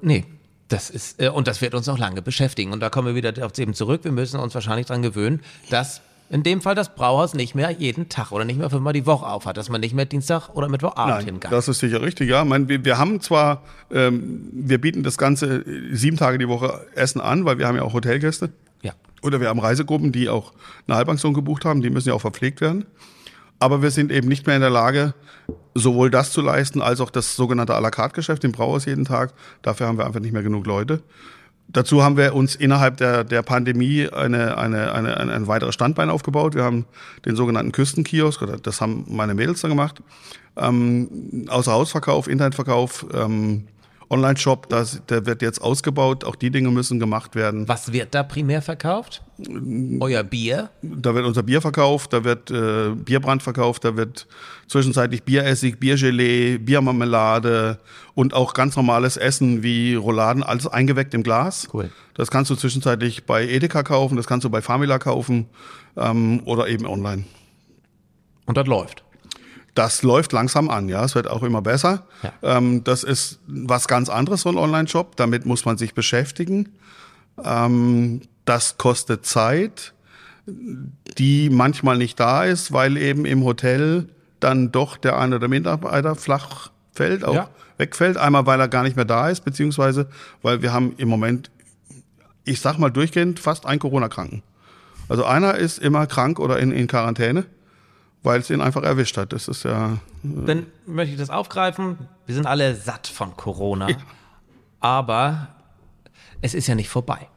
Nee, 0.00 0.24
das 0.68 0.88
ist, 0.88 1.20
äh, 1.20 1.28
und 1.28 1.46
das 1.46 1.60
wird 1.60 1.74
uns 1.74 1.86
noch 1.86 1.98
lange 1.98 2.22
beschäftigen. 2.22 2.72
Und 2.72 2.80
da 2.80 2.88
kommen 2.88 3.08
wir 3.08 3.14
wieder 3.14 3.44
auf 3.44 3.58
eben 3.58 3.74
zurück. 3.74 4.04
Wir 4.04 4.12
müssen 4.12 4.40
uns 4.40 4.54
wahrscheinlich 4.54 4.86
dran 4.86 5.02
gewöhnen, 5.02 5.40
dass 5.68 6.00
in 6.32 6.42
dem 6.42 6.62
Fall 6.62 6.74
das 6.74 6.94
Brauhaus 6.94 7.34
nicht 7.34 7.54
mehr 7.54 7.70
jeden 7.70 8.08
Tag 8.08 8.32
oder 8.32 8.46
nicht 8.46 8.58
mehr 8.58 8.70
fünfmal 8.70 8.94
die 8.94 9.04
Woche 9.04 9.26
auf 9.26 9.44
hat, 9.44 9.58
dass 9.58 9.68
man 9.68 9.82
nicht 9.82 9.94
mehr 9.94 10.06
Dienstag 10.06 10.48
oder 10.54 10.66
Mittwochabend 10.70 11.24
hingeht. 11.26 11.52
Das 11.52 11.68
ist 11.68 11.80
sicher 11.80 12.00
richtig, 12.00 12.30
ja. 12.30 12.42
Ich 12.42 12.48
meine, 12.48 12.68
wir, 12.68 12.82
wir 12.86 12.96
haben 12.96 13.20
zwar, 13.20 13.62
ähm, 13.90 14.48
wir 14.50 14.80
bieten 14.80 15.02
das 15.02 15.18
Ganze 15.18 15.56
äh, 15.56 15.94
sieben 15.94 16.16
Tage 16.16 16.38
die 16.38 16.48
Woche 16.48 16.86
Essen 16.94 17.20
an, 17.20 17.44
weil 17.44 17.58
wir 17.58 17.68
haben 17.68 17.76
ja 17.76 17.82
auch 17.82 17.92
Hotelgäste. 17.92 18.48
Ja. 18.80 18.94
Oder 19.20 19.42
wir 19.42 19.50
haben 19.50 19.60
Reisegruppen, 19.60 20.10
die 20.10 20.30
auch 20.30 20.54
eine 20.86 20.96
Halbpension 20.96 21.34
gebucht 21.34 21.66
haben, 21.66 21.82
die 21.82 21.90
müssen 21.90 22.08
ja 22.08 22.14
auch 22.14 22.22
verpflegt 22.22 22.62
werden. 22.62 22.86
Aber 23.58 23.82
wir 23.82 23.90
sind 23.90 24.10
eben 24.10 24.26
nicht 24.26 24.46
mehr 24.46 24.56
in 24.56 24.62
der 24.62 24.70
Lage, 24.70 25.12
sowohl 25.74 26.10
das 26.10 26.32
zu 26.32 26.40
leisten, 26.40 26.80
als 26.80 27.02
auch 27.02 27.10
das 27.10 27.36
sogenannte 27.36 27.76
à 27.76 27.80
la 27.80 27.90
carte 27.90 28.14
Geschäft 28.14 28.42
im 28.44 28.52
Brauhaus 28.52 28.86
jeden 28.86 29.04
Tag. 29.04 29.34
Dafür 29.60 29.86
haben 29.86 29.98
wir 29.98 30.06
einfach 30.06 30.20
nicht 30.20 30.32
mehr 30.32 30.42
genug 30.42 30.66
Leute. 30.66 31.02
Dazu 31.68 32.02
haben 32.02 32.16
wir 32.16 32.34
uns 32.34 32.54
innerhalb 32.54 32.98
der, 32.98 33.24
der 33.24 33.42
Pandemie 33.42 34.08
eine, 34.08 34.58
eine, 34.58 34.92
eine, 34.92 35.16
eine, 35.16 35.32
ein 35.32 35.46
weiteres 35.46 35.74
Standbein 35.74 36.10
aufgebaut. 36.10 36.54
Wir 36.54 36.64
haben 36.64 36.84
den 37.24 37.34
sogenannten 37.34 37.72
Küstenkiosk, 37.72 38.42
oder 38.42 38.58
das 38.58 38.80
haben 38.80 39.06
meine 39.08 39.34
Mädels 39.34 39.62
dann 39.62 39.70
gemacht. 39.70 40.02
Ähm, 40.56 41.46
Außerhausverkauf, 41.48 42.28
Internetverkauf, 42.28 43.06
ähm, 43.14 43.68
Online-Shop, 44.12 44.68
der 44.68 45.26
wird 45.26 45.40
jetzt 45.40 45.62
ausgebaut. 45.62 46.24
Auch 46.24 46.36
die 46.36 46.50
Dinge 46.50 46.70
müssen 46.70 47.00
gemacht 47.00 47.34
werden. 47.34 47.66
Was 47.66 47.92
wird 47.92 48.14
da 48.14 48.22
primär 48.22 48.60
verkauft? 48.60 49.22
Euer 50.00 50.22
Bier? 50.22 50.70
Da 50.82 51.14
wird 51.14 51.24
unser 51.24 51.42
Bier 51.42 51.62
verkauft, 51.62 52.12
da 52.12 52.22
wird 52.22 52.50
äh, 52.50 52.90
Bierbrand 52.90 53.42
verkauft, 53.42 53.84
da 53.84 53.96
wird 53.96 54.26
zwischenzeitlich 54.68 55.22
Bieressig, 55.22 55.80
Biergelee, 55.80 56.58
Biermarmelade 56.58 57.78
und 58.14 58.34
auch 58.34 58.52
ganz 58.52 58.76
normales 58.76 59.16
Essen 59.16 59.62
wie 59.62 59.94
Rouladen, 59.94 60.42
alles 60.42 60.66
eingeweckt 60.66 61.14
im 61.14 61.22
Glas. 61.22 61.68
Cool. 61.72 61.90
Das 62.14 62.30
kannst 62.30 62.50
du 62.50 62.54
zwischenzeitlich 62.54 63.24
bei 63.24 63.48
Edeka 63.48 63.82
kaufen, 63.82 64.16
das 64.16 64.26
kannst 64.26 64.44
du 64.44 64.50
bei 64.50 64.60
Famila 64.60 64.98
kaufen 64.98 65.46
ähm, 65.96 66.42
oder 66.44 66.68
eben 66.68 66.86
online. 66.86 67.24
Und 68.44 68.56
das 68.58 68.66
läuft? 68.66 69.02
Das 69.74 70.02
läuft 70.02 70.32
langsam 70.32 70.68
an, 70.68 70.88
ja. 70.88 71.04
Es 71.04 71.14
wird 71.14 71.28
auch 71.28 71.42
immer 71.42 71.62
besser. 71.62 72.06
Ja. 72.22 72.58
Ähm, 72.58 72.84
das 72.84 73.04
ist 73.04 73.40
was 73.46 73.88
ganz 73.88 74.08
anderes, 74.08 74.42
so 74.42 74.50
ein 74.50 74.58
Online-Shop. 74.58 75.16
Damit 75.16 75.46
muss 75.46 75.64
man 75.64 75.78
sich 75.78 75.94
beschäftigen. 75.94 76.70
Ähm, 77.42 78.22
das 78.44 78.76
kostet 78.76 79.24
Zeit, 79.24 79.94
die 80.46 81.48
manchmal 81.50 81.96
nicht 81.96 82.18
da 82.20 82.44
ist, 82.44 82.72
weil 82.72 82.96
eben 82.96 83.24
im 83.24 83.44
Hotel 83.44 84.08
dann 84.40 84.72
doch 84.72 84.96
der 84.96 85.18
eine 85.18 85.36
oder 85.36 85.48
Mitarbeiter 85.48 86.16
flach 86.16 86.70
fällt, 86.92 87.24
auch 87.24 87.34
ja. 87.34 87.48
wegfällt. 87.78 88.16
Einmal, 88.16 88.44
weil 88.46 88.60
er 88.60 88.68
gar 88.68 88.82
nicht 88.82 88.96
mehr 88.96 89.04
da 89.04 89.28
ist, 89.28 89.44
beziehungsweise 89.44 90.08
weil 90.42 90.62
wir 90.62 90.72
haben 90.72 90.94
im 90.96 91.08
Moment, 91.08 91.50
ich 92.44 92.60
sag 92.60 92.78
mal 92.78 92.90
durchgehend, 92.90 93.38
fast 93.38 93.66
ein 93.66 93.78
Corona-Kranken. 93.78 94.42
Also 95.08 95.24
einer 95.24 95.54
ist 95.54 95.78
immer 95.78 96.06
krank 96.06 96.38
oder 96.38 96.58
in, 96.58 96.72
in 96.72 96.86
Quarantäne 96.86 97.46
weil 98.22 98.40
es 98.40 98.50
ihn 98.50 98.60
einfach 98.60 98.82
erwischt 98.82 99.16
hat. 99.16 99.32
Das 99.32 99.48
ist 99.48 99.64
ja. 99.64 99.94
Äh 99.94 99.96
Dann 100.46 100.66
möchte 100.86 101.12
ich 101.12 101.18
das 101.18 101.30
aufgreifen. 101.30 101.98
Wir 102.26 102.34
sind 102.34 102.46
alle 102.46 102.74
satt 102.76 103.06
von 103.06 103.36
Corona. 103.36 103.90
Ja. 103.90 103.96
Aber 104.80 105.48
es 106.40 106.54
ist 106.54 106.66
ja 106.66 106.74
nicht 106.74 106.88
vorbei. 106.88 107.28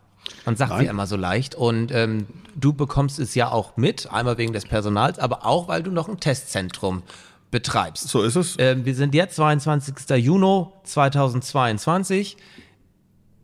Man 0.45 0.55
sagt 0.55 0.81
ja 0.81 0.89
immer 0.89 1.07
so 1.07 1.15
leicht. 1.15 1.55
Und 1.55 1.91
ähm, 1.91 2.27
du 2.55 2.73
bekommst 2.73 3.19
es 3.19 3.35
ja 3.35 3.51
auch 3.51 3.77
mit, 3.77 4.11
einmal 4.11 4.37
wegen 4.37 4.53
des 4.53 4.65
Personals, 4.65 5.19
aber 5.19 5.45
auch, 5.45 5.67
weil 5.67 5.83
du 5.83 5.91
noch 5.91 6.07
ein 6.07 6.19
Testzentrum 6.19 7.03
betreibst. 7.51 8.07
So 8.09 8.23
ist 8.23 8.35
es. 8.35 8.55
Ähm, 8.57 8.85
wir 8.85 8.95
sind 8.95 9.13
jetzt 9.15 9.35
22. 9.35 9.95
Juni 10.17 10.67
2022. 10.83 12.37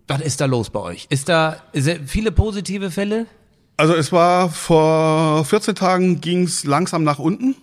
Was 0.08 0.22
ist 0.22 0.42
da 0.42 0.46
los 0.46 0.70
bei 0.70 0.80
euch? 0.80 1.08
Ist 1.10 1.30
da 1.30 1.58
viele 2.06 2.32
positive 2.32 2.92
Fälle? 2.92 3.28
Also 3.82 3.96
es 3.96 4.12
war 4.12 4.52
vor 4.52 5.44
14 5.44 5.74
Tagen 5.74 6.22
ging 6.22 6.44
es 6.44 6.66
langsam 6.66 7.04
nach 7.04 7.18
unten. 7.18 7.56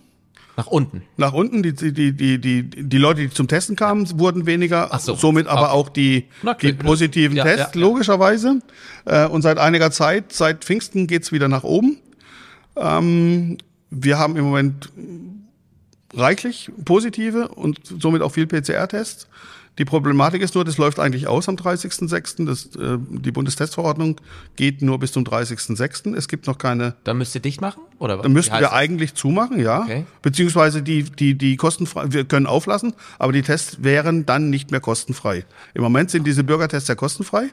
Nach 0.57 0.67
unten. 0.67 1.03
Nach 1.15 1.31
unten. 1.31 1.63
Die, 1.63 1.71
die, 1.71 1.93
die, 2.11 2.37
die, 2.41 2.63
die 2.69 2.97
Leute, 2.97 3.21
die 3.21 3.29
zum 3.29 3.47
Testen 3.47 3.77
kamen, 3.77 4.19
wurden 4.19 4.45
weniger. 4.45 4.89
Ach 4.91 4.99
so. 4.99 5.15
Somit 5.15 5.47
aber 5.47 5.69
okay. 5.69 5.71
auch 5.71 5.87
die, 5.87 6.25
die 6.61 6.73
positiven 6.73 7.37
ja, 7.37 7.45
Tests, 7.45 7.73
ja, 7.73 7.79
ja. 7.79 7.87
logischerweise. 7.87 8.61
Äh, 9.05 9.27
und 9.27 9.43
seit 9.43 9.59
einiger 9.59 9.91
Zeit, 9.91 10.33
seit 10.33 10.65
Pfingsten 10.65 11.07
geht's 11.07 11.31
wieder 11.31 11.47
nach 11.47 11.63
oben. 11.63 11.99
Ähm, 12.75 13.57
wir 13.89 14.19
haben 14.19 14.35
im 14.35 14.43
Moment 14.43 14.91
reichlich 16.13 16.69
positive 16.83 17.47
und 17.47 17.79
somit 17.97 18.23
auch 18.23 18.33
viel 18.33 18.45
PCR-Tests. 18.45 19.29
Die 19.79 19.85
Problematik 19.85 20.41
ist 20.41 20.55
nur, 20.55 20.65
das 20.65 20.77
läuft 20.77 20.99
eigentlich 20.99 21.27
aus 21.27 21.47
am 21.47 21.55
30.06. 21.55 22.95
äh, 22.95 22.99
die 23.09 23.31
Bundestestverordnung 23.31 24.19
geht 24.57 24.81
nur 24.81 24.99
bis 24.99 25.13
zum 25.13 25.23
30.06. 25.23 26.15
Es 26.15 26.27
gibt 26.27 26.47
noch 26.47 26.57
keine. 26.57 26.95
Dann 27.05 27.17
müsst 27.17 27.33
ihr 27.33 27.41
dicht 27.41 27.61
machen? 27.61 27.81
Oder 27.97 28.17
was? 28.17 28.23
Dann 28.23 28.33
müssten 28.33 28.53
wir 28.53 28.59
das? 28.59 28.73
eigentlich 28.73 29.13
zumachen, 29.13 29.59
ja. 29.59 29.83
Okay. 29.83 30.05
Beziehungsweise 30.21 30.83
die, 30.83 31.03
die, 31.03 31.35
die 31.35 31.55
kostenfrei, 31.55 32.11
wir 32.11 32.25
können 32.25 32.45
auflassen, 32.45 32.93
aber 33.19 33.31
die 33.31 33.41
Tests 33.41 33.81
wären 33.81 34.25
dann 34.25 34.49
nicht 34.49 34.69
mehr 34.69 34.81
kostenfrei. 34.81 35.45
Im 35.73 35.81
Moment 35.81 36.11
sind 36.11 36.27
diese 36.27 36.43
Bürgertests 36.43 36.89
ja 36.89 36.95
kostenfrei. 36.95 37.49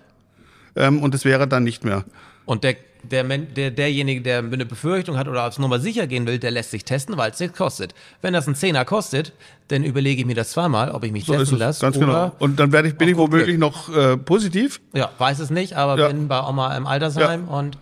Ähm, 0.75 1.03
und 1.03 1.15
es 1.15 1.25
wäre 1.25 1.47
dann 1.47 1.63
nicht 1.63 1.85
mehr. 1.85 2.05
Und 2.45 2.65
der, 2.65 2.77
der, 3.11 3.25
der, 3.25 3.71
derjenige, 3.71 4.21
der 4.21 4.39
eine 4.39 4.67
Befürchtung 4.67 5.17
hat 5.17 5.29
oder 5.29 5.47
aufs 5.47 5.59
Nummer 5.59 5.79
sicher 5.79 6.07
gehen 6.07 6.27
will, 6.27 6.39
der 6.39 6.51
lässt 6.51 6.71
sich 6.71 6.85
testen, 6.85 7.17
weil 7.17 7.31
es 7.31 7.41
nichts 7.41 7.57
kostet. 7.57 7.95
Wenn 8.23 8.33
das 8.33 8.47
ein 8.47 8.55
Zehner 8.55 8.85
kostet, 8.85 9.33
dann 9.69 9.85
überlege 9.85 10.21
ich 10.21 10.27
mir 10.27 10.35
das 10.35 10.51
zweimal, 10.51 10.91
ob 10.91 11.05
ich 11.05 11.13
mich 11.13 11.25
so 11.25 11.35
testen 11.35 11.59
lasse. 11.59 11.81
Ganz 11.81 11.99
genau. 11.99 12.33
Und 12.39 12.61
dann 12.61 12.73
werde 12.73 12.89
ich, 12.89 12.97
bin 12.97 13.09
ich 13.09 13.17
womöglich 13.17 13.59
noch 13.59 13.95
äh, 13.95 14.17
positiv. 14.17 14.81
Ja, 14.95 15.11
weiß 15.19 15.39
es 15.39 15.51
nicht, 15.51 15.75
aber 15.75 15.99
ja. 15.99 16.09
bin 16.09 16.29
bei 16.29 16.41
Oma 16.43 16.77
im 16.77 16.87
Altersheim 16.87 17.47
ja. 17.49 17.55
und. 17.55 17.79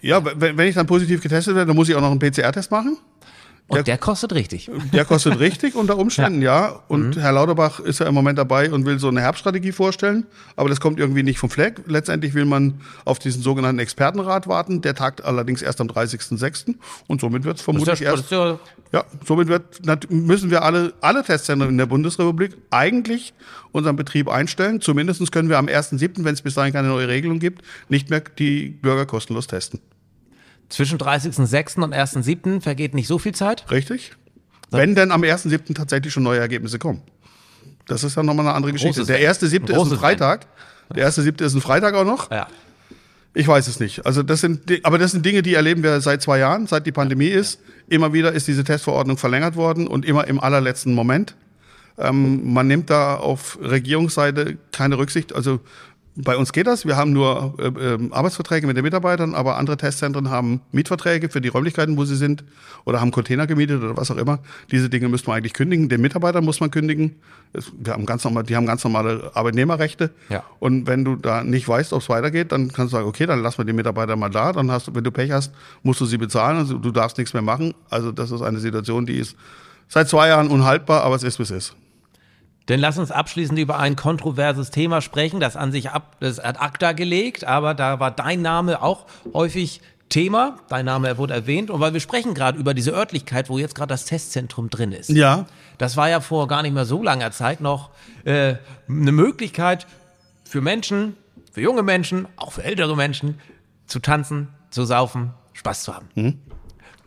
Ja, 0.00 0.22
wenn, 0.24 0.56
wenn 0.56 0.68
ich 0.68 0.74
dann 0.74 0.86
positiv 0.86 1.22
getestet 1.22 1.54
werde, 1.54 1.66
dann 1.68 1.76
muss 1.76 1.88
ich 1.88 1.94
auch 1.94 2.00
noch 2.00 2.10
einen 2.10 2.20
PCR-Test 2.20 2.70
machen. 2.70 2.98
Und 3.68 3.76
der, 3.76 3.84
der, 3.84 3.98
kostet 3.98 4.32
richtig. 4.32 4.70
Der 4.94 5.04
kostet 5.04 5.38
richtig 5.40 5.74
unter 5.74 5.98
Umständen, 5.98 6.40
ja. 6.42 6.68
ja. 6.68 6.80
Und 6.88 7.16
mhm. 7.16 7.20
Herr 7.20 7.32
Lauterbach 7.32 7.80
ist 7.80 8.00
ja 8.00 8.06
im 8.06 8.14
Moment 8.14 8.38
dabei 8.38 8.72
und 8.72 8.86
will 8.86 8.98
so 8.98 9.08
eine 9.08 9.20
Herbststrategie 9.20 9.72
vorstellen. 9.72 10.26
Aber 10.56 10.70
das 10.70 10.80
kommt 10.80 10.98
irgendwie 10.98 11.22
nicht 11.22 11.38
vom 11.38 11.50
Fleck. 11.50 11.82
Letztendlich 11.86 12.32
will 12.32 12.46
man 12.46 12.80
auf 13.04 13.18
diesen 13.18 13.42
sogenannten 13.42 13.78
Expertenrat 13.78 14.48
warten. 14.48 14.80
Der 14.80 14.94
tagt 14.94 15.22
allerdings 15.22 15.60
erst 15.60 15.82
am 15.82 15.88
30.06. 15.88 16.76
Und 17.08 17.20
somit 17.20 17.44
wird 17.44 17.58
es 17.58 17.62
vermutlich 17.62 18.00
ja, 18.00 18.12
erst. 18.12 18.30
Ja, 18.30 18.58
ja, 18.90 19.04
somit 19.26 19.48
wird, 19.48 20.10
müssen 20.10 20.50
wir 20.50 20.62
alle, 20.62 20.94
alle 21.02 21.22
Testzentren 21.22 21.68
in 21.68 21.76
der 21.76 21.86
Bundesrepublik 21.86 22.56
eigentlich 22.70 23.34
unseren 23.72 23.96
Betrieb 23.96 24.28
einstellen. 24.28 24.80
Zumindest 24.80 25.30
können 25.30 25.50
wir 25.50 25.58
am 25.58 25.66
1.07., 25.66 26.24
wenn 26.24 26.32
es 26.32 26.40
bis 26.40 26.54
dahin 26.54 26.72
keine 26.72 26.88
neue 26.88 27.08
Regelung 27.08 27.38
gibt, 27.38 27.62
nicht 27.90 28.08
mehr 28.08 28.22
die 28.38 28.70
Bürger 28.70 29.04
kostenlos 29.04 29.46
testen. 29.46 29.80
Zwischen 30.68 30.98
30.06. 30.98 31.82
und 31.82 31.94
1.07. 31.94 32.60
vergeht 32.60 32.94
nicht 32.94 33.08
so 33.08 33.18
viel 33.18 33.34
Zeit. 33.34 33.70
Richtig. 33.70 34.12
Wenn 34.70 34.94
denn 34.94 35.10
am 35.10 35.22
1.07. 35.22 35.74
tatsächlich 35.74 36.12
schon 36.12 36.22
neue 36.22 36.40
Ergebnisse 36.40 36.78
kommen. 36.78 37.02
Das 37.86 38.04
ist 38.04 38.16
ja 38.16 38.22
nochmal 38.22 38.46
eine 38.46 38.54
andere 38.54 38.72
Geschichte. 38.72 39.04
Der 39.06 39.18
1.07. 39.18 39.70
ist 39.70 39.92
ein 39.92 39.98
Freitag. 39.98 40.46
Der 40.94 41.10
1.07. 41.10 41.42
ist 41.42 41.54
ein 41.54 41.60
Freitag 41.60 41.94
auch 41.94 42.04
noch. 42.04 42.30
Ja. 42.30 42.48
Ich 43.34 43.46
weiß 43.46 43.66
es 43.68 43.80
nicht. 43.80 44.04
Also 44.04 44.22
das 44.22 44.40
sind, 44.40 44.62
aber 44.84 44.98
das 44.98 45.12
sind 45.12 45.24
Dinge, 45.24 45.42
die 45.42 45.54
erleben 45.54 45.82
wir 45.82 46.00
seit 46.00 46.22
zwei 46.22 46.38
Jahren, 46.38 46.66
seit 46.66 46.86
die 46.86 46.92
Pandemie 46.92 47.28
ist. 47.28 47.60
Immer 47.88 48.12
wieder 48.12 48.32
ist 48.32 48.48
diese 48.48 48.64
Testverordnung 48.64 49.16
verlängert 49.16 49.56
worden 49.56 49.86
und 49.86 50.04
immer 50.04 50.26
im 50.26 50.40
allerletzten 50.40 50.94
Moment. 50.94 51.34
Ähm, 51.98 52.52
man 52.52 52.66
nimmt 52.66 52.90
da 52.90 53.16
auf 53.16 53.58
Regierungsseite 53.62 54.58
keine 54.72 54.98
Rücksicht. 54.98 55.34
Also 55.34 55.60
bei 56.20 56.36
uns 56.36 56.52
geht 56.52 56.66
das. 56.66 56.84
Wir 56.84 56.96
haben 56.96 57.12
nur 57.12 57.54
äh, 57.58 57.66
äh, 57.66 58.10
Arbeitsverträge 58.10 58.66
mit 58.66 58.76
den 58.76 58.82
Mitarbeitern, 58.82 59.34
aber 59.34 59.56
andere 59.56 59.76
Testzentren 59.76 60.30
haben 60.30 60.60
Mietverträge 60.72 61.28
für 61.28 61.40
die 61.40 61.48
Räumlichkeiten, 61.48 61.96
wo 61.96 62.04
sie 62.04 62.16
sind, 62.16 62.42
oder 62.84 63.00
haben 63.00 63.12
Container 63.12 63.46
gemietet 63.46 63.82
oder 63.82 63.96
was 63.96 64.10
auch 64.10 64.16
immer. 64.16 64.40
Diese 64.72 64.90
Dinge 64.90 65.08
müssen 65.08 65.28
wir 65.28 65.34
eigentlich 65.34 65.52
kündigen. 65.52 65.88
Den 65.88 66.00
Mitarbeitern 66.00 66.44
muss 66.44 66.58
man 66.58 66.72
kündigen. 66.72 67.16
Wir 67.78 67.92
haben 67.92 68.04
ganz 68.04 68.24
normal, 68.24 68.42
die 68.42 68.56
haben 68.56 68.66
ganz 68.66 68.82
normale 68.82 69.30
Arbeitnehmerrechte. 69.34 70.10
Ja. 70.28 70.42
Und 70.58 70.88
wenn 70.88 71.04
du 71.04 71.14
da 71.14 71.44
nicht 71.44 71.68
weißt, 71.68 71.92
ob 71.92 72.02
es 72.02 72.08
weitergeht, 72.08 72.50
dann 72.50 72.72
kannst 72.72 72.92
du 72.92 72.96
sagen, 72.96 73.08
okay, 73.08 73.26
dann 73.26 73.40
lassen 73.40 73.58
wir 73.58 73.64
die 73.64 73.72
Mitarbeiter 73.72 74.16
mal 74.16 74.28
da. 74.28 74.52
Dann 74.52 74.72
hast 74.72 74.88
du, 74.88 74.94
wenn 74.96 75.04
du 75.04 75.12
Pech 75.12 75.30
hast, 75.30 75.52
musst 75.84 76.00
du 76.00 76.04
sie 76.04 76.18
bezahlen. 76.18 76.58
Also 76.58 76.78
du 76.78 76.90
darfst 76.90 77.16
nichts 77.18 77.32
mehr 77.32 77.42
machen. 77.42 77.74
Also 77.90 78.10
das 78.10 78.32
ist 78.32 78.42
eine 78.42 78.58
Situation, 78.58 79.06
die 79.06 79.18
ist 79.18 79.36
seit 79.86 80.08
zwei 80.08 80.28
Jahren 80.28 80.48
unhaltbar, 80.48 81.04
aber 81.04 81.14
es 81.14 81.22
ist, 81.22 81.38
wie 81.38 81.44
es 81.44 81.52
ist. 81.52 81.76
Denn 82.68 82.80
lass 82.80 82.98
uns 82.98 83.10
abschließend 83.10 83.58
über 83.58 83.78
ein 83.78 83.96
kontroverses 83.96 84.70
Thema 84.70 85.00
sprechen, 85.00 85.40
das 85.40 85.56
an 85.56 85.72
sich 85.72 85.90
ab, 85.90 86.16
das 86.20 86.38
ad 86.38 86.58
acta 86.60 86.92
gelegt, 86.92 87.44
aber 87.44 87.74
da 87.74 87.98
war 87.98 88.10
dein 88.10 88.42
Name 88.42 88.82
auch 88.82 89.06
häufig 89.32 89.80
Thema. 90.08 90.56
Dein 90.68 90.86
Name 90.86 91.18
wurde 91.18 91.34
erwähnt 91.34 91.70
und 91.70 91.80
weil 91.80 91.92
wir 91.92 92.00
sprechen 92.00 92.34
gerade 92.34 92.58
über 92.58 92.74
diese 92.74 92.92
Örtlichkeit, 92.92 93.48
wo 93.48 93.58
jetzt 93.58 93.74
gerade 93.74 93.88
das 93.88 94.04
Testzentrum 94.04 94.70
drin 94.70 94.92
ist. 94.92 95.10
Ja. 95.10 95.46
Das 95.78 95.96
war 95.96 96.08
ja 96.08 96.20
vor 96.20 96.48
gar 96.48 96.62
nicht 96.62 96.74
mehr 96.74 96.84
so 96.84 97.02
langer 97.02 97.30
Zeit 97.30 97.60
noch 97.60 97.90
äh, 98.24 98.54
eine 98.88 99.12
Möglichkeit 99.12 99.86
für 100.44 100.60
Menschen, 100.60 101.16
für 101.52 101.60
junge 101.60 101.82
Menschen, 101.82 102.26
auch 102.36 102.52
für 102.52 102.64
ältere 102.64 102.96
Menschen, 102.96 103.38
zu 103.86 104.00
tanzen, 104.00 104.48
zu 104.70 104.84
saufen, 104.84 105.32
Spaß 105.52 105.82
zu 105.82 105.94
haben. 105.94 106.08
Mhm. 106.14 106.38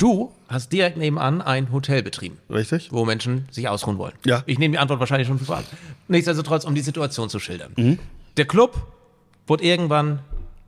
Du 0.01 0.31
hast 0.47 0.71
direkt 0.71 0.97
nebenan 0.97 1.43
ein 1.43 1.71
Hotel 1.71 2.01
betrieben. 2.01 2.39
Richtig. 2.49 2.91
Wo 2.91 3.05
Menschen 3.05 3.47
sich 3.51 3.69
ausruhen 3.69 3.99
wollen. 3.99 4.15
Ja. 4.25 4.41
Ich 4.47 4.57
nehme 4.57 4.71
die 4.71 4.79
Antwort 4.79 4.99
wahrscheinlich 4.99 5.27
schon 5.27 5.37
für 5.37 5.55
an. 5.55 5.63
Nichtsdestotrotz, 6.07 6.65
um 6.65 6.73
die 6.73 6.81
Situation 6.81 7.29
zu 7.29 7.37
schildern. 7.39 7.73
Mhm. 7.75 7.99
Der 8.35 8.45
Club 8.45 8.81
wurde 9.45 9.63
irgendwann 9.63 10.23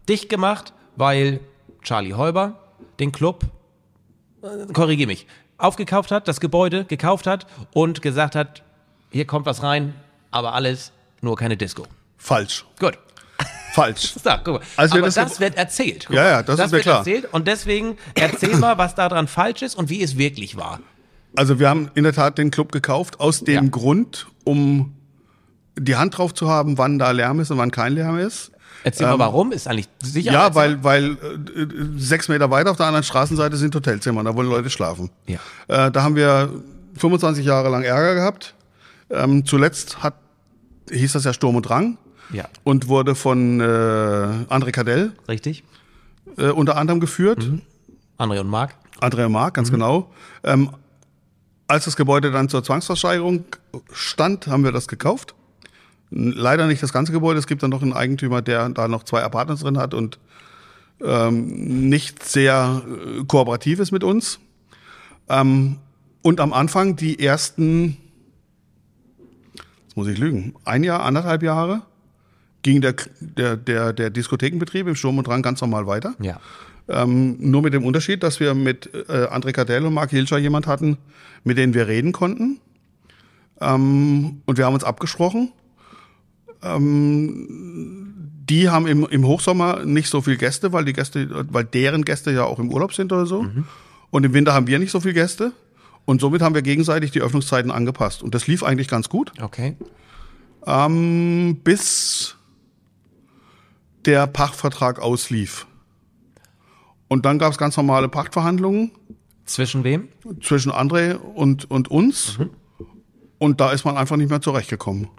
dicht 0.08 0.30
gemacht, 0.30 0.74
weil 0.98 1.40
Charlie 1.82 2.14
Heuber 2.14 2.60
den 3.00 3.12
Club, 3.12 3.46
äh, 4.44 4.72
korrigiere 4.72 5.08
mich, 5.08 5.26
aufgekauft 5.58 6.12
hat, 6.12 6.28
das 6.28 6.40
Gebäude 6.40 6.86
gekauft 6.86 7.26
hat 7.26 7.48
und 7.74 8.04
gesagt 8.04 8.36
hat, 8.36 8.62
hier 9.10 9.26
kommt 9.26 9.48
was 9.48 9.64
rein, 9.64 9.96
aber 10.30 10.54
alles, 10.54 10.92
nur 11.22 11.38
keine 11.38 11.58
Disco. 11.58 11.88
Falsch. 12.18 12.66
Gut. 12.80 13.00
Falsch. 13.74 14.14
So, 14.24 14.30
guck 14.44 14.56
mal. 14.56 14.62
Also 14.78 14.96
Aber 14.96 15.06
das, 15.06 15.16
das 15.16 15.39
wird 15.39 15.58
erzählt. 15.58 16.08
ja, 16.10 16.24
ja, 16.24 16.44
das, 16.44 16.58
das 16.58 16.68
ist 16.68 16.72
mir 16.72 16.80
klar. 16.80 17.00
Erzählt 17.00 17.34
und 17.34 17.48
deswegen 17.48 17.98
erzähl 18.16 18.56
mal, 18.58 18.78
was 18.78 18.96
daran 18.96 19.28
falsch 19.28 19.62
ist 19.62 19.76
und 19.76 19.89
wie 19.89 20.02
es 20.02 20.18
wirklich 20.18 20.56
war. 20.56 20.80
Also 21.36 21.60
wir 21.60 21.70
haben 21.70 21.89
in 21.96 22.04
der 22.04 22.14
Tat 22.14 22.38
den 22.38 22.52
Club 22.52 22.72
gekauft 22.72 23.20
aus 23.20 23.41
dem 23.41 23.66
ja. 23.66 23.70
Grund, 23.70 24.28
um 24.44 24.94
die 25.76 25.96
Hand 25.96 26.18
drauf 26.18 26.34
zu 26.34 26.48
haben, 26.48 26.78
wann 26.78 27.00
da 27.00 27.12
Lärm 27.12 27.39
ist 27.39 27.50
und 27.52 27.58
wann 27.58 27.72
kein 27.72 27.94
Lärm 27.94 28.20
ist. 28.20 28.52
Erzähl 28.84 29.06
ähm, 29.06 29.14
mal, 29.14 29.20
warum? 29.20 29.52
Ist 29.52 29.68
eigentlich 29.68 29.88
sicher? 30.02 30.32
Ja, 30.32 30.56
weil, 30.56 30.84
weil 30.84 31.12
äh, 31.14 31.18
sechs 31.98 32.28
Meter 32.28 32.52
weiter 32.52 32.72
auf 32.72 32.78
der 32.78 32.86
anderen 32.86 33.04
Straßenseite 33.04 33.56
sind 33.58 33.74
Hotelzimmer, 33.74 34.24
da 34.24 34.36
wollen 34.36 34.50
Leute 34.50 34.70
schlafen. 34.70 35.10
Ja. 35.26 35.39
Äh, 35.68 35.91
da 35.91 36.04
haben 36.04 36.16
wir 36.16 36.50
25 36.98 37.46
Jahre 37.46 37.70
lang 37.70 37.84
Ärger 37.84 38.16
gehabt. 38.16 38.54
Ähm, 39.10 39.46
zuletzt 39.46 40.04
hat, 40.04 40.16
hieß 40.91 41.14
das 41.14 41.24
ja 41.24 41.34
Sturm 41.34 41.56
und 41.56 41.64
Drang. 41.64 41.98
Ja. 42.32 42.46
Und 42.64 42.88
wurde 42.88 43.16
von 43.16 43.60
äh, 43.60 43.64
André 43.64 44.72
Cadell. 44.72 45.14
Richtig. 45.28 45.64
Äh, 46.38 46.50
unter 46.50 46.78
anderem 46.78 47.00
geführt. 47.00 47.40
Mhm. 47.40 47.62
André 48.18 48.40
und 48.40 48.48
Marc. 48.48 48.76
André 49.02 49.26
und 49.26 49.32
Marc, 49.32 49.56
ganz 49.56 49.70
mhm. 49.70 49.76
genau. 49.76 50.12
Ähm, 50.44 50.70
als 51.68 51.86
das 51.86 51.96
Gebäude 51.96 52.32
dann 52.32 52.50
zur 52.50 52.64
Zwangsversteigerung 52.64 53.46
stand, 53.92 54.48
haben 54.48 54.64
wir 54.64 54.72
das 54.72 54.88
gekauft. 54.88 55.36
Leider 56.10 56.68
nicht 56.68 56.84
das 56.84 56.94
ganze 56.94 57.12
Gebäude. 57.12 57.40
Es 57.40 57.48
gibt 57.48 57.64
dann 57.64 57.72
noch 57.72 57.82
einen 57.82 57.94
Eigentümer, 57.94 58.42
der 58.42 58.70
da 58.70 58.88
noch 58.88 59.04
zwei 59.04 59.24
Apartments 59.24 59.64
drin 59.64 59.78
hat 59.78 59.94
und 59.94 60.20
ähm, 61.02 61.90
nicht 61.90 62.24
sehr 62.24 62.84
äh, 62.86 63.24
kooperativ 63.26 63.80
ist 63.80 63.92
mit 63.92 64.04
uns. 64.04 64.40
Ähm, 65.30 65.78
und 66.22 66.40
am 66.40 66.54
Anfang 66.54 66.96
die 66.96 67.20
ersten, 67.20 67.98
jetzt 69.84 69.98
muss 69.98 70.08
ich 70.08 70.18
lügen, 70.18 70.56
ein 70.66 70.84
Jahr, 70.84 71.04
anderthalb 71.04 71.44
Jahre 71.44 71.82
ging 72.64 72.82
der, 72.82 72.95
der, 73.20 73.55
der, 73.57 73.93
der 73.93 74.09
Diskothekenbetrieb 74.09 74.88
im 74.88 74.95
Sturm 74.95 75.18
und 75.18 75.28
Drang 75.28 75.41
ganz 75.41 75.61
normal 75.61 75.86
weiter. 75.86 76.16
Ja. 76.20 76.39
Ähm, 76.89 77.38
nur 77.39 77.61
mit 77.61 77.74
dem 77.74 77.86
Unterschied, 77.86 78.24
dass 78.24 78.39
wir 78.39 78.53
mit 78.53 78.89
äh, 78.93 79.28
André 79.28 79.53
Cardell 79.53 79.86
und 79.86 79.93
Marc 79.93 80.09
Hilscher 80.09 80.38
jemand 80.38 80.68
hatten, 80.68 80.97
mit 81.43 81.57
denen 81.57 81.74
wir 81.74 81.88
reden 81.88 82.11
konnten. 82.11 82.59
Ähm, 83.61 84.41
und 84.45 84.57
wir 84.57 84.66
haben 84.66 84.74
uns 84.74 84.84
abgesprochen. 84.84 85.51
Ähm, 86.61 88.14
die 88.49 88.70
haben 88.70 88.88
im, 88.88 89.05
im 89.05 89.26
Hochsommer 89.26 89.86
nicht 89.86 90.09
so 90.09 90.22
viel 90.22 90.38
Gäste, 90.38 90.74
weil 90.74 90.84
die 90.84 90.93
Gäste, 90.93 91.45
weil 91.51 91.64
deren 91.64 92.03
Gäste 92.03 92.32
ja 92.32 92.43
auch 92.43 92.59
im 92.59 92.72
Urlaub 92.72 92.93
sind 92.93 93.11
oder 93.14 93.26
so. 93.26 93.43
Mhm. 93.43 93.66
Und 94.09 94.26
im 94.26 94.34
Winter 94.34 94.53
haben 94.53 94.68
wir 94.68 94.80
nicht 94.80 94.91
so 94.91 94.99
viel 94.99 95.14
Gäste. 95.14 95.53
Und 96.05 96.20
somit 96.20 96.41
haben 96.41 96.53
wir 96.53 96.61
gegenseitig 96.61 97.11
die 97.11 97.22
Öffnungszeiten 97.22 97.72
angepasst. 97.72 98.24
Und 98.24 98.36
das 98.36 98.47
lief 98.47 98.61
eigentlich 98.64 98.89
ganz 98.89 99.07
gut. 99.07 99.32
Okay. 99.41 99.78
Ähm, 100.66 101.61
bis 101.64 102.36
der 104.06 104.28
Pachtvertrag 104.28 104.99
auslief. 104.99 105.68
Und 107.08 107.26
dann 107.26 107.38
gab 107.38 107.51
es 107.51 107.58
ganz 107.58 107.78
normale 107.78 108.10
Pachtverhandlungen. 108.10 108.91
Zwischen 109.45 109.84
wem? 109.84 110.08
Zwischen 110.41 110.72
André 110.72 111.16
und, 111.16 111.70
und 111.70 111.91
uns. 111.91 112.39
Mhm. 112.39 112.49
Und 113.38 113.62
da 113.62 113.72
ist 113.72 113.84
man 113.84 113.97
einfach 113.97 114.16
nicht 114.16 114.30
mehr 114.30 114.41
zurechtgekommen. 114.41 115.10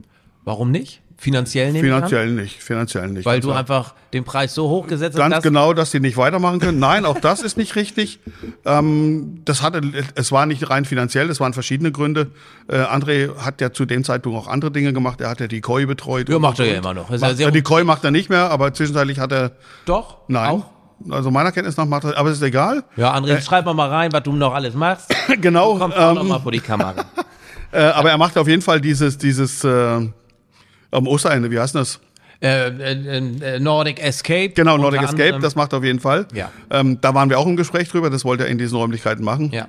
Warum 0.45 0.71
nicht? 0.71 1.03
Finanziell 1.17 1.73
nicht? 1.73 1.83
Finanziell 1.83 2.31
nicht, 2.31 2.63
finanziell 2.63 3.09
nicht. 3.09 3.25
Weil 3.25 3.41
du 3.41 3.49
klar. 3.49 3.59
einfach 3.61 3.95
den 4.13 4.25
Preis 4.25 4.55
so 4.55 4.69
hoch 4.69 4.87
gesetzt 4.87 5.19
hast. 5.19 5.31
Ganz 5.31 5.43
genau, 5.43 5.73
dass 5.73 5.91
die 5.91 6.01
nicht 6.01 6.17
weitermachen 6.17 6.59
können. 6.59 6.79
Nein, 6.79 7.05
auch 7.05 7.19
das 7.19 7.43
ist 7.43 7.57
nicht 7.57 7.77
richtig. 7.77 8.21
Ähm, 8.67 9.43
das 9.45 9.61
hatte, 9.61 9.83
es 10.15 10.33
war 10.33 10.47
nicht 10.47 10.71
rein 10.71 10.87
finanziell, 10.87 11.29
es 11.29 11.39
waren 11.39 11.53
verschiedene 11.53 11.93
Gründe. 11.93 12.31
Äh, 12.67 12.77
André 12.79 13.37
hat 13.37 13.61
ja 13.61 13.73
zu 13.75 13.85
dem 13.85 14.05
Zeitpunkt 14.05 14.39
auch 14.39 14.49
andere 14.49 14.71
Dinge 14.71 14.95
gemacht. 14.95 15.21
Er 15.21 15.29
hat 15.29 15.41
ja 15.41 15.49
die 15.49 15.61
Koi 15.61 15.85
betreut. 15.85 16.31
Ja, 16.31 16.39
macht 16.39 16.61
er 16.61 16.67
ja 16.67 16.79
immer 16.79 16.95
noch. 16.95 17.11
Macht, 17.11 17.39
ja 17.39 17.51
die 17.51 17.63
Koi 17.63 17.85
macht 17.85 18.05
er 18.05 18.11
nicht 18.11 18.31
mehr, 18.31 18.51
aber 18.51 18.73
zwischenzeitlich 18.73 19.19
hat 19.19 19.33
er. 19.33 19.53
Doch. 19.85 20.17
Nein. 20.29 20.51
Auch? 20.51 20.71
Also 21.11 21.31
meiner 21.31 21.53
Kenntnis 21.53 21.77
nach 21.77 21.85
macht 21.85 22.05
er, 22.05 22.17
aber 22.17 22.31
es 22.31 22.39
ist 22.39 22.43
egal. 22.43 22.85
Ja, 22.97 23.15
André, 23.15 23.37
äh, 23.37 23.43
schreib 23.43 23.67
mal 23.67 23.75
mal 23.75 23.91
rein, 23.91 24.13
was 24.13 24.23
du 24.23 24.33
noch 24.33 24.55
alles 24.55 24.75
machst. 24.75 25.15
genau. 25.41 25.75
Du 25.75 25.81
kommst 25.81 25.99
auch 25.99 26.11
ähm, 26.11 26.15
noch 26.15 26.25
mal 26.25 26.41
vor 26.41 26.53
die 26.53 26.61
Kamera. 26.61 27.05
äh, 27.73 27.83
aber 27.83 28.11
er 28.11 28.19
macht 28.19 28.39
auf 28.39 28.49
jeden 28.49 28.63
Fall 28.63 28.81
dieses, 28.81 29.19
dieses, 29.19 29.63
äh, 29.65 30.09
am 30.95 31.07
Osterende, 31.07 31.51
wie 31.51 31.59
heißt 31.59 31.75
das? 31.75 32.01
Äh, 32.41 32.69
äh, 32.69 33.19
äh, 33.19 33.61
Nordic 33.61 34.03
Escape. 34.03 34.51
Genau, 34.51 34.77
Nordic 34.77 35.03
Escape, 35.03 35.23
anderem. 35.23 35.43
das 35.43 35.57
macht 35.57 35.73
auf 35.73 35.85
jeden 35.85 36.01
Fall. 36.01 36.27
Ja. 36.35 36.51
Ähm, 36.71 37.01
da 37.01 37.15
waren 37.15 37.31
wir 37.31 37.39
auch 37.39 37.47
im 37.47 37.57
Gespräch 37.57 37.89
drüber, 37.89 38.11
das 38.11 38.25
wollte 38.25 38.45
er 38.45 38.51
in 38.51 38.59
diesen 38.59 38.77
Räumlichkeiten 38.77 39.25
machen. 39.25 39.51
Ja. 39.51 39.69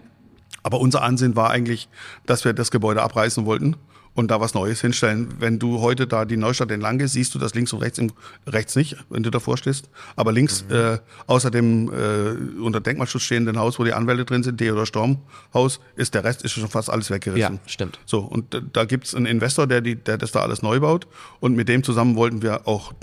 Aber 0.64 0.80
unser 0.80 1.04
Ansinn 1.04 1.36
war 1.36 1.52
eigentlich, 1.52 1.88
dass 2.26 2.44
wir 2.44 2.54
das 2.54 2.72
Gebäude 2.72 3.02
abreißen 3.04 3.46
wollten 3.46 3.76
und 4.16 4.32
da 4.32 4.40
was 4.42 4.54
Neues 4.54 4.82
hinstellen. 4.82 5.36
Wenn 5.40 5.60
du 5.60 5.82
heute 5.82 6.08
da 6.08 6.26
die 6.26 6.38
Neustadt 6.38 6.72
entlang 6.72 6.98
gehst, 6.98 7.14
siehst 7.14 7.36
du 7.36 7.40
das 7.40 7.54
links 7.54 7.74
und 7.74 7.82
rechts, 7.82 8.00
im, 8.00 8.12
rechts 8.48 8.76
nicht, 8.76 8.96
wenn 9.10 9.22
du 9.22 9.30
davor 9.30 9.58
stehst, 9.58 9.90
aber 10.16 10.32
links 10.32 10.66
mhm. 10.68 10.76
äh, 10.76 10.98
außer 11.28 11.52
dem 11.52 11.90
äh, 11.90 12.62
unter 12.62 12.80
Denkmalschutz 12.80 13.24
stehenden 13.24 13.60
Haus, 13.60 13.78
wo 13.78 13.84
die 13.84 13.94
Anwälte 13.94 14.26
drin 14.26 14.42
sind, 14.42 14.58
Theodor 14.58 14.86
Storm 14.86 15.20
Haus, 15.54 15.80
ist 15.96 16.16
der 16.16 16.24
Rest 16.24 16.44
ist 16.44 16.54
schon 16.54 16.68
fast 16.70 16.90
alles 16.90 17.12
weggerissen. 17.12 17.56
Ja, 17.56 17.60
stimmt. 17.70 18.00
So 18.06 18.20
und 18.20 18.60
da 18.74 18.86
gibt's 18.86 19.14
einen 19.14 19.26
Investor, 19.26 19.68
der 19.68 19.82
die, 19.82 19.96
der 19.96 20.18
das 20.18 20.32
da 20.32 20.42
alles 20.42 20.62
neu 20.62 20.80
baut 20.80 21.08
und 21.40 21.56
mit 21.56 21.68
dem 21.68 21.84
zusammen 21.84 22.16
wollten 22.16 22.42
wir 22.42 22.68
auch 22.68 22.94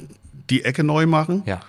die 0.51 0.65
Ecke 0.65 0.83
neu 0.83 1.07
machen. 1.07 1.43
Ja. 1.47 1.61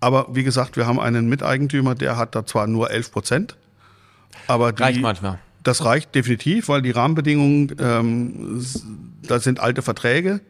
Aber 0.00 0.28
wie 0.30 0.44
gesagt, 0.44 0.76
wir 0.76 0.86
haben 0.86 1.00
einen 1.00 1.28
Miteigentümer, 1.28 1.94
der 1.94 2.16
hat 2.16 2.34
da 2.34 2.46
zwar 2.46 2.66
nur 2.66 2.90
11 2.90 3.12
Prozent, 3.12 3.56
aber 4.46 4.72
die, 4.72 4.82
reicht 4.82 5.00
manchmal. 5.00 5.38
Das 5.62 5.84
reicht 5.84 6.14
definitiv, 6.14 6.68
weil 6.68 6.82
die 6.82 6.90
Rahmenbedingungen, 6.90 7.76
ähm, 7.78 8.64
da 9.22 9.40
sind 9.40 9.60
alte 9.60 9.82
Verträge, 9.82 10.40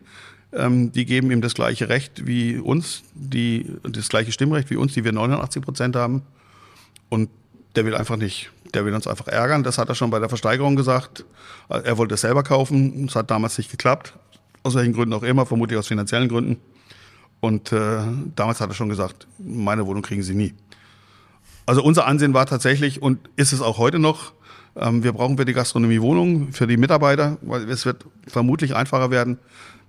ähm, 0.52 0.92
die 0.92 1.04
geben 1.04 1.30
ihm 1.30 1.40
das 1.40 1.54
gleiche 1.54 1.88
Recht 1.88 2.26
wie 2.26 2.58
uns, 2.58 3.02
die, 3.14 3.66
das 3.82 4.08
gleiche 4.08 4.32
Stimmrecht 4.32 4.70
wie 4.70 4.76
uns, 4.76 4.94
die 4.94 5.04
wir 5.04 5.12
89 5.12 5.62
Prozent 5.62 5.96
haben. 5.96 6.22
Und 7.08 7.28
der 7.76 7.84
will 7.84 7.94
einfach 7.94 8.16
nicht, 8.16 8.50
der 8.74 8.84
will 8.84 8.94
uns 8.94 9.06
einfach 9.06 9.28
ärgern. 9.28 9.62
Das 9.62 9.78
hat 9.78 9.88
er 9.88 9.94
schon 9.94 10.10
bei 10.10 10.18
der 10.18 10.28
Versteigerung 10.28 10.76
gesagt. 10.76 11.24
Er 11.68 11.98
wollte 11.98 12.14
es 12.14 12.20
selber 12.20 12.42
kaufen. 12.42 13.06
Es 13.06 13.14
hat 13.14 13.30
damals 13.30 13.58
nicht 13.58 13.70
geklappt. 13.70 14.14
Aus 14.62 14.74
welchen 14.74 14.92
Gründen 14.92 15.14
auch 15.14 15.22
immer, 15.22 15.46
vermutlich 15.46 15.78
aus 15.78 15.86
finanziellen 15.86 16.28
Gründen. 16.28 16.58
Und 17.40 17.72
äh, 17.72 18.02
damals 18.36 18.60
hat 18.60 18.70
er 18.70 18.74
schon 18.74 18.88
gesagt, 18.88 19.26
meine 19.38 19.86
Wohnung 19.86 20.02
kriegen 20.02 20.22
Sie 20.22 20.34
nie. 20.34 20.54
Also 21.64 21.82
unser 21.82 22.06
Ansehen 22.06 22.34
war 22.34 22.46
tatsächlich 22.46 23.00
und 23.00 23.18
ist 23.36 23.52
es 23.52 23.62
auch 23.62 23.78
heute 23.78 23.98
noch, 23.98 24.32
wir 24.74 25.12
brauchen 25.12 25.36
für 25.36 25.44
die 25.44 25.52
Gastronomie 25.52 26.00
Wohnungen, 26.00 26.52
für 26.52 26.66
die 26.66 26.76
Mitarbeiter, 26.76 27.38
weil 27.42 27.68
es 27.68 27.84
wird 27.86 28.04
vermutlich 28.26 28.74
einfacher 28.74 29.10
werden, 29.10 29.38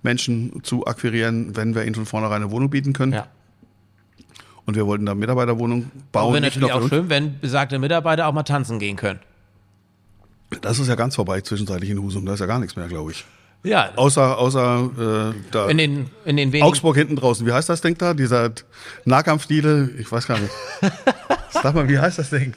Menschen 0.02 0.62
zu 0.64 0.86
akquirieren, 0.86 1.56
wenn 1.56 1.74
wir 1.74 1.84
ihnen 1.84 1.94
von 1.94 2.06
vornherein 2.06 2.42
eine 2.42 2.50
Wohnung 2.50 2.70
bieten 2.70 2.92
können. 2.92 3.12
Ja. 3.12 3.28
Und 4.64 4.76
wir 4.76 4.86
wollten 4.86 5.06
da 5.06 5.14
Mitarbeiterwohnungen 5.14 5.90
bauen. 6.12 6.34
Wäre 6.34 6.42
natürlich 6.42 6.72
auch 6.72 6.88
schön, 6.88 7.08
wenn 7.08 7.38
besagte 7.40 7.78
Mitarbeiter 7.78 8.26
auch 8.26 8.32
mal 8.32 8.42
tanzen 8.42 8.78
gehen 8.78 8.96
können. 8.96 9.20
Das 10.60 10.78
ist 10.78 10.88
ja 10.88 10.94
ganz 10.94 11.16
vorbei 11.16 11.40
zwischenzeitlich 11.40 11.90
in 11.90 12.00
Husum. 12.00 12.26
Da 12.26 12.34
ist 12.34 12.40
ja 12.40 12.46
gar 12.46 12.58
nichts 12.58 12.76
mehr, 12.76 12.86
glaube 12.86 13.12
ich. 13.12 13.24
Ja. 13.64 13.90
Außer, 13.94 14.38
außer 14.38 15.32
äh, 15.32 15.40
da 15.52 15.68
in 15.68 15.78
den, 15.78 16.10
in 16.24 16.36
den 16.36 16.52
wenigen 16.52 16.66
Augsburg 16.66 16.96
hinten 16.96 17.16
draußen. 17.16 17.46
Wie 17.46 17.52
heißt 17.52 17.68
das 17.68 17.80
Ding 17.80 17.96
da? 17.96 18.12
Dieser 18.12 18.50
Nahkampfdiele? 19.04 19.90
Ich 19.98 20.10
weiß 20.10 20.26
gar 20.26 20.38
nicht. 20.38 20.52
Sag 21.50 21.74
mal, 21.74 21.88
wie 21.88 21.98
heißt 21.98 22.18
das 22.18 22.30
Ding? 22.30 22.54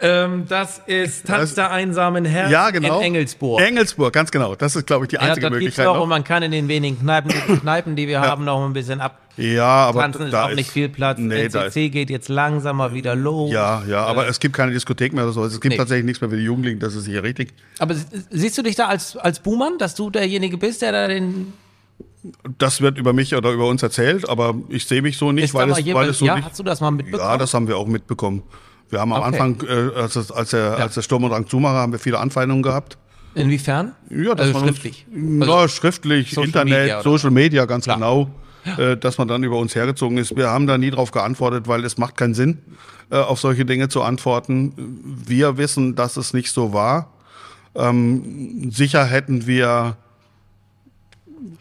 Ähm, 0.00 0.44
das 0.48 0.82
ist 0.86 1.26
Tanz 1.26 1.54
der 1.54 1.70
einsamen 1.70 2.24
Herren 2.24 2.50
ja, 2.50 2.70
genau. 2.70 2.98
in 2.98 3.06
Engelsburg. 3.06 3.60
Engelsburg, 3.60 4.12
ganz 4.12 4.30
genau. 4.30 4.54
Das 4.54 4.74
ist, 4.74 4.86
glaube 4.86 5.04
ich, 5.04 5.10
die 5.10 5.18
einzige 5.18 5.46
ja, 5.46 5.50
das 5.50 5.58
Möglichkeit. 5.58 5.86
Noch, 5.86 5.94
noch. 5.94 6.02
Und 6.02 6.08
man 6.08 6.24
kann 6.24 6.42
in 6.42 6.50
den 6.50 6.68
wenigen 6.68 6.98
Kneipen, 6.98 7.30
Kneipen 7.60 7.94
die 7.94 8.08
wir 8.08 8.14
ja. 8.14 8.22
haben, 8.22 8.44
noch 8.44 8.64
ein 8.64 8.72
bisschen 8.72 9.00
ab. 9.00 9.20
Ja, 9.36 9.64
aber 9.64 10.00
Tanzen 10.02 10.28
ist 10.28 10.34
auch 10.34 10.50
ist, 10.50 10.56
nicht 10.56 10.70
viel 10.70 10.88
Platz. 10.88 11.18
Nee, 11.18 11.46
NCC 11.46 11.90
geht 11.90 12.10
jetzt 12.10 12.28
langsam 12.28 12.76
mal 12.76 12.94
wieder 12.94 13.16
los. 13.16 13.50
Ja, 13.50 13.82
ja, 13.88 14.04
aber 14.04 14.26
äh, 14.26 14.30
es 14.30 14.38
gibt 14.38 14.54
keine 14.54 14.72
Diskothek 14.72 15.12
mehr 15.12 15.24
oder 15.24 15.32
so. 15.32 15.44
Es 15.44 15.60
gibt 15.60 15.72
nee. 15.72 15.76
tatsächlich 15.76 16.04
nichts 16.04 16.20
mehr 16.20 16.30
für 16.30 16.36
die 16.36 16.44
Jugendlichen, 16.44 16.78
das 16.78 16.94
ist 16.94 17.04
sicher 17.04 17.22
richtig. 17.22 17.52
Aber 17.78 17.94
siehst 18.30 18.58
du 18.58 18.62
dich 18.62 18.76
da 18.76 18.86
als, 18.86 19.16
als 19.16 19.40
Buhmann, 19.40 19.78
dass 19.78 19.94
du 19.94 20.10
derjenige 20.10 20.56
bist, 20.56 20.82
der 20.82 20.92
da 20.92 21.08
den 21.08 21.52
das 22.58 22.80
wird 22.80 22.96
über 22.96 23.12
mich 23.12 23.34
oder 23.34 23.50
über 23.50 23.68
uns 23.68 23.82
erzählt, 23.82 24.28
aber 24.28 24.54
ich 24.70 24.86
sehe 24.86 25.02
mich 25.02 25.18
so 25.18 25.30
nicht, 25.30 25.52
weil 25.52 25.70
es, 25.70 25.84
weil 25.92 26.08
es 26.08 26.18
so 26.18 26.24
ja, 26.24 26.36
nicht. 26.36 26.46
Hast 26.46 26.58
du 26.58 26.62
das 26.62 26.80
mal 26.80 26.90
mitbekommen? 26.90 27.22
Ja, 27.22 27.36
das 27.36 27.52
haben 27.52 27.68
wir 27.68 27.76
auch 27.76 27.86
mitbekommen. 27.86 28.42
Wir 28.94 29.00
haben 29.00 29.12
am 29.12 29.22
okay. 29.22 29.40
Anfang, 29.40 29.60
äh, 29.68 30.00
als, 30.00 30.30
als, 30.30 30.50
der, 30.50 30.60
ja. 30.60 30.74
als 30.76 30.94
der 30.94 31.02
Sturm 31.02 31.24
und 31.24 31.30
Drang 31.30 31.48
zumache, 31.48 31.74
haben 31.74 31.90
wir 31.90 31.98
viele 31.98 32.20
Anfeindungen 32.20 32.62
gehabt. 32.62 32.96
Inwiefern? 33.34 33.92
Ja, 34.08 34.36
das 34.36 34.54
also 34.54 34.60
schriftlich. 34.60 35.06
Uns, 35.12 35.42
also 35.42 35.52
ja, 35.52 35.68
schriftlich, 35.68 36.30
Social 36.30 36.46
Internet, 36.46 36.78
Media 36.78 37.02
Social 37.02 37.30
Media, 37.32 37.64
ganz 37.64 37.84
Klar. 37.84 37.96
genau. 37.96 38.30
Ja. 38.64 38.92
Äh, 38.92 38.96
dass 38.96 39.18
man 39.18 39.26
dann 39.26 39.42
über 39.42 39.58
uns 39.58 39.74
hergezogen 39.74 40.16
ist. 40.16 40.36
Wir 40.36 40.48
haben 40.48 40.68
da 40.68 40.78
nie 40.78 40.90
drauf 40.90 41.10
geantwortet, 41.10 41.66
weil 41.66 41.84
es 41.84 41.98
macht 41.98 42.16
keinen 42.16 42.34
Sinn, 42.34 42.58
äh, 43.10 43.16
auf 43.16 43.40
solche 43.40 43.64
Dinge 43.66 43.88
zu 43.88 44.00
antworten. 44.00 44.72
Wir 45.26 45.58
wissen, 45.58 45.96
dass 45.96 46.16
es 46.16 46.32
nicht 46.32 46.50
so 46.50 46.72
war. 46.72 47.10
Ähm, 47.74 48.70
sicher 48.70 49.04
hätten 49.04 49.48
wir 49.48 49.96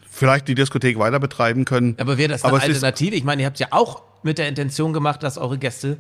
vielleicht 0.10 0.48
die 0.48 0.56
Diskothek 0.56 1.00
weiter 1.00 1.20
betreiben 1.20 1.66
können. 1.66 1.96
Aber 2.00 2.20
wäre 2.20 2.30
das 2.30 2.46
eine 2.46 2.62
Alternative? 2.62 3.16
Ich 3.16 3.24
meine, 3.24 3.42
ihr 3.42 3.48
habt 3.48 3.56
es 3.56 3.62
ja 3.62 3.68
auch 3.72 4.04
mit 4.22 4.38
der 4.38 4.48
Intention 4.48 4.94
gemacht, 4.94 5.24
dass 5.24 5.40
eure 5.40 5.58
Gäste 5.58 5.98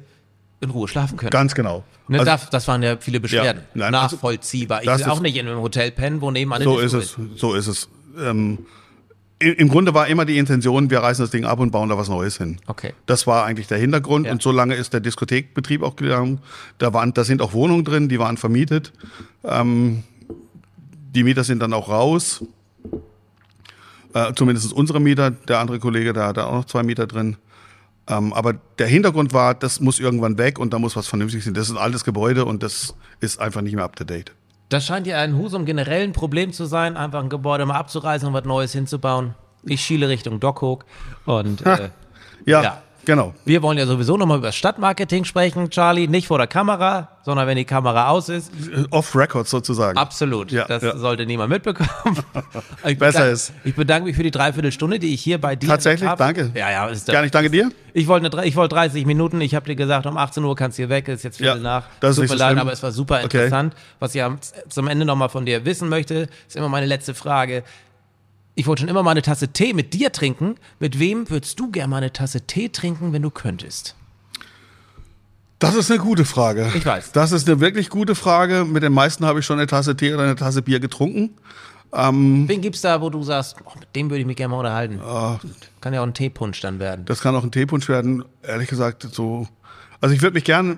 in 0.64 0.72
Ruhe 0.72 0.88
schlafen 0.88 1.18
können. 1.18 1.30
Ganz 1.30 1.53
genau. 1.53 1.84
Ne, 2.07 2.20
also, 2.20 2.32
das, 2.32 2.49
das, 2.49 2.68
waren 2.68 2.82
ja 2.84 2.97
viele 2.97 3.20
Beschwerden. 3.20 3.61
Ja, 3.76 3.91
nein, 3.91 3.95
also 3.95 4.16
Nachvollziehbar. 4.16 4.82
Ich 4.82 4.88
will 4.88 5.03
auch 5.05 5.20
nicht 5.20 5.38
in 5.38 5.47
einem 5.47 5.61
Hotel 5.61 5.91
pennen, 5.91 6.22
wo 6.22 6.32
nebenan 6.32 6.64
So 6.64 6.80
ist 6.80 6.93
es. 6.93 7.18
So 7.36 7.53
ist 7.53 7.68
es. 7.68 7.89
Ähm, 8.20 8.59
im 9.39 9.68
Grunde 9.68 9.93
war 9.93 10.07
immer 10.07 10.26
die 10.26 10.38
Intention, 10.38 10.89
wir 10.89 10.99
reißen 10.99 11.24
das 11.24 11.32
Ding 11.32 11.43
ab 11.43 11.59
und 11.59 11.72
bauen 11.72 11.89
da 11.89 11.97
was 11.97 12.07
Neues 12.07 12.38
hin. 12.38 12.57
Okay. 12.68 12.93
Das 13.05 13.28
war 13.28 13.45
eigentlich 13.45 13.68
der 13.68 13.78
Hintergrund. 13.78 14.26
Ja. 14.26 14.32
Und 14.32 14.41
so 14.41 14.51
lange 14.51 14.76
ist 14.76 14.93
der 14.93 15.01
Diskothekbetrieb 15.01 15.84
auch 15.84 15.95
gegangen. 15.95 16.39
Da, 16.78 16.93
waren, 16.93 17.14
da 17.14 17.24
sind 17.24 17.41
auch 17.41 17.53
Wohnungen 17.53 17.84
drin, 17.84 18.07
die 18.07 18.20
waren 18.20 18.38
vermietet. 18.38 18.93
Ähm, 19.43 20.03
die 21.14 21.24
Mieter 21.24 21.43
sind 21.43 21.59
dann 21.59 21.74
auch 21.74 21.89
raus. 21.89 22.43
Äh, 24.14 24.34
zumindest 24.34 24.72
unsere 24.72 25.01
Mieter. 25.01 25.32
Der 25.32 25.59
andere 25.59 25.80
Kollege, 25.80 26.14
da 26.14 26.28
hat 26.28 26.38
auch 26.38 26.53
noch 26.53 26.66
zwei 26.66 26.84
Mieter 26.84 27.07
drin. 27.07 27.36
Ähm, 28.08 28.34
aber 28.34 28.54
der 28.78 28.88
Hintergrund 28.88 29.34
war, 29.34 29.54
das 29.54 29.80
muss 29.80 29.99
irgendwann 29.99 30.38
weg 30.38 30.60
und 30.60 30.74
da 30.74 30.80
muss 30.80 30.95
was 30.95 31.08
Vernünftiges 31.08 31.45
sein. 31.45 31.54
Das 31.54 31.68
ist 31.68 31.72
ein 31.72 31.78
altes 31.78 32.04
Gebäude 32.04 32.45
und 32.45 32.62
das 32.62 32.95
ist 33.22 33.39
einfach 33.39 33.62
nicht 33.62 33.76
mehr 33.76 33.86
up 33.86 33.95
to 33.95 34.04
date. 34.04 34.34
Das 34.70 34.86
scheint 34.86 35.08
ja 35.08 35.20
ein 35.20 35.38
Husum 35.38 35.66
generell 35.66 36.04
ein 36.04 36.14
Problem 36.14 36.51
zu 36.51 36.66
sein, 36.66 36.97
einfach 36.97 37.22
ein 37.22 37.30
Gebäude 37.30 37.66
mal 37.66 37.76
abzureißen 37.76 38.28
und 38.28 38.34
was 38.34 38.45
Neues 38.45 38.74
hinzubauen. 38.74 39.36
Ich 39.64 39.82
schiele 39.82 40.10
Richtung 40.10 40.39
Dockhook 40.39 40.86
und 41.26 41.62
äh, 41.66 41.89
ja, 42.45 42.64
ja, 42.64 42.82
Genau. 43.06 43.34
Wir 43.45 43.62
wollen 43.62 43.78
ja 43.78 43.86
sowieso 43.86 44.18
nochmal 44.18 44.38
über 44.38 44.51
Stadtmarketing 44.51 45.26
sprechen, 45.26 45.70
Charlie. 45.70 46.08
Nicht 46.08 46.28
vor 46.28 46.38
der 46.38 46.47
Kamera, 46.47 47.10
sondern 47.24 47.47
wenn 47.47 47.58
die 47.58 47.66
Kamera 47.66 48.10
aus 48.10 48.30
ist. 48.30 48.51
Off-Record 48.91 49.47
sozusagen. 49.47 49.97
Absolut. 49.97 50.51
Ja, 50.51 50.66
das 50.66 50.84
ja. 50.84 50.97
sollte 50.97 51.26
niemand 51.26 51.49
mitbekommen. 51.49 51.89
Besser 52.97 53.30
ist. 53.30 53.51
Ich 53.64 53.76
bedanke 53.76 54.08
mich 54.08 54.16
für 54.16 54.24
die 54.24 54.32
Dreiviertelstunde, 54.32 54.99
die 54.99 55.14
ich 55.14 55.22
hier 55.22 55.39
bei 55.39 55.56
dir 55.56 55.68
Tatsächlich, 55.68 56.10
danke. 56.12 56.51
Ja, 56.54 56.72
ja. 56.72 56.88
Ist 56.88 57.08
Gar 57.08 57.24
nicht, 57.24 57.36
danke 57.36 57.49
dir. 57.49 57.72
Ich 57.93 58.08
wollte, 58.08 58.45
ich 58.45 58.56
wollte 58.56 58.76
30 58.76 59.06
Minuten. 59.06 59.41
Ich 59.41 59.54
habe 59.54 59.66
dir 59.66 59.76
gesagt, 59.76 60.06
um 60.06 60.18
18 60.18 60.43
Uhr 60.43 60.56
kannst 60.56 60.78
du 60.78 60.84
hier 60.84 60.89
weg. 60.89 61.08
Ist 61.08 61.24
jetzt 61.24 61.38
Viertel 61.38 61.58
ja, 61.58 61.64
nach. 61.64 61.84
Das 61.99 62.12
ist 62.12 62.16
Super 62.18 62.28
so 62.28 62.36
leid, 62.36 62.58
aber 62.58 62.72
es 62.72 62.82
war 62.82 62.91
super 62.91 63.22
interessant. 63.22 63.74
Okay. 63.74 63.84
Was 63.99 64.16
ich 64.16 64.24
zum 64.70 64.88
Ende 64.88 65.06
nochmal 65.06 65.30
von 65.30 65.45
dir 65.45 65.66
wissen 65.66 65.89
möchte, 65.89 66.28
ist 66.47 66.56
immer 66.56 66.70
meine 66.70 66.86
letzte 66.86 67.14
Frage 67.14 67.64
ich 68.56 68.68
wollte 68.68 68.82
schon 68.82 68.89
immer 68.89 69.04
mal 69.04 69.12
eine 69.12 69.22
Tasse 69.22 69.49
Tee 69.49 69.74
mit 69.74 69.93
dir 69.93 70.12
trinken. 70.12 70.56
Mit 70.80 70.99
wem 70.99 71.30
würdest 71.30 71.60
du 71.60 71.72
gerne 71.72 71.89
mal 71.89 71.97
eine 71.97 72.14
Tasse 72.14 72.41
Tee 72.41 72.70
trinken, 72.70 73.14
wenn 73.14 73.22
du 73.22 73.32
könntest? 73.32 73.95
Das 75.60 75.76
ist 75.76 75.89
eine 75.89 75.99
gute 75.99 76.26
Frage. 76.26 76.72
Ich 76.76 76.86
weiß. 76.86 77.14
Das 77.14 77.32
ist 77.32 77.47
eine 77.47 77.60
wirklich 77.62 77.89
gute 77.89 78.16
Frage. 78.16 78.66
Mit 78.66 78.84
den 78.84 78.91
meisten 78.91 79.26
habe 79.26 79.39
ich 79.39 79.45
schon 79.45 79.60
eine 79.60 79.68
Tasse 79.68 79.95
Tee 79.95 80.14
oder 80.14 80.24
eine 80.24 80.36
Tasse 80.36 80.62
Bier 80.62 80.80
getrunken. 80.80 81.36
Ähm, 81.93 82.47
Wen 82.47 82.64
es 82.64 82.82
da, 82.82 83.01
wo 83.01 83.10
du 83.10 83.24
sagst, 83.24 83.56
oh, 83.64 83.80
mit 83.80 83.95
dem 83.95 84.10
würde 84.10 84.22
ich 84.22 84.26
mich 84.26 84.36
gerne 84.36 84.51
mal 84.51 84.58
unterhalten? 84.58 84.95
Äh, 84.95 85.47
kann 85.80 85.93
ja 85.93 86.01
auch 86.01 86.06
ein 86.08 86.14
Teepunsch 86.14 86.60
dann 86.60 86.80
werden. 86.80 87.06
Das 87.06 87.22
kann 87.22 87.36
auch 87.36 87.43
ein 87.43 87.51
Teepunsch 87.51 87.88
werden. 87.88 88.26
Ehrlich 88.41 88.68
gesagt, 88.68 89.08
so 89.12 89.47
also 90.04 90.14
ich 90.14 90.22
würde 90.22 90.34
mich 90.34 90.43
gern 90.43 90.78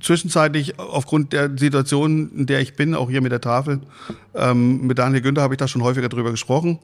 zwischenzeitlich 0.00 0.78
aufgrund 0.78 1.34
der 1.34 1.50
Situation, 1.58 2.30
in 2.34 2.46
der 2.46 2.60
ich 2.60 2.76
bin, 2.76 2.94
auch 2.94 3.10
hier 3.10 3.20
mit 3.20 3.30
der 3.30 3.42
Tafel, 3.42 3.80
ähm, 4.34 4.86
mit 4.86 4.98
Daniel 4.98 5.20
Günther 5.20 5.42
habe 5.42 5.52
ich 5.52 5.58
da 5.58 5.68
schon 5.68 5.82
häufiger 5.82 6.08
drüber 6.08 6.30
gesprochen. 6.30 6.78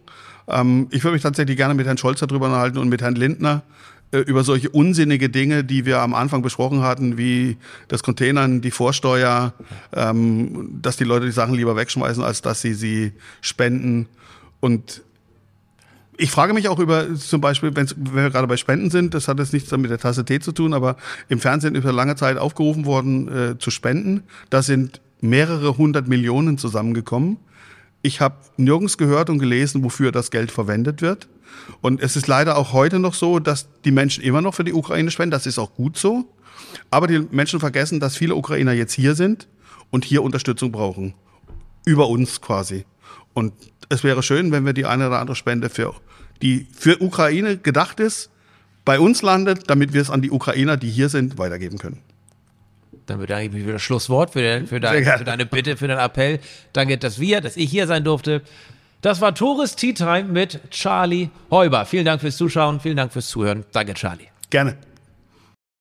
Ähm, 0.47 0.89
ich 0.91 1.03
würde 1.05 1.15
mich 1.15 1.23
tatsächlich 1.23 1.57
gerne 1.57 1.73
mit 1.73 1.87
Herrn 1.87 1.97
Scholz 1.97 2.21
darüber 2.21 2.49
unterhalten 2.49 2.77
und 2.77 2.91
mit 2.91 3.01
Herrn 3.01 3.15
Lindner 3.15 3.63
äh, 4.13 4.19
über 4.19 4.45
solche 4.45 4.69
unsinnige 4.69 5.31
Dinge, 5.31 5.65
die 5.65 5.87
wir 5.87 6.01
am 6.01 6.13
Anfang 6.13 6.43
besprochen 6.43 6.83
hatten, 6.83 7.17
wie 7.17 7.57
das 7.89 8.03
Containern, 8.03 8.61
die 8.61 8.73
Vorsteuer, 8.73 9.55
ähm, 9.95 10.81
dass 10.83 10.99
die 10.99 11.05
Leute 11.05 11.25
die 11.25 11.33
Sachen 11.33 11.55
lieber 11.55 11.77
wegschmeißen, 11.77 12.23
als 12.23 12.43
dass 12.43 12.61
sie 12.61 12.75
sie 12.75 13.13
spenden. 13.41 14.07
Und 14.61 15.01
ich 16.21 16.31
frage 16.31 16.53
mich 16.53 16.69
auch 16.69 16.79
über 16.79 17.15
zum 17.15 17.41
Beispiel, 17.41 17.75
wenn 17.75 17.89
wir 17.97 18.31
gerade 18.31 18.47
bei 18.47 18.59
Spenden 18.59 18.91
sind, 18.91 19.15
das 19.15 19.27
hat 19.27 19.39
jetzt 19.39 19.55
nichts 19.55 19.71
mit 19.73 19.91
der 19.91 19.99
Tasse 19.99 20.25
Tee 20.25 20.39
zu 20.39 20.53
tun, 20.53 20.75
aber 20.75 20.97
im 21.29 21.41
Fernsehen 21.41 21.75
über 21.75 21.93
lange 21.93 22.15
Zeit 22.15 22.37
aufgerufen 22.37 22.85
worden 22.85 23.29
äh, 23.29 23.59
zu 23.59 23.71
spenden. 23.71 24.25
Da 24.51 24.63
sind 24.63 25.01
mehrere 25.23 25.79
hundert 25.79 26.09
Millionen 26.09 26.59
zusammengekommen. 26.59 27.39
Ich 28.03 28.21
habe 28.21 28.37
nirgends 28.59 28.99
gehört 28.99 29.31
und 29.31 29.39
gelesen, 29.39 29.83
wofür 29.83 30.13
das 30.13 30.31
Geld 30.31 30.51
verwendet 30.51 31.01
wird. 31.01 31.29
Und 31.81 32.03
es 32.03 32.17
ist 32.17 32.27
leider 32.27 32.59
auch 32.59 32.73
heute 32.75 32.99
noch 32.99 33.15
so, 33.15 33.39
dass 33.39 33.69
die 33.85 33.91
Menschen 33.91 34.23
immer 34.23 34.43
noch 34.43 34.55
für 34.55 34.65
die 34.65 34.75
Ukraine 34.75 35.11
spenden. 35.11 35.31
Das 35.31 35.47
ist 35.47 35.59
auch 35.59 35.75
gut 35.75 35.97
so. 35.97 36.27
Aber 36.91 37.07
die 37.07 37.21
Menschen 37.31 37.61
vergessen, 37.61 37.99
dass 37.99 38.17
viele 38.17 38.35
Ukrainer 38.35 38.73
jetzt 38.73 38.93
hier 38.93 39.15
sind 39.15 39.49
und 39.91 40.05
hier 40.05 40.23
Unterstützung 40.23 40.71
brauchen. 40.71 41.15
Über 41.87 42.09
uns 42.09 42.41
quasi. 42.41 42.85
Und 43.33 43.53
es 43.89 44.05
wäre 44.05 44.23
schön, 44.23 44.53
wenn 44.53 44.65
wir 44.65 44.73
die 44.73 44.87
eine 44.87 45.07
oder 45.09 45.19
andere 45.19 45.37
Spende 45.37 45.71
für 45.71 45.95
die 46.43 46.67
für 46.77 47.01
Ukraine 47.03 47.57
gedacht 47.59 48.01
ist, 48.01 48.31
bei 48.85 48.99
uns 48.99 49.23
landet, 49.23 49.69
damit 49.69 49.93
wir 49.93 50.01
es 50.01 50.11
an 50.11 50.23
die 50.23 50.31
Ukrainer, 50.31 50.77
die 50.77 50.91
hier 50.91 51.09
sind, 51.09 51.39
weitergeben 51.39 51.79
können. 51.79 52.01
Dann 53.07 53.19
bedanke 53.19 53.47
ich 53.47 53.53
mich 53.53 53.65
für 53.65 53.73
das 53.73 53.83
Schlusswort, 53.83 54.31
für, 54.31 54.43
dein, 54.43 54.67
für, 54.67 54.81
dein, 54.81 55.05
für 55.05 55.25
deine 55.25 55.47
Bitte, 55.47 55.77
für 55.77 55.89
deinen 55.89 55.99
Appell. 55.99 56.39
Danke, 56.73 56.97
dass 56.97 57.19
wir, 57.19 57.41
dass 57.41 57.57
ich 57.57 57.71
hier 57.71 57.87
sein 57.87 58.05
durfte. 58.05 58.43
Das 59.03 59.21
war 59.21 59.35
Tores 59.35 59.77
Tea 59.77 59.95
Time 59.95 60.25
mit 60.25 60.61
Charlie 60.71 61.31
Heuber. 61.51 61.87
Vielen 61.87 62.05
Dank 62.05 62.21
fürs 62.21 62.37
Zuschauen, 62.37 62.81
vielen 62.81 62.97
Dank 62.97 63.13
fürs 63.13 63.29
Zuhören. 63.29 63.65
Danke, 63.73 63.95
Charlie. 63.95 64.29
Gerne. 64.51 64.77